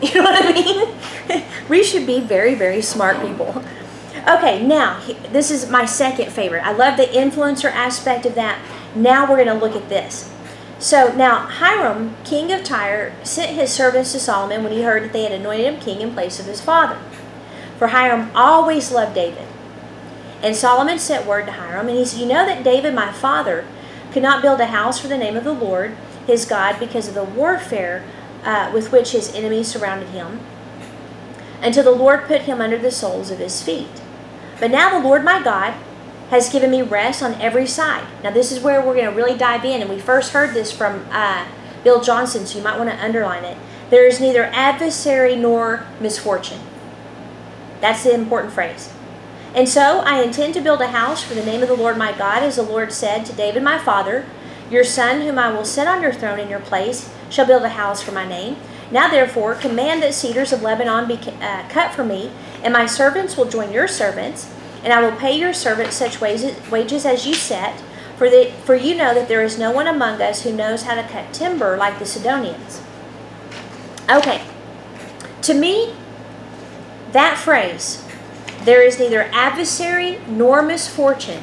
You 0.00 0.14
know 0.14 0.22
what 0.22 0.44
I 0.44 0.52
mean? 0.52 1.44
we 1.68 1.82
should 1.82 2.06
be 2.06 2.20
very, 2.20 2.54
very 2.54 2.80
smart 2.80 3.20
people. 3.20 3.64
Okay, 4.28 4.64
now, 4.64 5.00
this 5.32 5.50
is 5.50 5.68
my 5.68 5.86
second 5.86 6.30
favorite. 6.30 6.64
I 6.64 6.70
love 6.70 6.96
the 6.96 7.06
influencer 7.06 7.68
aspect 7.68 8.24
of 8.24 8.36
that. 8.36 8.60
Now 8.94 9.28
we're 9.28 9.44
going 9.44 9.48
to 9.48 9.54
look 9.54 9.74
at 9.74 9.88
this. 9.88 10.32
So 10.78 11.12
now 11.16 11.46
Hiram, 11.46 12.16
king 12.22 12.52
of 12.52 12.62
Tyre, 12.62 13.12
sent 13.24 13.56
his 13.56 13.72
servants 13.72 14.12
to 14.12 14.20
Solomon 14.20 14.62
when 14.62 14.70
he 14.70 14.82
heard 14.82 15.02
that 15.02 15.12
they 15.12 15.24
had 15.24 15.32
anointed 15.32 15.66
him 15.66 15.80
king 15.80 16.00
in 16.00 16.14
place 16.14 16.38
of 16.38 16.46
his 16.46 16.60
father. 16.60 17.00
For 17.76 17.88
Hiram 17.88 18.30
always 18.36 18.92
loved 18.92 19.16
David. 19.16 19.48
And 20.42 20.54
Solomon 20.54 20.98
sent 20.98 21.26
word 21.26 21.46
to 21.46 21.52
Hiram, 21.52 21.88
and 21.88 21.98
he 21.98 22.04
said, 22.04 22.20
You 22.20 22.26
know 22.26 22.46
that 22.46 22.62
David, 22.62 22.94
my 22.94 23.12
father, 23.12 23.66
could 24.12 24.22
not 24.22 24.42
build 24.42 24.60
a 24.60 24.66
house 24.66 24.98
for 25.00 25.08
the 25.08 25.18
name 25.18 25.36
of 25.36 25.44
the 25.44 25.52
Lord 25.52 25.96
his 26.26 26.44
God 26.44 26.78
because 26.78 27.08
of 27.08 27.14
the 27.14 27.24
warfare 27.24 28.04
uh, 28.44 28.70
with 28.72 28.92
which 28.92 29.12
his 29.12 29.34
enemies 29.34 29.66
surrounded 29.68 30.10
him, 30.10 30.40
until 31.60 31.82
the 31.82 31.90
Lord 31.90 32.24
put 32.24 32.42
him 32.42 32.60
under 32.60 32.78
the 32.78 32.90
soles 32.90 33.30
of 33.30 33.38
his 33.38 33.62
feet. 33.62 33.88
But 34.60 34.70
now 34.70 34.90
the 34.90 35.06
Lord 35.06 35.24
my 35.24 35.42
God 35.42 35.74
has 36.30 36.52
given 36.52 36.70
me 36.70 36.82
rest 36.82 37.22
on 37.22 37.34
every 37.40 37.66
side. 37.66 38.06
Now, 38.22 38.30
this 38.30 38.52
is 38.52 38.60
where 38.60 38.80
we're 38.80 38.94
going 38.94 39.10
to 39.10 39.16
really 39.16 39.36
dive 39.36 39.64
in, 39.64 39.80
and 39.80 39.88
we 39.88 39.98
first 39.98 40.32
heard 40.32 40.54
this 40.54 40.70
from 40.70 41.06
uh, 41.10 41.46
Bill 41.82 42.02
Johnson, 42.02 42.44
so 42.44 42.58
you 42.58 42.64
might 42.64 42.76
want 42.76 42.90
to 42.90 43.02
underline 43.02 43.44
it. 43.44 43.56
There 43.88 44.06
is 44.06 44.20
neither 44.20 44.44
adversary 44.44 45.34
nor 45.36 45.86
misfortune. 46.00 46.60
That's 47.80 48.04
the 48.04 48.12
important 48.12 48.52
phrase. 48.52 48.92
And 49.54 49.68
so 49.68 50.00
I 50.00 50.22
intend 50.22 50.54
to 50.54 50.60
build 50.60 50.80
a 50.80 50.88
house 50.88 51.22
for 51.22 51.34
the 51.34 51.44
name 51.44 51.62
of 51.62 51.68
the 51.68 51.74
Lord 51.74 51.96
my 51.96 52.16
God, 52.16 52.42
as 52.42 52.56
the 52.56 52.62
Lord 52.62 52.92
said 52.92 53.24
to 53.26 53.32
David 53.32 53.62
my 53.62 53.78
father, 53.78 54.26
Your 54.70 54.84
son, 54.84 55.22
whom 55.22 55.38
I 55.38 55.50
will 55.52 55.64
set 55.64 55.88
on 55.88 56.02
your 56.02 56.12
throne 56.12 56.38
in 56.38 56.50
your 56.50 56.60
place, 56.60 57.12
shall 57.30 57.46
build 57.46 57.62
a 57.62 57.70
house 57.70 58.02
for 58.02 58.12
my 58.12 58.26
name. 58.26 58.56
Now 58.90 59.08
therefore, 59.08 59.54
command 59.54 60.02
that 60.02 60.14
cedars 60.14 60.52
of 60.52 60.62
Lebanon 60.62 61.08
be 61.08 61.18
uh, 61.40 61.68
cut 61.68 61.92
for 61.92 62.04
me, 62.04 62.30
and 62.62 62.72
my 62.72 62.86
servants 62.86 63.36
will 63.36 63.46
join 63.46 63.72
your 63.72 63.88
servants, 63.88 64.52
and 64.82 64.92
I 64.92 65.02
will 65.02 65.16
pay 65.16 65.38
your 65.38 65.52
servants 65.52 65.96
such 65.96 66.20
wages 66.20 67.04
as 67.04 67.26
you 67.26 67.34
set. 67.34 67.82
For, 68.16 68.28
the, 68.28 68.52
for 68.64 68.74
you 68.74 68.96
know 68.96 69.14
that 69.14 69.28
there 69.28 69.44
is 69.44 69.58
no 69.58 69.70
one 69.70 69.86
among 69.86 70.20
us 70.20 70.42
who 70.42 70.52
knows 70.52 70.82
how 70.82 70.96
to 70.96 71.06
cut 71.06 71.32
timber 71.32 71.76
like 71.76 71.98
the 72.00 72.06
Sidonians. 72.06 72.82
Okay. 74.10 74.42
To 75.42 75.54
me, 75.54 75.94
that 77.12 77.38
phrase, 77.38 78.07
there 78.68 78.82
is 78.82 78.98
neither 78.98 79.22
adversary 79.32 80.20
nor 80.28 80.60
misfortune, 80.60 81.42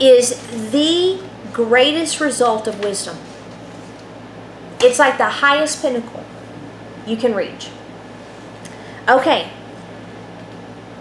is 0.00 0.40
the 0.70 1.20
greatest 1.52 2.20
result 2.20 2.66
of 2.66 2.82
wisdom. 2.82 3.18
It's 4.80 4.98
like 4.98 5.18
the 5.18 5.28
highest 5.28 5.82
pinnacle 5.82 6.24
you 7.06 7.18
can 7.18 7.34
reach. 7.34 7.68
Okay. 9.06 9.50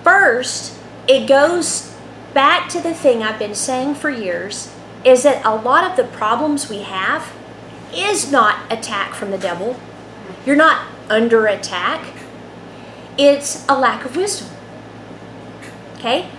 First, 0.03 0.77
it 1.07 1.29
goes 1.29 1.95
back 2.33 2.67
to 2.71 2.81
the 2.81 2.93
thing 2.93 3.23
I've 3.23 3.39
been 3.39 3.55
saying 3.55 3.95
for 3.95 4.09
years 4.09 4.75
is 5.05 5.23
that 5.23 5.45
a 5.45 5.55
lot 5.55 5.89
of 5.89 5.95
the 5.95 6.03
problems 6.03 6.69
we 6.69 6.81
have 6.81 7.31
is 7.93 8.29
not 8.29 8.69
attack 8.69 9.13
from 9.13 9.31
the 9.31 9.37
devil. 9.37 9.79
You're 10.45 10.57
not 10.57 10.85
under 11.09 11.47
attack. 11.47 12.05
It's 13.17 13.65
a 13.69 13.79
lack 13.79 14.03
of 14.03 14.17
wisdom. 14.17 14.54
Okay? 16.05 16.29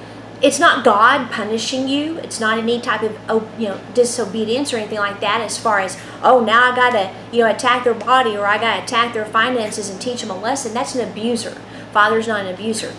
It's 0.40 0.60
not 0.60 0.84
God 0.84 1.30
punishing 1.32 1.88
you. 1.88 2.18
It's 2.18 2.38
not 2.38 2.58
any 2.58 2.80
type 2.80 3.02
of 3.02 3.18
oh, 3.28 3.50
you 3.58 3.68
know 3.68 3.80
disobedience 3.94 4.72
or 4.72 4.76
anything 4.76 4.98
like 4.98 5.18
that. 5.20 5.40
As 5.40 5.58
far 5.58 5.80
as 5.80 5.98
oh 6.22 6.44
now 6.44 6.70
I 6.70 6.76
gotta 6.76 7.12
you 7.32 7.40
know 7.40 7.50
attack 7.50 7.84
their 7.84 7.94
body 7.94 8.36
or 8.36 8.46
I 8.46 8.58
gotta 8.58 8.82
attack 8.82 9.12
their 9.12 9.24
finances 9.24 9.88
and 9.88 10.00
teach 10.00 10.20
them 10.20 10.30
a 10.30 10.38
lesson. 10.38 10.72
That's 10.74 10.94
an 10.94 11.08
abuser. 11.08 11.52
Father's 11.90 12.28
not 12.28 12.44
an 12.44 12.54
abuser. 12.54 12.92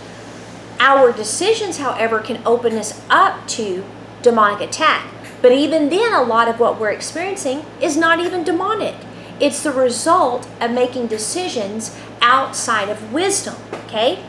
Our 0.79 1.13
decisions, 1.13 1.77
however, 1.77 2.19
can 2.19 2.41
open 2.45 2.75
us 2.75 3.01
up 3.09 3.47
to 3.49 3.85
demonic 4.21 4.67
attack. 4.67 5.07
But 5.41 5.51
even 5.51 5.89
then, 5.89 6.13
a 6.13 6.23
lot 6.23 6.47
of 6.47 6.59
what 6.59 6.79
we're 6.79 6.91
experiencing 6.91 7.65
is 7.79 7.95
not 7.95 8.19
even 8.19 8.43
demonic. 8.43 8.95
It's 9.39 9.61
the 9.63 9.71
result 9.71 10.47
of 10.59 10.71
making 10.71 11.07
decisions 11.07 11.95
outside 12.21 12.89
of 12.89 13.13
wisdom. 13.13 13.55
Okay? 13.85 14.23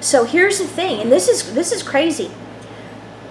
So 0.00 0.24
here's 0.24 0.58
the 0.58 0.66
thing, 0.66 1.00
and 1.00 1.12
this 1.12 1.28
is 1.28 1.54
this 1.54 1.72
is 1.72 1.82
crazy. 1.82 2.30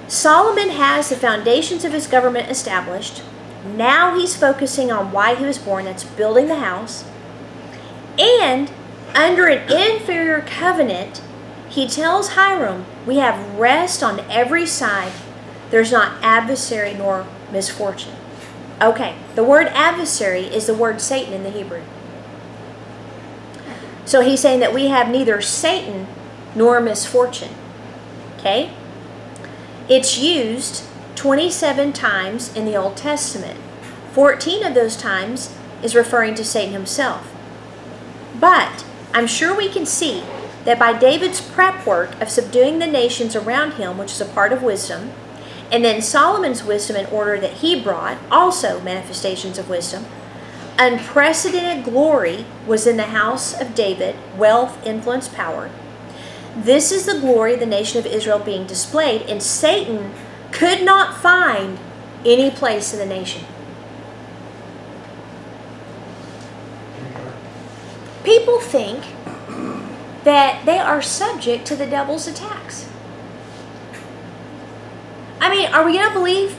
Solomon 0.08 0.70
has 0.70 1.10
the 1.10 1.16
foundations 1.16 1.84
of 1.84 1.94
his 1.94 2.08
government 2.08 2.50
established. 2.50 3.24
Now 3.66 4.18
he's 4.18 4.36
focusing 4.36 4.92
on 4.92 5.12
why 5.12 5.36
he 5.36 5.46
was 5.46 5.58
born, 5.58 5.86
that's 5.86 6.04
building 6.04 6.48
the 6.48 6.60
house. 6.60 7.06
And 8.18 8.72
under 9.16 9.48
an 9.48 9.72
inferior 9.72 10.42
covenant, 10.42 11.22
he 11.70 11.88
tells 11.88 12.30
Hiram, 12.30 12.86
We 13.06 13.18
have 13.18 13.58
rest 13.58 14.04
on 14.04 14.20
every 14.30 14.66
side. 14.66 15.12
There's 15.70 15.92
not 15.92 16.24
adversary 16.24 16.94
nor 16.94 17.28
misfortune. 17.52 18.16
Okay, 18.82 19.16
the 19.36 19.44
word 19.44 19.68
adversary 19.68 20.46
is 20.46 20.68
the 20.68 20.74
word 20.74 21.02
Satan 21.02 21.34
in 21.34 21.44
the 21.44 21.52
Hebrew. 21.52 21.82
So 24.06 24.22
he's 24.22 24.40
saying 24.40 24.60
that 24.62 24.74
we 24.74 24.88
have 24.88 25.10
neither 25.10 25.42
Satan 25.42 26.08
nor 26.60 26.82
misfortune. 26.82 27.56
Okay? 28.38 28.74
It's 29.88 30.20
used 30.20 30.84
27 31.16 31.94
times 31.94 32.54
in 32.54 32.66
the 32.66 32.76
Old 32.76 32.98
Testament. 32.98 33.58
14 34.12 34.66
of 34.66 34.74
those 34.74 34.98
times 34.98 35.56
is 35.82 35.96
referring 35.96 36.36
to 36.36 36.44
Satan 36.44 36.74
himself. 36.74 37.34
But 38.38 38.84
I'm 39.14 39.26
sure 39.26 39.56
we 39.56 39.70
can 39.70 39.86
see 39.86 40.22
that 40.66 40.78
by 40.78 40.92
David's 41.00 41.40
prep 41.40 41.88
work 41.88 42.20
of 42.22 42.30
subduing 42.30 42.80
the 42.80 42.88
nations 42.88 43.38
around 43.38 43.76
him, 43.76 43.98
which 43.98 44.12
is 44.12 44.22
a 44.22 44.26
part 44.26 44.52
of 44.52 44.62
wisdom, 44.62 45.12
and 45.72 45.86
then 45.86 46.02
Solomon's 46.02 46.64
wisdom 46.66 46.98
and 46.98 47.08
order 47.08 47.40
that 47.40 47.54
he 47.54 47.82
brought, 47.82 48.18
also 48.30 48.82
manifestations 48.82 49.58
of 49.58 49.70
wisdom, 49.70 50.06
unprecedented 50.78 51.86
glory 51.86 52.46
was 52.68 52.86
in 52.86 52.98
the 52.98 53.04
house 53.04 53.60
of 53.60 53.76
David, 53.76 54.18
wealth, 54.38 54.86
influence, 54.86 55.30
power. 55.30 55.70
This 56.56 56.92
is 56.92 57.06
the 57.06 57.20
glory 57.20 57.54
of 57.54 57.60
the 57.60 57.66
nation 57.66 58.00
of 58.00 58.06
Israel 58.06 58.40
being 58.40 58.66
displayed, 58.66 59.22
and 59.24 59.42
Satan 59.42 60.14
could 60.52 60.84
not 60.84 61.18
find 61.18 61.78
any 62.26 62.52
place 62.52 62.94
in 62.94 63.00
the 63.00 63.06
nation. 63.06 63.46
People 68.24 68.60
think 68.60 69.04
that 70.24 70.66
they 70.66 70.78
are 70.78 71.02
subject 71.02 71.66
to 71.68 71.76
the 71.76 71.86
devil's 71.86 72.28
attacks. 72.28 72.90
I 75.40 75.50
mean, 75.50 75.74
are 75.74 75.86
we 75.86 75.94
going 75.94 76.08
to 76.08 76.14
believe 76.14 76.58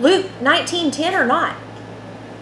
Luke 0.00 0.26
19:10 0.42 1.14
or 1.14 1.24
not? 1.24 1.54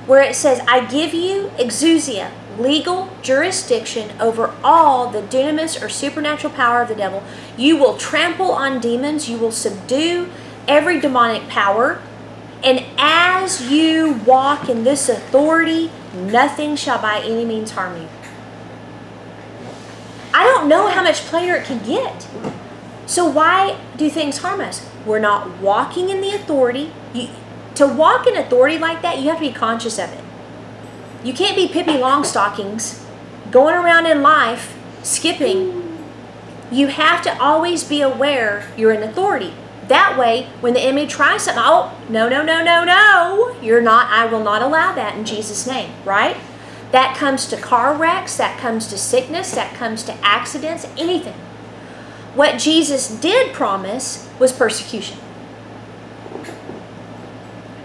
Where 0.07 0.23
it 0.23 0.35
says, 0.35 0.61
"I 0.67 0.81
give 0.81 1.13
you 1.13 1.53
exousia, 1.59 2.31
legal 2.59 3.09
jurisdiction 3.23 4.13
over 4.21 4.55
all 4.63 5.09
the 5.09 5.23
dunamis 5.23 5.83
or 5.83 5.89
supernatural 5.89 6.53
power 6.53 6.83
of 6.83 6.89
the 6.89 6.95
devil. 6.95 7.23
You 7.57 7.77
will 7.77 7.97
trample 7.97 8.51
on 8.53 8.81
demons, 8.81 9.29
you 9.29 9.39
will 9.39 9.53
subdue 9.53 10.31
every 10.67 11.01
demonic 11.01 11.49
power, 11.49 12.01
and 12.63 12.85
as 12.99 13.71
you 13.71 14.21
walk 14.25 14.69
in 14.69 14.85
this 14.85 15.09
authority, 15.09 15.91
nothing 16.15 16.77
shall 16.77 17.01
by 17.01 17.21
any 17.21 17.45
means 17.45 17.73
harm 17.73 18.01
you." 18.01 18.09
I 20.33 20.45
don't 20.45 20.67
know 20.67 20.89
how 20.89 21.03
much 21.03 21.27
plainer 21.27 21.55
it 21.55 21.65
can 21.65 21.79
get. 21.79 22.27
So 23.07 23.25
why 23.27 23.77
do 23.97 24.09
things 24.11 24.39
harm 24.39 24.61
us? 24.61 24.85
We're 25.07 25.21
not 25.21 25.61
walking 25.61 26.09
in 26.09 26.21
the 26.21 26.35
authority. 26.35 26.91
You, 27.13 27.29
to 27.77 27.87
walk 27.87 28.27
in 28.27 28.37
authority 28.37 28.79
like 28.79 29.03
that, 29.03 29.19
you 29.19 29.29
have 29.29 29.39
to 29.39 29.47
be 29.47 29.53
conscious 29.53 29.99
of 29.99 30.11
it. 30.11 30.24
You 31.25 31.33
can't 31.33 31.57
be 31.57 31.67
Pippi 31.67 31.93
Longstockings 31.93 33.03
going 33.51 33.75
around 33.75 34.05
in 34.05 34.21
life 34.21 34.77
skipping. 35.03 35.99
You 36.71 36.89
have 36.89 37.23
to 37.23 37.43
always 37.43 37.83
be 37.83 38.03
aware 38.03 38.71
you're 38.77 38.93
in 38.93 39.03
authority. 39.03 39.55
That 39.89 40.19
way, 40.19 40.51
when 40.61 40.75
the 40.75 40.81
enemy 40.81 41.07
tries 41.07 41.43
something, 41.43 41.63
oh, 41.65 41.99
no, 42.11 42.29
no, 42.29 42.43
no, 42.43 42.63
no, 42.63 42.85
no, 42.85 43.57
you're 43.63 43.81
not, 43.81 44.11
I 44.11 44.27
will 44.27 44.43
not 44.43 44.61
allow 44.61 44.95
that 44.95 45.17
in 45.17 45.25
Jesus' 45.25 45.67
name, 45.67 45.93
right? 46.05 46.37
That 46.91 47.17
comes 47.17 47.47
to 47.47 47.57
car 47.57 47.95
wrecks, 47.95 48.37
that 48.37 48.59
comes 48.59 48.87
to 48.89 48.99
sickness, 48.99 49.55
that 49.55 49.75
comes 49.75 50.03
to 50.05 50.13
accidents, 50.23 50.87
anything. 50.97 51.35
What 52.35 52.59
Jesus 52.59 53.09
did 53.09 53.55
promise 53.55 54.29
was 54.39 54.53
persecution. 54.53 55.19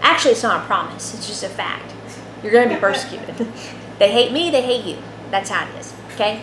Actually, 0.02 0.32
it's 0.32 0.42
not 0.42 0.62
a 0.62 0.66
promise, 0.66 1.14
it's 1.14 1.26
just 1.26 1.42
a 1.42 1.48
fact. 1.48 1.89
You're 2.42 2.52
going 2.52 2.68
to 2.68 2.74
be 2.74 2.80
persecuted. 2.80 3.36
they 3.98 4.12
hate 4.12 4.32
me, 4.32 4.50
they 4.50 4.62
hate 4.62 4.84
you. 4.84 5.02
That's 5.30 5.50
how 5.50 5.68
it 5.68 5.78
is. 5.78 5.94
Okay? 6.14 6.42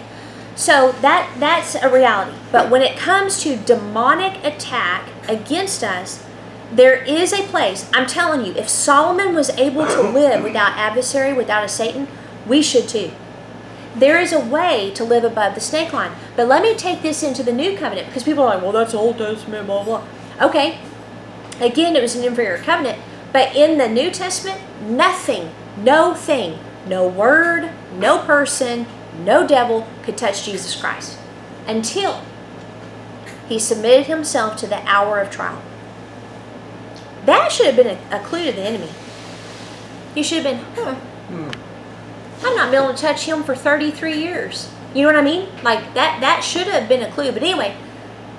So 0.56 0.92
that 1.02 1.36
that's 1.40 1.76
a 1.76 1.90
reality. 1.90 2.36
But 2.52 2.72
when 2.72 2.82
it 2.82 2.98
comes 2.98 3.42
to 3.44 3.58
demonic 3.58 4.44
attack 4.44 5.08
against 5.30 5.84
us, 5.84 6.26
there 6.72 6.96
is 6.96 7.32
a 7.32 7.44
place. 7.44 7.90
I'm 7.94 8.08
telling 8.08 8.46
you, 8.46 8.54
if 8.54 8.68
Solomon 8.68 9.36
was 9.36 9.52
able 9.52 9.86
to 9.86 10.02
live 10.02 10.44
without 10.44 10.76
adversary, 10.76 11.32
without 11.32 11.64
a 11.64 11.70
Satan, 11.70 12.08
we 12.48 12.62
should 12.62 12.90
too. 12.90 13.12
There 13.96 14.20
is 14.20 14.34
a 14.34 14.40
way 14.40 14.92
to 14.96 15.04
live 15.04 15.24
above 15.24 15.56
the 15.56 15.62
snake 15.62 15.94
line. 15.94 16.12
But 16.36 16.48
let 16.48 16.62
me 16.62 16.76
take 16.76 17.02
this 17.02 17.24
into 17.24 17.44
the 17.44 17.54
new 17.54 17.78
covenant 17.78 18.08
because 18.08 18.24
people 18.24 18.44
are 18.44 18.56
like, 18.56 18.62
well, 18.62 18.72
that's 18.72 18.94
Old 18.94 19.18
Testament, 19.18 19.68
blah, 19.68 19.84
blah. 19.84 20.04
Okay. 20.42 20.80
Again, 21.60 21.96
it 21.96 22.02
was 22.02 22.16
an 22.16 22.24
inferior 22.24 22.58
covenant. 22.58 23.00
But 23.32 23.56
in 23.56 23.78
the 23.78 23.88
New 23.88 24.12
Testament, 24.12 24.62
nothing, 24.82 25.52
no 25.78 26.14
thing, 26.14 26.60
no 26.88 27.08
word, 27.08 27.72
no 27.94 28.20
person, 28.20 28.86
no 29.24 29.48
devil 29.48 29.88
could 30.04 30.18
touch 30.18 30.46
Jesus 30.46 30.76
Christ 30.76 31.18
until 31.68 32.22
he 33.48 33.60
submitted 33.60 34.08
himself 34.08 34.58
to 34.58 34.68
the 34.68 34.84
hour 34.88 35.20
of 35.20 35.30
trial. 35.30 35.62
That 37.26 37.52
should 37.52 37.66
have 37.66 37.76
been 37.76 37.98
a, 38.12 38.16
a 38.16 38.24
clue 38.24 38.46
to 38.46 38.52
the 38.52 38.62
enemy. 38.62 38.90
He 40.16 40.24
should 40.24 40.46
have 40.46 40.56
been, 40.56 40.66
huh, 40.76 40.96
I'm 42.44 42.56
not 42.56 42.72
been 42.72 42.84
able 42.84 42.94
to 42.94 43.02
touch 43.02 43.26
him 43.26 43.44
for 43.44 43.56
33 43.56 44.18
years. 44.18 44.70
You 44.94 45.02
know 45.02 45.10
what 45.10 45.18
I 45.18 45.22
mean? 45.22 45.50
Like 45.64 45.94
that 45.94 46.20
that 46.22 46.44
should 46.44 46.68
have 46.68 46.88
been 46.88 47.02
a 47.02 47.12
clue. 47.12 47.32
But 47.32 47.44
anyway, 47.44 47.76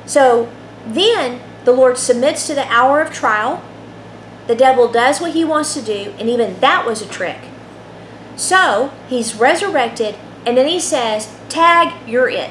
so 0.06 0.50
then 0.86 1.40
the 1.64 1.72
Lord 1.72 1.98
submits 1.98 2.46
to 2.46 2.54
the 2.54 2.64
hour 2.66 3.00
of 3.00 3.12
trial. 3.12 3.62
The 4.48 4.56
devil 4.56 4.90
does 4.90 5.20
what 5.20 5.32
he 5.32 5.44
wants 5.44 5.74
to 5.74 5.82
do, 5.82 6.14
and 6.18 6.28
even 6.28 6.58
that 6.60 6.86
was 6.86 7.02
a 7.02 7.06
trick. 7.06 7.38
So 8.34 8.92
he's 9.06 9.34
resurrected, 9.34 10.16
and 10.46 10.56
then 10.56 10.66
he 10.66 10.80
says, 10.80 11.28
Tag, 11.48 11.94
you're 12.08 12.30
it. 12.30 12.50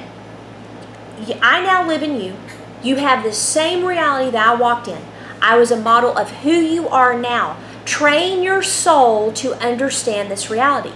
I 1.41 1.61
now 1.61 1.85
live 1.87 2.03
in 2.03 2.21
you. 2.21 2.35
You 2.83 2.97
have 2.97 3.23
the 3.23 3.33
same 3.33 3.83
reality 3.83 4.29
that 4.29 4.47
I 4.47 4.53
walked 4.53 4.87
in. 4.87 5.01
I 5.41 5.57
was 5.57 5.71
a 5.71 5.79
model 5.79 6.15
of 6.15 6.29
who 6.29 6.51
you 6.51 6.87
are 6.87 7.17
now. 7.17 7.57
Train 7.85 8.43
your 8.43 8.61
soul 8.61 9.31
to 9.33 9.53
understand 9.55 10.29
this 10.29 10.51
reality. 10.51 10.93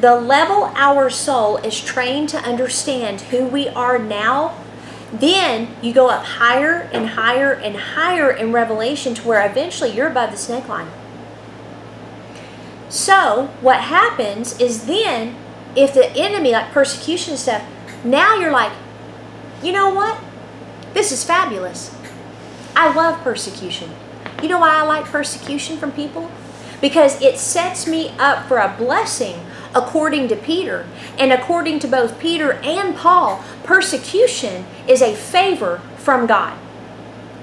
The 0.00 0.18
level 0.18 0.72
our 0.74 1.10
soul 1.10 1.58
is 1.58 1.78
trained 1.78 2.30
to 2.30 2.38
understand 2.38 3.20
who 3.20 3.44
we 3.46 3.68
are 3.68 3.98
now, 3.98 4.56
then 5.12 5.68
you 5.82 5.92
go 5.92 6.08
up 6.08 6.24
higher 6.24 6.88
and 6.92 7.10
higher 7.10 7.52
and 7.52 7.76
higher 7.76 8.30
in 8.30 8.50
revelation 8.50 9.14
to 9.14 9.28
where 9.28 9.46
eventually 9.48 9.90
you're 9.90 10.08
above 10.08 10.30
the 10.30 10.36
snake 10.38 10.68
line. 10.68 10.88
So, 12.88 13.48
what 13.60 13.80
happens 13.80 14.58
is 14.60 14.86
then, 14.86 15.36
if 15.76 15.94
the 15.94 16.10
enemy, 16.12 16.52
like 16.52 16.72
persecution 16.72 17.36
stuff, 17.36 17.62
now 18.04 18.36
you're 18.36 18.52
like, 18.52 18.72
you 19.62 19.72
know 19.72 19.90
what? 19.90 20.18
This 20.94 21.12
is 21.12 21.24
fabulous. 21.24 21.94
I 22.74 22.92
love 22.92 23.22
persecution. 23.22 23.90
You 24.42 24.48
know 24.48 24.58
why 24.58 24.76
I 24.76 24.82
like 24.82 25.04
persecution 25.04 25.76
from 25.76 25.92
people? 25.92 26.30
Because 26.80 27.20
it 27.22 27.38
sets 27.38 27.86
me 27.86 28.10
up 28.18 28.48
for 28.48 28.58
a 28.58 28.74
blessing 28.76 29.40
according 29.74 30.28
to 30.28 30.36
Peter. 30.36 30.86
And 31.18 31.32
according 31.32 31.78
to 31.80 31.88
both 31.88 32.18
Peter 32.18 32.54
and 32.62 32.96
Paul, 32.96 33.44
persecution 33.64 34.66
is 34.86 35.02
a 35.02 35.14
favor 35.14 35.80
from 35.96 36.26
God. 36.26 36.58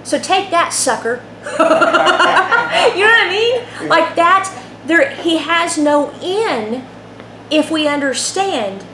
So 0.03 0.19
take 0.19 0.49
that, 0.51 0.73
sucker. 0.73 1.23
you 1.43 1.57
know 1.57 1.65
what 1.65 3.27
I 3.27 3.29
mean? 3.29 3.87
Like 3.89 4.15
that's 4.15 4.49
there 4.85 5.11
he 5.11 5.37
has 5.37 5.77
no 5.77 6.11
end 6.21 6.85
if 7.51 7.69
we 7.69 7.87
understand 7.87 8.85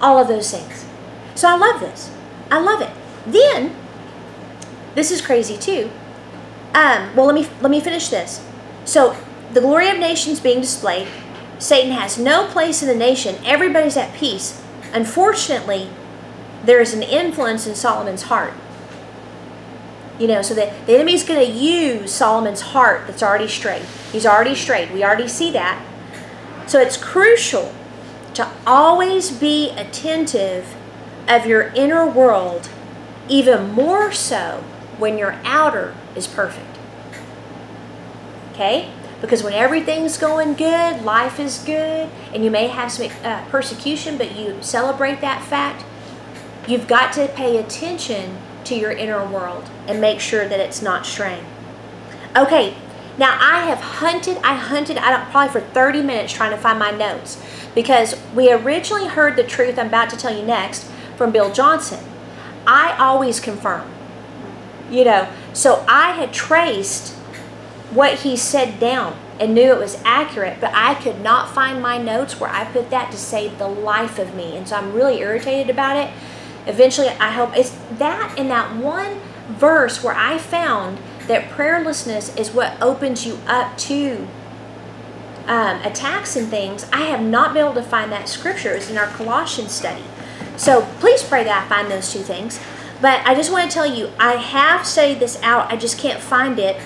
all 0.00 0.18
of 0.18 0.28
those 0.28 0.50
things. 0.50 0.86
So 1.34 1.48
I 1.48 1.56
love 1.56 1.80
this. 1.80 2.10
I 2.50 2.60
love 2.60 2.80
it. 2.80 2.90
Then 3.26 3.74
this 4.94 5.10
is 5.10 5.20
crazy 5.20 5.56
too. 5.56 5.90
Um, 6.74 7.14
well, 7.16 7.26
let 7.26 7.34
me 7.34 7.48
let 7.60 7.70
me 7.70 7.80
finish 7.80 8.08
this. 8.08 8.44
So 8.84 9.16
the 9.52 9.60
glory 9.60 9.88
of 9.88 9.98
nations 9.98 10.40
being 10.40 10.60
displayed, 10.60 11.08
Satan 11.58 11.92
has 11.92 12.18
no 12.18 12.46
place 12.46 12.82
in 12.82 12.88
the 12.88 12.94
nation. 12.94 13.36
Everybody's 13.44 13.96
at 13.96 14.14
peace. 14.14 14.62
Unfortunately, 14.92 15.90
there 16.64 16.80
is 16.80 16.94
an 16.94 17.02
influence 17.02 17.66
in 17.66 17.74
Solomon's 17.74 18.22
heart. 18.24 18.52
You 20.18 20.26
know, 20.26 20.42
so 20.42 20.54
that 20.54 20.86
the 20.86 20.94
enemy's 20.94 21.24
going 21.24 21.44
to 21.44 21.52
use 21.52 22.12
Solomon's 22.12 22.60
heart 22.60 23.06
that's 23.06 23.22
already 23.22 23.48
straight. 23.48 23.84
He's 24.10 24.26
already 24.26 24.54
straight. 24.54 24.90
We 24.90 25.04
already 25.04 25.28
see 25.28 25.50
that. 25.52 25.84
So 26.66 26.80
it's 26.80 26.96
crucial 26.96 27.72
to 28.34 28.48
always 28.66 29.30
be 29.30 29.70
attentive 29.70 30.76
of 31.28 31.46
your 31.46 31.68
inner 31.74 32.06
world, 32.06 32.68
even 33.28 33.72
more 33.72 34.12
so 34.12 34.64
when 34.96 35.18
your 35.18 35.38
outer 35.44 35.94
is 36.16 36.26
perfect. 36.26 36.78
Okay? 38.52 38.90
Because 39.20 39.42
when 39.42 39.52
everything's 39.52 40.16
going 40.16 40.54
good, 40.54 41.02
life 41.02 41.40
is 41.40 41.58
good, 41.58 42.08
and 42.32 42.44
you 42.44 42.50
may 42.50 42.68
have 42.68 42.92
some 42.92 43.10
uh, 43.24 43.44
persecution, 43.48 44.16
but 44.16 44.36
you 44.36 44.58
celebrate 44.60 45.20
that 45.20 45.42
fact, 45.42 45.84
you've 46.68 46.86
got 46.86 47.12
to 47.14 47.26
pay 47.28 47.56
attention 47.56 48.38
to 48.64 48.76
your 48.76 48.92
inner 48.92 49.26
world 49.26 49.68
and 49.86 50.00
make 50.00 50.20
sure 50.20 50.46
that 50.48 50.60
it's 50.60 50.82
not 50.82 51.04
straying. 51.04 51.44
Okay, 52.36 52.76
Now 53.18 53.36
I 53.40 53.64
have 53.66 53.80
hunted, 53.80 54.38
I 54.38 54.54
hunted, 54.54 54.96
I 54.96 55.10
don't 55.10 55.28
probably 55.30 55.52
for 55.52 55.60
30 55.60 56.02
minutes 56.02 56.32
trying 56.32 56.52
to 56.52 56.56
find 56.56 56.78
my 56.78 56.92
notes 56.92 57.42
because 57.74 58.14
we 58.32 58.52
originally 58.52 59.08
heard 59.08 59.34
the 59.34 59.42
truth 59.42 59.76
I'm 59.76 59.88
about 59.88 60.08
to 60.10 60.16
tell 60.16 60.34
you 60.34 60.44
next 60.44 60.84
from 61.16 61.32
Bill 61.32 61.52
Johnson. 61.52 61.98
I 62.64 62.96
always 62.96 63.40
confirm. 63.40 63.90
You 64.88 65.04
know, 65.04 65.28
so 65.52 65.84
I 65.88 66.12
had 66.12 66.32
traced 66.32 67.17
what 67.90 68.20
he 68.20 68.36
said 68.36 68.78
down 68.78 69.16
and 69.40 69.54
knew 69.54 69.72
it 69.72 69.78
was 69.78 70.00
accurate, 70.04 70.60
but 70.60 70.72
I 70.74 70.94
could 70.94 71.20
not 71.20 71.54
find 71.54 71.80
my 71.80 71.96
notes 71.96 72.40
where 72.40 72.50
I 72.50 72.64
put 72.64 72.90
that 72.90 73.10
to 73.12 73.16
save 73.16 73.58
the 73.58 73.68
life 73.68 74.18
of 74.18 74.34
me. 74.34 74.56
And 74.56 74.68
so 74.68 74.76
I'm 74.76 74.92
really 74.92 75.20
irritated 75.20 75.70
about 75.70 75.96
it. 75.96 76.12
Eventually, 76.66 77.08
I 77.08 77.30
hope 77.30 77.56
it's 77.56 77.70
that 77.92 78.36
in 78.36 78.48
that 78.48 78.76
one 78.76 79.20
verse 79.48 80.02
where 80.02 80.14
I 80.14 80.38
found 80.38 80.98
that 81.28 81.50
prayerlessness 81.50 82.38
is 82.38 82.50
what 82.50 82.80
opens 82.82 83.26
you 83.26 83.38
up 83.46 83.76
to 83.78 84.26
um, 85.46 85.80
attacks 85.82 86.36
and 86.36 86.48
things. 86.48 86.86
I 86.92 87.02
have 87.02 87.22
not 87.22 87.54
been 87.54 87.64
able 87.64 87.74
to 87.74 87.82
find 87.82 88.12
that 88.12 88.28
scripture. 88.28 88.72
It's 88.72 88.90
in 88.90 88.98
our 88.98 89.06
Colossians 89.06 89.72
study. 89.72 90.04
So 90.56 90.82
please 91.00 91.22
pray 91.22 91.44
that 91.44 91.64
I 91.64 91.68
find 91.68 91.90
those 91.90 92.12
two 92.12 92.20
things. 92.20 92.60
But 93.00 93.24
I 93.24 93.34
just 93.34 93.52
want 93.52 93.70
to 93.70 93.74
tell 93.74 93.86
you, 93.86 94.10
I 94.18 94.32
have 94.32 94.86
studied 94.86 95.20
this 95.20 95.40
out. 95.42 95.72
I 95.72 95.76
just 95.76 95.98
can't 95.98 96.20
find 96.20 96.58
it. 96.58 96.80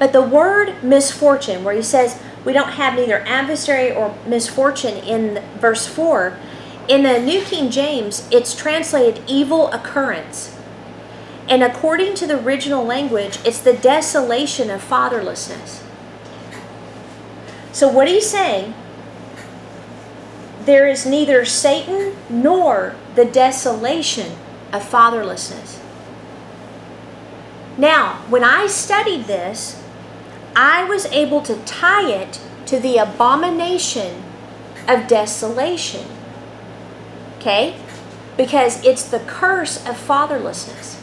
But 0.00 0.14
the 0.14 0.22
word 0.22 0.82
misfortune, 0.82 1.62
where 1.62 1.74
he 1.74 1.82
says 1.82 2.20
we 2.42 2.54
don't 2.54 2.72
have 2.72 2.94
neither 2.94 3.18
adversary 3.26 3.92
or 3.92 4.16
misfortune 4.26 4.96
in 4.96 5.44
verse 5.58 5.86
4, 5.86 6.38
in 6.88 7.02
the 7.02 7.20
New 7.20 7.42
King 7.42 7.70
James, 7.70 8.26
it's 8.30 8.56
translated 8.56 9.22
evil 9.28 9.70
occurrence. 9.72 10.56
And 11.50 11.62
according 11.62 12.14
to 12.14 12.26
the 12.26 12.42
original 12.42 12.82
language, 12.82 13.38
it's 13.44 13.58
the 13.58 13.74
desolation 13.74 14.70
of 14.70 14.82
fatherlessness. 14.82 15.82
So, 17.72 17.86
what 17.86 18.08
he's 18.08 18.28
saying, 18.28 18.72
there 20.64 20.88
is 20.88 21.04
neither 21.04 21.44
Satan 21.44 22.16
nor 22.30 22.96
the 23.16 23.26
desolation 23.26 24.32
of 24.72 24.82
fatherlessness. 24.82 25.78
Now, 27.76 28.22
when 28.30 28.44
I 28.44 28.66
studied 28.66 29.24
this, 29.24 29.80
I 30.54 30.84
was 30.84 31.06
able 31.06 31.42
to 31.42 31.56
tie 31.64 32.10
it 32.10 32.40
to 32.66 32.78
the 32.78 32.98
abomination 32.98 34.22
of 34.88 35.06
desolation. 35.06 36.06
Okay? 37.38 37.76
Because 38.36 38.84
it's 38.84 39.04
the 39.04 39.20
curse 39.20 39.76
of 39.86 39.96
fatherlessness 39.96 41.00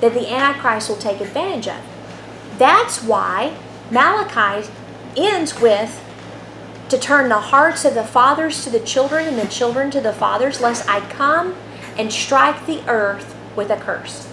that 0.00 0.14
the 0.14 0.32
Antichrist 0.32 0.88
will 0.88 0.96
take 0.96 1.20
advantage 1.20 1.68
of. 1.68 1.80
That's 2.56 3.02
why 3.02 3.56
Malachi 3.90 4.68
ends 5.16 5.60
with 5.60 6.04
to 6.88 6.98
turn 6.98 7.28
the 7.28 7.38
hearts 7.38 7.84
of 7.84 7.94
the 7.94 8.04
fathers 8.04 8.64
to 8.64 8.70
the 8.70 8.80
children 8.80 9.26
and 9.26 9.38
the 9.38 9.48
children 9.48 9.90
to 9.90 10.00
the 10.00 10.12
fathers, 10.12 10.60
lest 10.60 10.88
I 10.88 11.00
come 11.10 11.54
and 11.98 12.12
strike 12.12 12.66
the 12.66 12.82
earth 12.88 13.34
with 13.56 13.70
a 13.70 13.76
curse. 13.76 14.27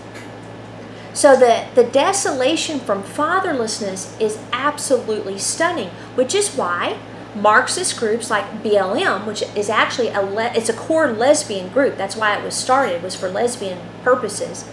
So 1.16 1.38
the, 1.38 1.66
the 1.76 1.86
desolation 1.86 2.82
from 2.82 3.02
fatherlessness 3.02 4.20
is 4.20 4.38
absolutely 4.52 5.40
stunning, 5.40 5.88
which 6.16 6.36
is 6.36 6.50
why 6.56 7.00
Marxist 7.34 7.98
groups 7.98 8.30
like 8.30 8.62
BLM, 8.62 9.26
which 9.26 9.42
is 9.56 9.70
actually 9.70 10.10
a 10.10 10.22
le- 10.22 10.52
it's 10.54 10.68
a 10.68 10.74
core 10.74 11.08
lesbian 11.08 11.70
group. 11.70 11.96
That's 11.96 12.18
why 12.18 12.36
it 12.36 12.44
was 12.44 12.54
started 12.54 13.02
was 13.02 13.16
for 13.16 13.30
lesbian 13.30 13.80
purposes. 14.04 14.64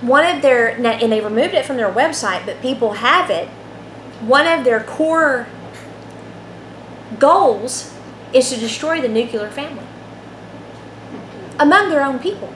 One 0.00 0.24
of 0.24 0.42
their 0.42 0.68
and 0.68 1.12
they 1.12 1.20
removed 1.20 1.54
it 1.54 1.66
from 1.66 1.76
their 1.76 1.92
website, 1.92 2.46
but 2.46 2.62
people 2.62 2.94
have 2.94 3.28
it. 3.28 3.48
One 4.20 4.46
of 4.46 4.64
their 4.64 4.82
core 4.82 5.48
goals 7.18 7.92
is 8.32 8.48
to 8.50 8.56
destroy 8.56 9.00
the 9.00 9.08
nuclear 9.08 9.50
family 9.50 9.86
among 11.58 11.90
their 11.90 12.04
own 12.04 12.20
people. 12.20 12.52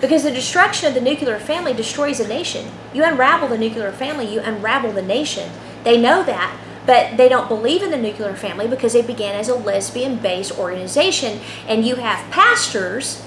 Because 0.00 0.22
the 0.22 0.30
destruction 0.30 0.88
of 0.88 0.94
the 0.94 1.00
nuclear 1.00 1.38
family 1.38 1.74
destroys 1.74 2.20
a 2.20 2.26
nation. 2.26 2.70
You 2.94 3.04
unravel 3.04 3.48
the 3.48 3.58
nuclear 3.58 3.92
family, 3.92 4.32
you 4.32 4.40
unravel 4.40 4.92
the 4.92 5.02
nation. 5.02 5.50
They 5.84 6.00
know 6.00 6.22
that, 6.24 6.58
but 6.86 7.16
they 7.16 7.28
don't 7.28 7.48
believe 7.48 7.82
in 7.82 7.90
the 7.90 7.98
nuclear 7.98 8.34
family 8.34 8.66
because 8.66 8.94
they 8.94 9.02
began 9.02 9.34
as 9.34 9.48
a 9.48 9.54
lesbian 9.54 10.16
based 10.16 10.58
organization. 10.58 11.40
And 11.66 11.84
you 11.84 11.96
have 11.96 12.30
pastors 12.30 13.22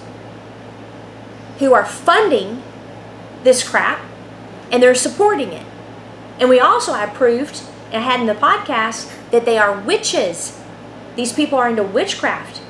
who 1.60 1.74
are 1.74 1.86
funding 1.86 2.64
this 3.44 3.68
crap 3.68 4.04
and 4.72 4.82
they're 4.82 4.96
supporting 4.96 5.50
it. 5.50 5.66
And 6.40 6.50
we 6.50 6.60
also 6.60 6.94
have 6.94 7.14
proved 7.14 7.62
and 7.92 8.04
had 8.04 8.20
in 8.20 8.26
the 8.26 8.34
podcast 8.34 9.12
that 9.30 9.46
they 9.46 9.60
are 9.60 9.80
witches. 9.80 10.60
These 11.16 11.34
people 11.34 11.60
are 11.60 11.70
into 11.70 11.84
witchcraft. 11.84 12.62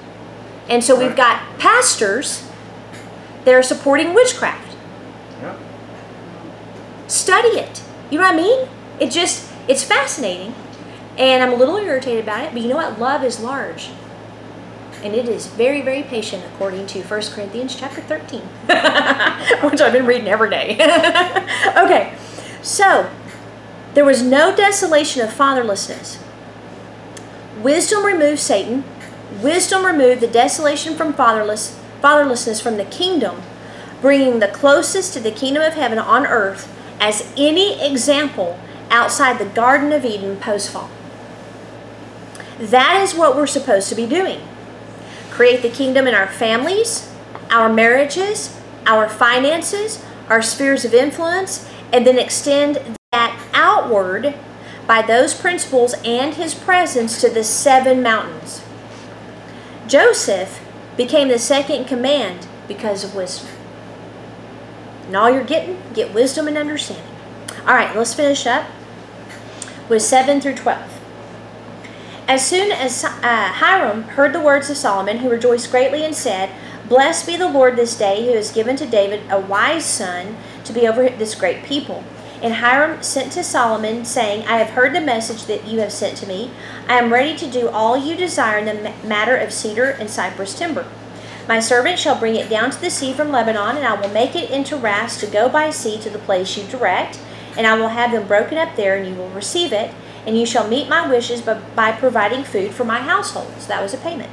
And 0.68 0.84
so 0.84 1.00
we've 1.00 1.16
got 1.16 1.58
pastors 1.60 2.50
that 3.46 3.54
are 3.54 3.64
supporting 3.64 4.14
witchcraft. 4.14 4.76
Yep. 5.42 5.60
Study 7.08 7.50
it. 7.50 7.84
You 8.10 8.20
know 8.20 8.26
what 8.26 8.34
I 8.34 8.38
mean? 8.38 8.68
It 9.00 9.12
just, 9.12 9.52
it's 9.68 9.84
fascinating. 9.84 10.54
And 11.18 11.44
I'm 11.44 11.54
a 11.54 11.56
little 11.56 11.78
irritated 11.78 12.24
about 12.24 12.46
it, 12.46 12.54
but 12.54 12.62
you 12.62 12.70
know 12.70 12.76
what? 12.76 13.00
Love 13.00 13.24
is 13.24 13.40
large. 13.40 13.90
And 15.04 15.14
it 15.14 15.28
is 15.28 15.48
very, 15.48 15.82
very 15.82 16.04
patient 16.04 16.44
according 16.54 16.88
to 16.88 17.02
1 17.02 17.22
Corinthians 17.34 17.76
chapter 17.76 18.02
13, 18.02 18.40
which 19.70 19.82
I've 19.82 19.92
been 19.92 20.06
reading 20.06 20.28
every 20.28 20.50
day. 20.50 20.76
okay, 21.78 22.16
so 22.62 23.10
there 23.94 24.06
was 24.06 24.24
no 24.24 24.56
desolation 24.56 25.22
of 25.22 25.30
fatherlessness. 25.30 26.20
Wisdom 27.62 28.06
removed 28.06 28.40
Satan. 28.40 28.84
Wisdom 29.42 29.86
removed 29.86 30.22
the 30.22 30.28
desolation 30.28 30.96
from 30.96 31.14
fatherless, 31.14 31.80
fatherlessness 32.04 32.62
from 32.62 32.78
the 32.78 32.86
kingdom, 32.86 33.42
bringing 34.02 34.40
the 34.40 34.50
closest 34.50 35.14
to 35.14 35.20
the 35.20 35.32
kingdom 35.32 35.64
of 35.64 35.74
heaven 35.74 35.98
on 35.98 36.26
earth 36.28 36.70
as 37.00 37.32
any 37.38 37.82
example 37.82 38.60
outside 38.92 39.40
the 39.40 39.46
Garden 39.46 39.94
of 39.94 40.04
Eden 40.04 40.38
post 40.38 40.70
fall. 40.70 40.90
That 42.60 43.02
is 43.02 43.16
what 43.16 43.36
we're 43.36 43.48
supposed 43.48 43.90
to 43.90 43.96
be 43.96 44.06
doing. 44.06 44.42
Create 45.32 45.62
the 45.62 45.70
kingdom 45.70 46.06
in 46.06 46.14
our 46.14 46.28
families, 46.28 47.12
our 47.50 47.72
marriages, 47.72 48.60
our 48.86 49.10
finances, 49.10 50.04
our 50.30 50.42
spheres 50.42 50.86
of 50.86 50.94
influence, 50.94 51.68
and 51.92 52.06
then 52.06 52.20
extend 52.20 52.98
that 53.12 53.40
outward 53.54 54.36
by 54.86 55.02
those 55.02 55.34
principles 55.34 55.96
and 56.04 56.36
his 56.36 56.54
presence 56.54 57.20
to 57.22 57.30
the 57.30 57.44
seven 57.44 58.04
mountains. 58.04 58.64
Joseph 59.88 60.63
became 60.98 61.28
the 61.28 61.40
second 61.40 61.86
command 61.86 62.48
because 62.68 63.04
of 63.04 63.16
wisdom. 63.16 63.50
And 65.08 65.16
all 65.16 65.30
you're 65.30 65.44
getting, 65.44 65.82
get 65.94 66.14
wisdom 66.14 66.48
and 66.48 66.58
understanding. 66.58 67.06
All 67.68 67.74
right, 67.74 67.96
let's 67.96 68.14
finish 68.14 68.46
up 68.46 68.68
with 69.90 70.02
7 70.02 70.40
through 70.42 70.56
12. 70.56 71.02
As 72.28 72.46
soon 72.46 72.72
as 72.72 73.04
uh, 73.04 73.10
Hiram 73.22 74.04
heard 74.04 74.34
the 74.34 74.40
words 74.40 74.70
of 74.70 74.78
Solomon, 74.78 75.20
he 75.20 75.28
rejoiced 75.28 75.70
greatly 75.70 76.06
and 76.06 76.16
said, 76.16 76.50
Blessed 76.88 77.28
be 77.28 77.36
the 77.36 77.50
Lord 77.50 77.76
this 77.76 77.98
day, 77.98 78.26
who 78.26 78.34
has 78.34 78.52
given 78.52 78.76
to 78.78 78.86
David 78.86 79.22
a 79.30 79.40
wise 79.40 79.86
son 79.86 80.38
to 80.64 80.74
be 80.74 80.88
over 80.88 81.10
this 81.10 81.36
great 81.36 81.64
people. 81.64 82.04
And 82.44 82.56
Hiram 82.56 83.02
sent 83.02 83.32
to 83.32 83.44
Solomon, 83.44 84.04
saying, 84.04 84.46
I 84.46 84.58
have 84.58 84.72
heard 84.72 84.94
the 84.94 85.00
message 85.00 85.46
that 85.46 85.66
you 85.66 85.80
have 85.80 85.94
sent 85.94 86.18
to 86.18 86.28
me. 86.28 86.52
I 86.90 86.98
am 86.98 87.12
ready 87.12 87.38
to 87.38 87.50
do 87.50 87.70
all 87.70 87.96
you 87.96 88.18
desire 88.18 88.58
in 88.58 88.66
the 88.66 88.94
matter 89.08 89.38
of 89.38 89.54
cedar 89.54 89.92
and 89.92 90.10
cypress 90.10 90.54
timber. 90.54 90.86
My 91.48 91.62
servant 91.62 92.00
shall 92.00 92.20
bring 92.20 92.36
it 92.36 92.50
down 92.50 92.72
to 92.72 92.82
the 92.82 92.90
sea 92.90 93.14
from 93.14 93.32
Lebanon, 93.32 93.78
and 93.78 93.88
I 93.88 94.00
will 94.00 94.10
make 94.10 94.36
it 94.36 94.50
into 94.50 94.76
rafts 94.76 95.22
to 95.22 95.28
go 95.28 95.48
by 95.48 95.70
sea 95.70 95.98
to 96.00 96.10
the 96.10 96.20
place 96.20 96.58
you 96.58 96.66
direct, 96.66 97.18
and 97.56 97.66
I 97.66 97.78
will 97.78 97.90
have 97.90 98.12
them 98.12 98.28
broken 98.28 98.58
up 98.58 98.76
there, 98.76 98.98
and 98.98 99.08
you 99.08 99.16
will 99.16 99.30
receive 99.30 99.72
it, 99.72 99.94
and 100.26 100.38
you 100.38 100.46
shall 100.46 100.68
meet 100.68 100.90
my 100.90 101.08
wishes 101.10 101.42
by, 101.42 101.56
by 101.76 101.94
providing 101.94 102.44
food 102.44 102.72
for 102.72 102.84
my 102.84 103.00
household. 103.00 103.54
So 103.60 103.70
that 103.70 103.82
was 103.82 103.94
a 103.94 103.98
payment. 103.98 104.30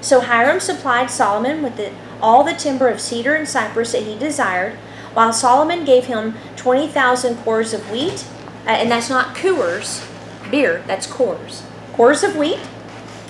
So 0.00 0.20
Hiram 0.20 0.60
supplied 0.60 1.10
Solomon 1.10 1.62
with 1.62 1.76
the, 1.76 1.92
all 2.20 2.42
the 2.42 2.54
timber 2.54 2.88
of 2.88 3.00
cedar 3.00 3.34
and 3.34 3.48
cypress 3.48 3.92
that 3.92 4.02
he 4.02 4.18
desired, 4.18 4.74
while 5.14 5.32
Solomon 5.32 5.84
gave 5.84 6.04
him 6.04 6.34
20,000 6.66 7.36
cors 7.44 7.72
of 7.72 7.92
wheat, 7.92 8.26
uh, 8.66 8.70
and 8.70 8.90
that's 8.90 9.08
not 9.08 9.36
coors, 9.36 10.04
beer, 10.50 10.82
that's 10.88 11.06
cors. 11.06 11.62
Cors 11.92 12.24
of 12.24 12.34
wheat 12.34 12.58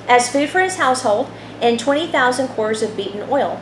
as 0.09 0.30
food 0.30 0.49
for 0.49 0.62
his 0.62 0.76
household, 0.76 1.30
and 1.61 1.78
20,000 1.78 2.49
cors 2.49 2.80
of 2.80 2.97
beaten 2.97 3.28
oil. 3.28 3.61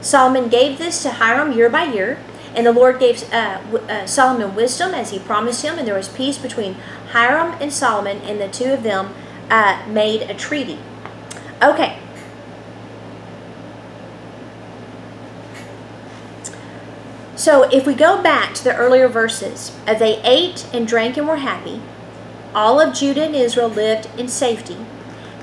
Solomon 0.00 0.48
gave 0.48 0.78
this 0.78 1.02
to 1.02 1.10
Hiram 1.10 1.50
year 1.50 1.68
by 1.68 1.82
year, 1.82 2.20
and 2.54 2.64
the 2.64 2.70
Lord 2.70 3.00
gave 3.00 3.24
uh, 3.32 3.58
uh, 3.88 4.06
Solomon 4.06 4.54
wisdom 4.54 4.94
as 4.94 5.10
he 5.10 5.18
promised 5.18 5.64
him, 5.64 5.80
and 5.80 5.88
there 5.88 5.96
was 5.96 6.08
peace 6.08 6.38
between 6.38 6.74
Hiram 7.10 7.60
and 7.60 7.72
Solomon, 7.72 8.18
and 8.18 8.40
the 8.40 8.46
two 8.46 8.72
of 8.72 8.84
them 8.84 9.12
uh, 9.50 9.84
made 9.88 10.30
a 10.30 10.34
treaty. 10.34 10.78
Okay. 11.60 11.98
So 17.38 17.62
if 17.70 17.86
we 17.86 17.94
go 17.94 18.20
back 18.20 18.52
to 18.54 18.64
the 18.64 18.74
earlier 18.74 19.06
verses, 19.06 19.70
as 19.86 20.00
they 20.00 20.20
ate 20.22 20.66
and 20.72 20.88
drank 20.88 21.16
and 21.16 21.28
were 21.28 21.36
happy, 21.36 21.80
all 22.52 22.80
of 22.80 22.92
Judah 22.92 23.26
and 23.26 23.36
Israel 23.36 23.68
lived 23.68 24.08
in 24.18 24.26
safety, 24.26 24.76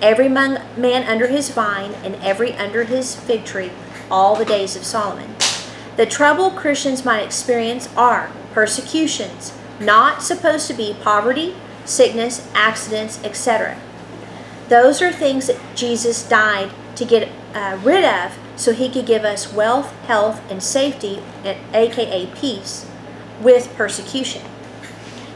every 0.01 0.27
man 0.27 1.07
under 1.07 1.27
his 1.27 1.51
vine 1.51 1.93
and 2.03 2.15
every 2.15 2.51
under 2.55 2.83
his 2.83 3.15
fig 3.15 3.45
tree, 3.45 3.71
all 4.11 4.35
the 4.35 4.43
days 4.43 4.75
of 4.75 4.83
Solomon. 4.83 5.35
The 5.95 6.05
trouble 6.05 6.51
Christians 6.51 7.05
might 7.05 7.23
experience 7.23 7.87
are 7.95 8.29
persecutions, 8.51 9.57
not 9.79 10.21
supposed 10.21 10.67
to 10.67 10.73
be 10.73 10.97
poverty, 11.01 11.55
sickness, 11.85 12.51
accidents, 12.53 13.23
etc. 13.23 13.79
Those 14.67 15.01
are 15.01 15.13
things 15.13 15.47
that 15.47 15.61
Jesus 15.75 16.27
died 16.27 16.71
to 16.97 17.05
get 17.05 17.29
uh, 17.53 17.79
rid 17.81 18.03
of 18.03 18.37
so 18.55 18.73
he 18.73 18.89
could 18.89 19.05
give 19.05 19.23
us 19.23 19.51
wealth, 19.51 19.91
health, 20.05 20.41
and 20.49 20.61
safety, 20.61 21.21
aka 21.73 22.27
peace, 22.35 22.89
with 23.41 23.73
persecution. 23.75 24.41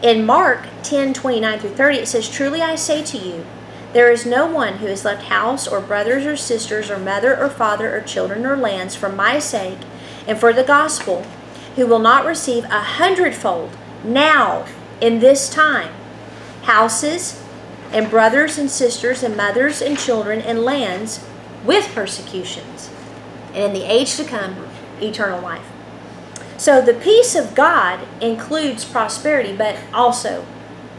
In 0.01 0.26
Mark 0.26 0.67
10 0.84 1.13
29 1.13 1.59
through 1.59 1.76
30, 1.76 1.97
it 1.97 2.07
says, 2.07 2.30
Truly 2.30 2.61
I 2.61 2.76
say 2.76 3.03
to 3.03 3.17
you, 3.17 3.45
there 3.91 4.11
is 4.11 4.26
no 4.26 4.45
one 4.45 4.78
who 4.78 4.86
has 4.86 5.03
left 5.03 5.26
house 5.26 5.67
or 5.67 5.82
brothers 5.82 6.26
or 6.26 6.38
sisters 6.38 6.91
or 6.91 6.99
mother 6.99 7.36
or 7.36 7.49
father 7.49 7.95
or 7.95 8.01
children 8.01 8.45
or 8.45 8.55
lands 8.55 8.95
for 8.95 9.09
my 9.09 9.39
sake 9.39 9.80
and 10.28 10.39
for 10.39 10.53
the 10.53 10.63
gospel 10.63 11.24
who 11.76 11.88
will 11.88 11.99
not 11.99 12.26
receive 12.26 12.65
a 12.65 12.82
hundredfold 12.82 13.76
now 14.03 14.65
in 15.01 15.20
this 15.20 15.49
time 15.49 15.91
houses 16.63 17.43
and 17.91 18.11
brothers 18.11 18.59
and 18.59 18.70
sisters 18.70 19.24
and 19.24 19.36
mothers 19.36 19.82
and 19.82 19.97
children 19.97 20.39
and 20.39 20.63
lands 20.63 21.26
with 21.65 21.91
persecutions 21.95 22.88
and 23.54 23.58
in 23.58 23.74
the 23.74 23.84
age 23.84 24.16
to 24.18 24.24
come 24.24 24.56
eternal 25.02 25.41
life. 25.41 25.66
So 26.58 26.82
the 26.82 26.93
peace 26.93 27.36
of 27.36 27.56
god 27.56 28.06
includes 28.22 28.86
prosperity 28.86 29.56
but 29.56 29.78
also 29.93 30.45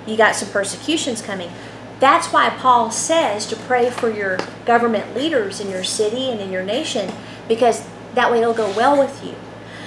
you 0.06 0.16
got 0.16 0.34
some 0.34 0.48
persecutions 0.50 1.20
coming. 1.20 1.50
That's 1.98 2.32
why 2.32 2.50
paul 2.50 2.90
says 2.90 3.46
to 3.46 3.56
pray 3.56 3.90
for 3.90 4.10
your 4.10 4.38
government 4.64 5.14
leaders 5.14 5.60
in 5.60 5.70
your 5.70 5.84
city 5.84 6.30
and 6.30 6.40
in 6.40 6.50
your 6.50 6.62
nation 6.62 7.12
because 7.46 7.86
that 8.14 8.30
way 8.32 8.40
it'll 8.40 8.54
go 8.54 8.74
well 8.74 8.98
with 8.98 9.24
you. 9.24 9.34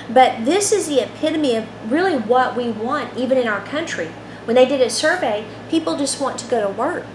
But 0.10 0.46
this 0.46 0.72
is 0.72 0.88
the 0.88 1.04
epitome 1.04 1.56
of 1.56 1.92
really 1.92 2.18
what 2.18 2.56
we 2.56 2.70
want 2.70 3.18
even 3.18 3.38
in 3.38 3.48
our 3.48 3.66
country. 3.66 4.12
When 4.46 4.56
they 4.56 4.66
did 4.66 4.82
a 4.82 4.90
survey 4.90 5.46
people 5.70 5.98
just 5.98 6.22
want 6.22 6.38
to 6.40 6.48
go 6.48 6.62
to 6.62 6.70
work. 6.70 7.06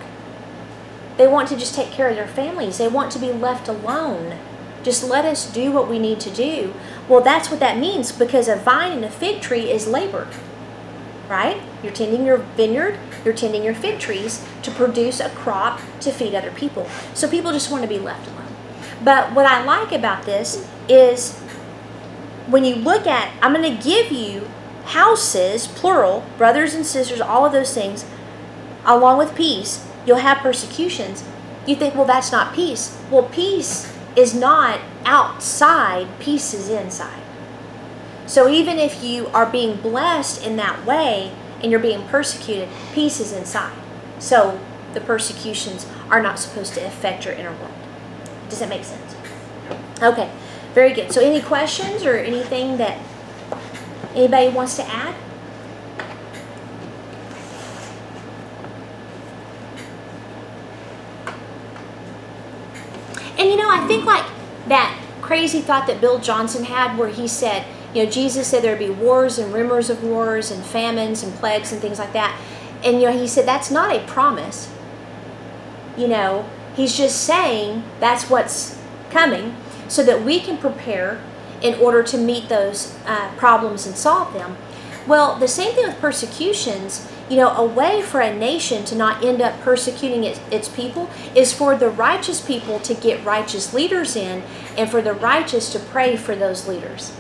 They 1.17 1.27
want 1.27 1.49
to 1.49 1.57
just 1.57 1.75
take 1.75 1.91
care 1.91 2.09
of 2.09 2.17
their 2.17 2.29
families. 2.29 2.79
They 2.79 2.89
want 2.89 3.13
to 3.13 3.19
be 3.19 3.33
left 3.33 3.69
alone 3.69 4.39
just 4.83 5.05
let 5.05 5.25
us 5.25 5.51
do 5.51 5.73
what 5.73 5.89
we 5.89 5.99
need 5.99 6.21
to 6.21 6.31
do. 6.31 6.75
Well, 7.09 7.21
that's 7.21 7.51
what 7.51 7.61
that 7.61 7.79
means 7.79 8.13
because 8.13 8.49
a 8.49 8.57
vine 8.57 8.93
and 8.93 9.05
a 9.05 9.11
fig 9.11 9.41
tree 9.41 9.71
is 9.71 9.87
labor, 9.87 10.29
right? 11.29 11.61
You're 11.83 11.93
tending 11.93 12.25
your 12.25 12.39
vineyard, 12.39 12.99
you're 13.25 13.35
tending 13.35 13.65
your 13.65 13.75
fig 13.75 13.99
trees 13.99 14.45
to 14.63 14.71
produce 14.71 15.21
a 15.21 15.31
crop 15.31 15.81
to 16.01 16.13
feed 16.13 16.35
other 16.35 16.53
people. 16.53 16.89
So 17.15 17.29
people 17.29 17.53
just 17.53 17.71
want 17.71 17.83
to 17.83 17.89
be 17.89 17.99
left 17.99 18.27
alone. 18.29 18.47
But 19.03 19.33
what 19.35 19.47
I 19.47 19.65
like 19.65 19.93
about 19.93 20.25
this 20.25 20.69
is 20.89 21.39
when 22.47 22.65
you 22.65 22.77
look 22.77 23.07
at, 23.07 23.33
I'm 23.43 23.53
going 23.53 23.77
to 23.77 23.83
give 23.83 24.11
you 24.11 24.49
houses, 24.87 25.67
plural, 25.67 26.25
brothers 26.39 26.75
and 26.75 26.87
sisters, 26.87 27.21
all 27.21 27.45
of 27.45 27.53
those 27.53 27.75
things, 27.75 28.07
along 28.85 29.19
with 29.19 29.35
peace. 29.35 29.87
You'll 30.07 30.17
have 30.19 30.39
persecutions. 30.39 31.25
You 31.67 31.77
think, 31.77 31.95
well, 31.95 32.07
that's 32.07 32.33
not 32.33 32.55
peace. 32.55 32.99
Well, 33.11 33.25
peace 33.25 33.98
is 34.17 34.35
not 34.35 34.81
outside, 35.05 36.07
peace 36.19 36.53
is 36.55 36.69
inside. 36.69 37.23
So 38.27 38.49
even 38.49 38.79
if 38.79 39.03
you 39.03 39.29
are 39.29 39.47
being 39.47 39.77
blessed 39.77 40.45
in 40.45 40.57
that 40.57 40.85
way 40.85 41.33
and 41.63 41.71
you're 41.71 41.81
being 41.81 42.07
persecuted, 42.09 42.69
peace 42.93 43.21
is 43.21 43.33
inside. 43.33 43.77
So 44.19 44.61
the 44.95 45.01
persecutions 45.01 45.87
are 46.11 46.23
not 46.23 46.39
supposed 46.39 46.75
to 46.75 46.87
affect 46.87 47.25
your 47.25 47.35
inner 47.35 47.53
world. 47.53 47.75
Does 48.49 48.59
that 48.61 48.69
make 48.69 48.85
sense? 48.85 49.17
Okay, 50.03 50.31
very 50.75 50.93
good. 50.93 51.13
So 51.13 51.21
any 51.21 51.41
questions 51.41 52.05
or 52.05 52.17
anything 52.17 52.77
that 52.79 52.99
anybody 54.15 54.49
wants 54.49 54.77
to 54.77 54.85
add? 54.85 55.15
And 63.49 63.59
you 63.59 63.65
know, 63.65 63.71
I 63.71 63.87
think 63.87 64.05
like 64.05 64.27
that 64.67 65.03
crazy 65.23 65.63
thought 65.63 65.87
that 65.87 66.03
Bill 66.03 66.19
Johnson 66.19 66.65
had 66.65 66.99
where 66.99 67.09
he 67.09 67.27
said, 67.27 67.65
you 67.95 68.05
know, 68.05 68.11
Jesus 68.11 68.47
said 68.47 68.63
there'd 68.63 68.79
be 68.79 68.91
wars 68.91 69.39
and 69.39 69.55
rumors 69.55 69.89
of 69.89 70.05
wars 70.05 70.51
and 70.51 70.63
famines 70.63 71.23
and 71.23 71.35
plagues 71.37 71.73
and 71.73 71.81
things 71.81 71.99
like 71.99 72.13
that. 72.13 72.39
And 72.85 73.01
you 73.01 73.07
know, 73.07 73.19
he 73.19 73.27
said 73.27 73.47
that's 73.47 73.71
not 73.71 73.97
a 73.97 74.07
promise. 74.07 74.71
You 75.97 76.09
know, 76.09 76.47
he's 76.77 76.95
just 76.95 77.25
saying 77.25 77.85
that's 78.01 78.29
what's 78.29 78.79
coming 79.09 79.57
so 79.89 80.05
that 80.05 80.23
we 80.23 80.41
can 80.41 80.59
prepare 80.59 81.19
in 81.63 81.73
order 81.81 82.03
to 82.03 82.19
meet 82.19 82.51
those 82.51 82.99
uh, 83.07 83.33
problems 83.39 83.87
and 83.87 83.97
solve 83.97 84.35
them. 84.35 84.59
Well, 85.07 85.39
the 85.39 85.49
same 85.49 85.75
thing 85.75 85.87
with 85.87 85.99
persecutions 86.03 87.11
you 87.29 87.37
know, 87.37 87.51
a 87.51 87.65
way 87.65 88.03
for 88.03 88.21
a 88.21 88.35
nation 88.35 88.85
to 88.87 88.95
not 88.95 89.25
end 89.25 89.41
up 89.43 89.61
persecuting 89.61 90.25
its, 90.25 90.41
its 90.51 90.69
people 90.69 91.11
is 91.35 91.53
for 91.53 91.77
the 91.77 91.91
righteous 91.91 92.41
people 92.41 92.79
to 92.81 92.95
get 92.95 93.25
righteous 93.25 93.75
leaders 93.75 94.17
in 94.17 94.43
and 94.77 94.91
for 94.91 95.03
the 95.03 95.13
righteous 95.13 95.71
to 95.73 95.79
pray 95.79 96.17
for 96.17 96.35
those 96.35 96.67
leaders. 96.67 97.15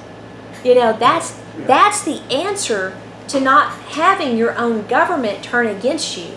You 0.64 0.74
know, 0.74 0.96
that's 0.96 1.38
that's 1.66 2.02
the 2.02 2.20
answer 2.32 2.96
to 3.28 3.40
not 3.40 3.72
having 3.72 4.36
your 4.36 4.56
own 4.56 4.86
government 4.86 5.42
turn 5.42 5.66
against 5.66 6.16
you. 6.16 6.34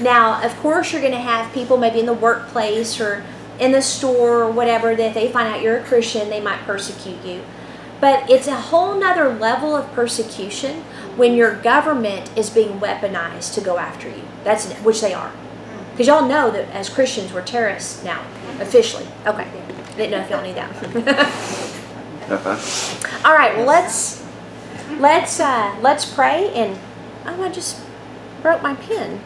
Now, 0.00 0.44
of 0.44 0.54
course, 0.58 0.92
you're 0.92 1.00
going 1.00 1.12
to 1.12 1.18
have 1.18 1.52
people 1.54 1.76
maybe 1.76 2.00
in 2.00 2.06
the 2.06 2.12
workplace 2.12 3.00
or 3.00 3.24
in 3.58 3.72
the 3.72 3.80
store 3.80 4.42
or 4.42 4.50
whatever 4.50 4.94
that 4.94 5.14
they 5.14 5.30
find 5.32 5.48
out 5.48 5.62
you're 5.62 5.78
a 5.78 5.82
Christian, 5.82 6.28
they 6.28 6.40
might 6.40 6.60
persecute 6.64 7.24
you. 7.24 7.42
But 8.00 8.28
it's 8.28 8.46
a 8.46 8.60
whole 8.60 8.98
nother 8.98 9.32
level 9.32 9.74
of 9.74 9.90
persecution 9.92 10.84
when 11.16 11.34
your 11.34 11.56
government 11.56 12.30
is 12.36 12.50
being 12.50 12.78
weaponized 12.78 13.54
to 13.54 13.60
go 13.60 13.78
after 13.78 14.08
you. 14.08 14.22
That's 14.44 14.70
which 14.74 15.00
they 15.00 15.14
are. 15.14 15.32
Because 15.90 16.06
y'all 16.06 16.28
know 16.28 16.50
that 16.50 16.68
as 16.70 16.88
Christians 16.88 17.32
we're 17.32 17.42
terrorists 17.42 18.04
now, 18.04 18.22
officially. 18.60 19.06
Okay. 19.26 19.48
Didn't 19.96 20.10
know 20.10 20.20
if 20.20 20.30
y'all 20.30 20.42
knew 20.42 20.52
that. 20.52 20.74
All 23.24 23.34
right, 23.34 23.56
well 23.56 23.66
let's 23.66 24.22
let's 24.98 25.40
uh, 25.40 25.74
let's 25.80 26.04
pray 26.04 26.52
and 26.54 26.78
oh 27.24 27.42
I 27.42 27.48
just 27.48 27.80
broke 28.42 28.62
my 28.62 28.74
pen. 28.74 29.20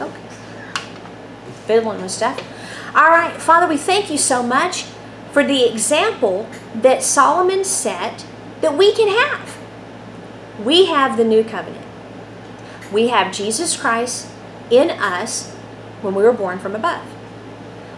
Okay. 0.00 0.22
Fiddling 1.66 2.02
with 2.02 2.10
stuff. 2.10 2.42
All 2.94 3.08
right, 3.10 3.32
Father, 3.40 3.66
we 3.66 3.76
thank 3.76 4.10
you 4.10 4.18
so 4.18 4.42
much 4.42 4.84
for 5.32 5.42
the 5.42 5.64
example 5.64 6.48
that 6.74 7.02
Solomon 7.02 7.64
set 7.64 8.26
that 8.60 8.76
we 8.76 8.92
can 8.92 9.08
have. 9.08 9.63
We 10.62 10.86
have 10.86 11.16
the 11.16 11.24
new 11.24 11.42
covenant. 11.42 11.84
We 12.92 13.08
have 13.08 13.34
Jesus 13.34 13.76
Christ 13.76 14.28
in 14.70 14.90
us 14.90 15.52
when 16.00 16.14
we 16.14 16.22
were 16.22 16.32
born 16.32 16.58
from 16.58 16.76
above. 16.76 17.06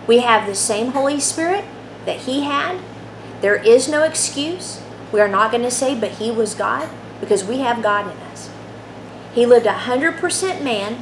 We 0.06 0.20
have 0.20 0.46
the 0.46 0.54
same 0.54 0.92
Holy 0.92 1.20
Spirit 1.20 1.64
that 2.06 2.20
He 2.20 2.42
had. 2.42 2.80
There 3.40 3.56
is 3.56 3.88
no 3.88 4.04
excuse. 4.04 4.80
We 5.12 5.20
are 5.20 5.28
not 5.28 5.50
going 5.50 5.64
to 5.64 5.70
say, 5.70 5.98
but 5.98 6.12
He 6.12 6.30
was 6.30 6.54
God, 6.54 6.88
because 7.20 7.44
we 7.44 7.58
have 7.58 7.82
God 7.82 8.10
in 8.10 8.16
us. 8.22 8.48
He 9.34 9.44
lived 9.44 9.66
100% 9.66 10.62
man 10.62 10.94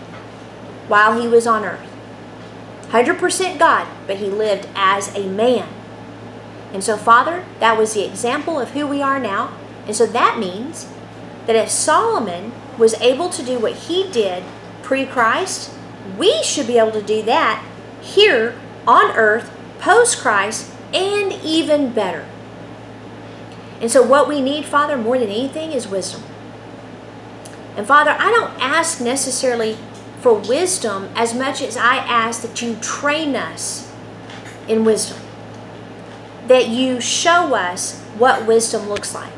while 0.88 1.20
He 1.20 1.28
was 1.28 1.46
on 1.46 1.64
earth. 1.64 1.88
100% 2.88 3.59
God, 3.59 3.86
but 4.07 4.16
He 4.16 4.26
lived 4.26 4.68
as 4.74 5.14
a 5.14 5.28
man. 5.28 5.68
And 6.72 6.82
so, 6.82 6.96
Father, 6.96 7.44
that 7.61 7.78
was 7.78 7.94
the 7.94 8.05
example 8.05 8.59
of 8.59 8.70
who 8.70 8.86
we 8.86 9.00
are 9.00 9.20
now. 9.20 9.57
And 9.86 9.94
so 9.94 10.07
that 10.07 10.38
means 10.38 10.88
that 11.47 11.57
if 11.57 11.68
Solomon 11.68 12.53
was 12.78 12.95
able 13.01 13.28
to 13.30 13.42
do 13.42 13.59
what 13.59 13.72
he 13.72 14.09
did 14.11 14.42
pre 14.82 15.07
Christ, 15.07 15.72
we 16.18 16.42
should 16.42 16.66
be 16.66 16.78
able 16.78 16.92
to 16.92 17.03
do 17.03 17.22
that 17.22 17.64
here 18.01 18.59
on 18.86 19.16
earth 19.16 19.51
post 19.78 20.18
Christ 20.18 20.72
and 20.92 21.32
even 21.45 21.92
better. 21.92 22.26
And 23.80 23.90
so, 23.90 24.03
what 24.03 24.28
we 24.28 24.40
need, 24.40 24.64
Father, 24.64 24.97
more 24.97 25.18
than 25.18 25.28
anything 25.28 25.72
is 25.72 25.88
wisdom. 25.88 26.22
And 27.76 27.86
Father, 27.86 28.16
I 28.18 28.30
don't 28.30 28.53
ask 28.61 29.01
necessarily 29.01 29.76
for 30.20 30.34
wisdom 30.34 31.11
as 31.14 31.34
much 31.34 31.61
as 31.61 31.76
I 31.76 31.97
ask 31.97 32.40
that 32.42 32.62
you 32.62 32.76
train 32.76 33.36
us 33.36 33.92
in 34.68 34.84
wisdom, 34.84 35.18
that 36.47 36.68
you 36.68 37.01
show 37.01 37.55
us 37.55 38.01
what 38.16 38.47
wisdom 38.47 38.88
looks 38.88 39.14
like 39.14 39.34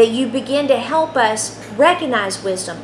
that 0.00 0.08
you 0.08 0.26
begin 0.26 0.66
to 0.66 0.78
help 0.78 1.14
us 1.14 1.62
recognize 1.76 2.42
wisdom. 2.42 2.78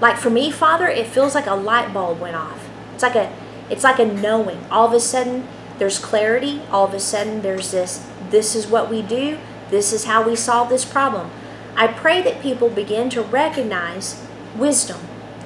Like 0.00 0.16
for 0.16 0.30
me, 0.30 0.50
Father, 0.50 0.88
it 0.88 1.06
feels 1.06 1.32
like 1.32 1.46
a 1.46 1.54
light 1.54 1.94
bulb 1.94 2.18
went 2.18 2.34
off. 2.34 2.68
It's 2.92 3.04
like 3.04 3.14
a 3.14 3.32
it's 3.70 3.84
like 3.84 4.00
a 4.00 4.04
knowing. 4.04 4.58
All 4.68 4.88
of 4.88 4.92
a 4.92 4.98
sudden 4.98 5.46
there's 5.78 6.00
clarity. 6.00 6.62
All 6.72 6.84
of 6.84 6.92
a 6.92 6.98
sudden 6.98 7.40
there's 7.42 7.70
this 7.70 8.04
this 8.30 8.56
is 8.56 8.66
what 8.66 8.90
we 8.90 9.00
do. 9.00 9.38
This 9.70 9.92
is 9.92 10.06
how 10.06 10.28
we 10.28 10.34
solve 10.34 10.68
this 10.68 10.84
problem. 10.84 11.30
I 11.76 11.86
pray 11.86 12.20
that 12.22 12.42
people 12.42 12.68
begin 12.68 13.10
to 13.10 13.22
recognize 13.22 14.20
wisdom, 14.56 14.98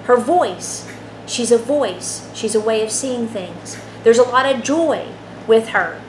her 0.05 0.17
voice. 0.17 0.91
She's 1.27 1.53
a 1.53 1.59
voice, 1.59 2.31
she's 2.33 2.55
a 2.55 2.61
way 2.61 2.83
of 2.83 2.91
seeing 2.91 3.29
things. 3.29 3.79
There's 4.05 4.19
a 4.19 4.23
lot 4.23 4.47
of 4.47 4.63
joy 4.63 5.07
with 5.47 5.69
her. 5.69 6.01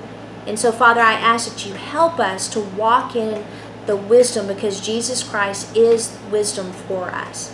And 0.47 0.57
so, 0.57 0.72
Father, 0.72 1.01
I 1.01 1.14
ask 1.14 1.49
that 1.49 1.66
you 1.66 1.74
help 1.74 2.18
us 2.18 2.47
to 2.53 2.62
walk 2.62 3.16
in 3.16 3.43
the 3.91 3.97
wisdom 3.97 4.47
because 4.47 4.79
Jesus 4.79 5.21
Christ 5.21 5.75
is 5.75 6.17
wisdom 6.31 6.71
for 6.71 7.09
us. 7.09 7.53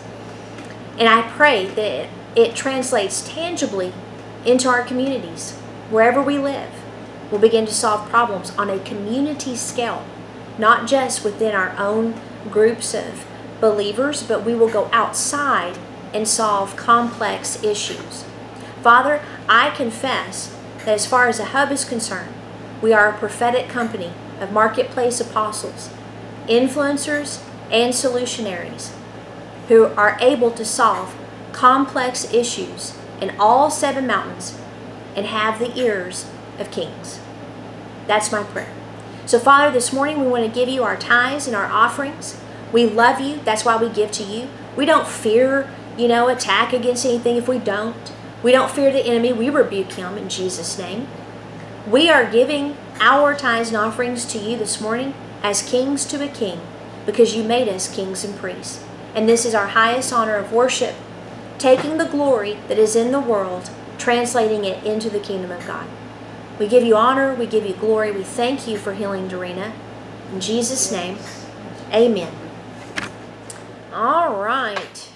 And 0.99 1.09
I 1.09 1.27
pray 1.31 1.65
that 1.65 2.09
it 2.35 2.55
translates 2.55 3.27
tangibly 3.27 3.91
into 4.45 4.69
our 4.69 4.83
communities, 4.83 5.53
wherever 5.89 6.21
we 6.21 6.38
live. 6.38 6.69
We'll 7.31 7.41
begin 7.41 7.65
to 7.65 7.73
solve 7.73 8.07
problems 8.11 8.51
on 8.55 8.69
a 8.69 8.77
community 8.77 9.55
scale, 9.55 10.05
not 10.59 10.88
just 10.88 11.23
within 11.23 11.55
our 11.55 11.75
own 11.75 12.13
groups 12.51 12.93
of 12.93 13.25
believers, 13.59 14.21
but 14.21 14.45
we 14.45 14.53
will 14.53 14.69
go 14.69 14.91
outside 14.93 15.75
and 16.13 16.27
solve 16.27 16.75
complex 16.75 17.63
issues. 17.63 18.25
Father, 18.83 19.23
I 19.49 19.71
confess 19.71 20.55
that 20.85 20.89
as 20.89 21.07
far 21.07 21.29
as 21.29 21.39
the 21.39 21.45
hub 21.45 21.71
is 21.71 21.83
concerned, 21.83 22.35
we 22.79 22.93
are 22.93 23.09
a 23.09 23.17
prophetic 23.17 23.69
company 23.69 24.13
of 24.39 24.51
marketplace 24.51 25.19
apostles, 25.19 25.89
influencers, 26.47 27.43
and 27.71 27.93
solutionaries 27.93 28.93
who 29.67 29.85
are 29.85 30.17
able 30.21 30.51
to 30.51 30.63
solve 30.63 31.15
complex 31.51 32.31
issues 32.33 32.97
in 33.19 33.35
all 33.39 33.69
seven 33.69 34.07
mountains 34.07 34.57
and 35.15 35.25
have 35.25 35.59
the 35.59 35.77
ears 35.77 36.29
of 36.59 36.71
kings. 36.71 37.19
That's 38.05 38.31
my 38.31 38.43
prayer. 38.43 38.73
So, 39.25 39.39
Father, 39.39 39.73
this 39.73 39.91
morning 39.91 40.21
we 40.21 40.27
want 40.27 40.45
to 40.45 40.51
give 40.51 40.69
you 40.69 40.83
our 40.83 40.95
tithes 40.95 41.47
and 41.47 41.55
our 41.55 41.65
offerings. 41.65 42.39
We 42.71 42.85
love 42.85 43.19
you. 43.19 43.41
That's 43.43 43.65
why 43.65 43.75
we 43.75 43.89
give 43.89 44.11
to 44.11 44.23
you. 44.23 44.47
We 44.77 44.85
don't 44.85 45.07
fear, 45.07 45.69
you 45.97 46.07
know, 46.07 46.29
attack 46.29 46.71
against 46.71 47.05
anything 47.05 47.35
if 47.35 47.47
we 47.47 47.59
don't. 47.59 48.13
We 48.41 48.51
don't 48.51 48.71
fear 48.71 48.91
the 48.91 49.05
enemy. 49.05 49.33
We 49.33 49.49
rebuke 49.49 49.93
him 49.93 50.17
in 50.17 50.29
Jesus' 50.29 50.77
name. 50.77 51.07
We 51.89 52.09
are 52.09 52.29
giving 52.29 52.77
our 52.99 53.35
tithes 53.35 53.69
and 53.69 53.77
offerings 53.77 54.25
to 54.25 54.37
you 54.37 54.57
this 54.57 54.79
morning 54.79 55.13
as 55.41 55.61
kings 55.61 56.05
to 56.05 56.23
a 56.23 56.27
king 56.27 56.59
because 57.05 57.35
you 57.35 57.43
made 57.43 57.67
us 57.67 57.93
kings 57.93 58.23
and 58.23 58.35
priests. 58.38 58.83
And 59.15 59.27
this 59.27 59.45
is 59.45 59.55
our 59.55 59.67
highest 59.67 60.13
honor 60.13 60.35
of 60.35 60.51
worship, 60.51 60.95
taking 61.57 61.97
the 61.97 62.05
glory 62.05 62.59
that 62.67 62.77
is 62.77 62.95
in 62.95 63.11
the 63.11 63.19
world, 63.19 63.69
translating 63.97 64.65
it 64.65 64.83
into 64.83 65.09
the 65.09 65.19
kingdom 65.19 65.51
of 65.51 65.65
God. 65.65 65.88
We 66.59 66.67
give 66.67 66.83
you 66.83 66.95
honor, 66.95 67.33
we 67.33 67.45
give 67.45 67.65
you 67.65 67.73
glory, 67.73 68.11
we 68.11 68.23
thank 68.23 68.67
you 68.67 68.77
for 68.77 68.93
healing 68.93 69.27
Dorena. 69.27 69.73
In 70.33 70.41
Jesus' 70.41 70.91
name, 70.91 71.17
amen. 71.91 72.33
All 73.93 74.41
right. 74.41 75.09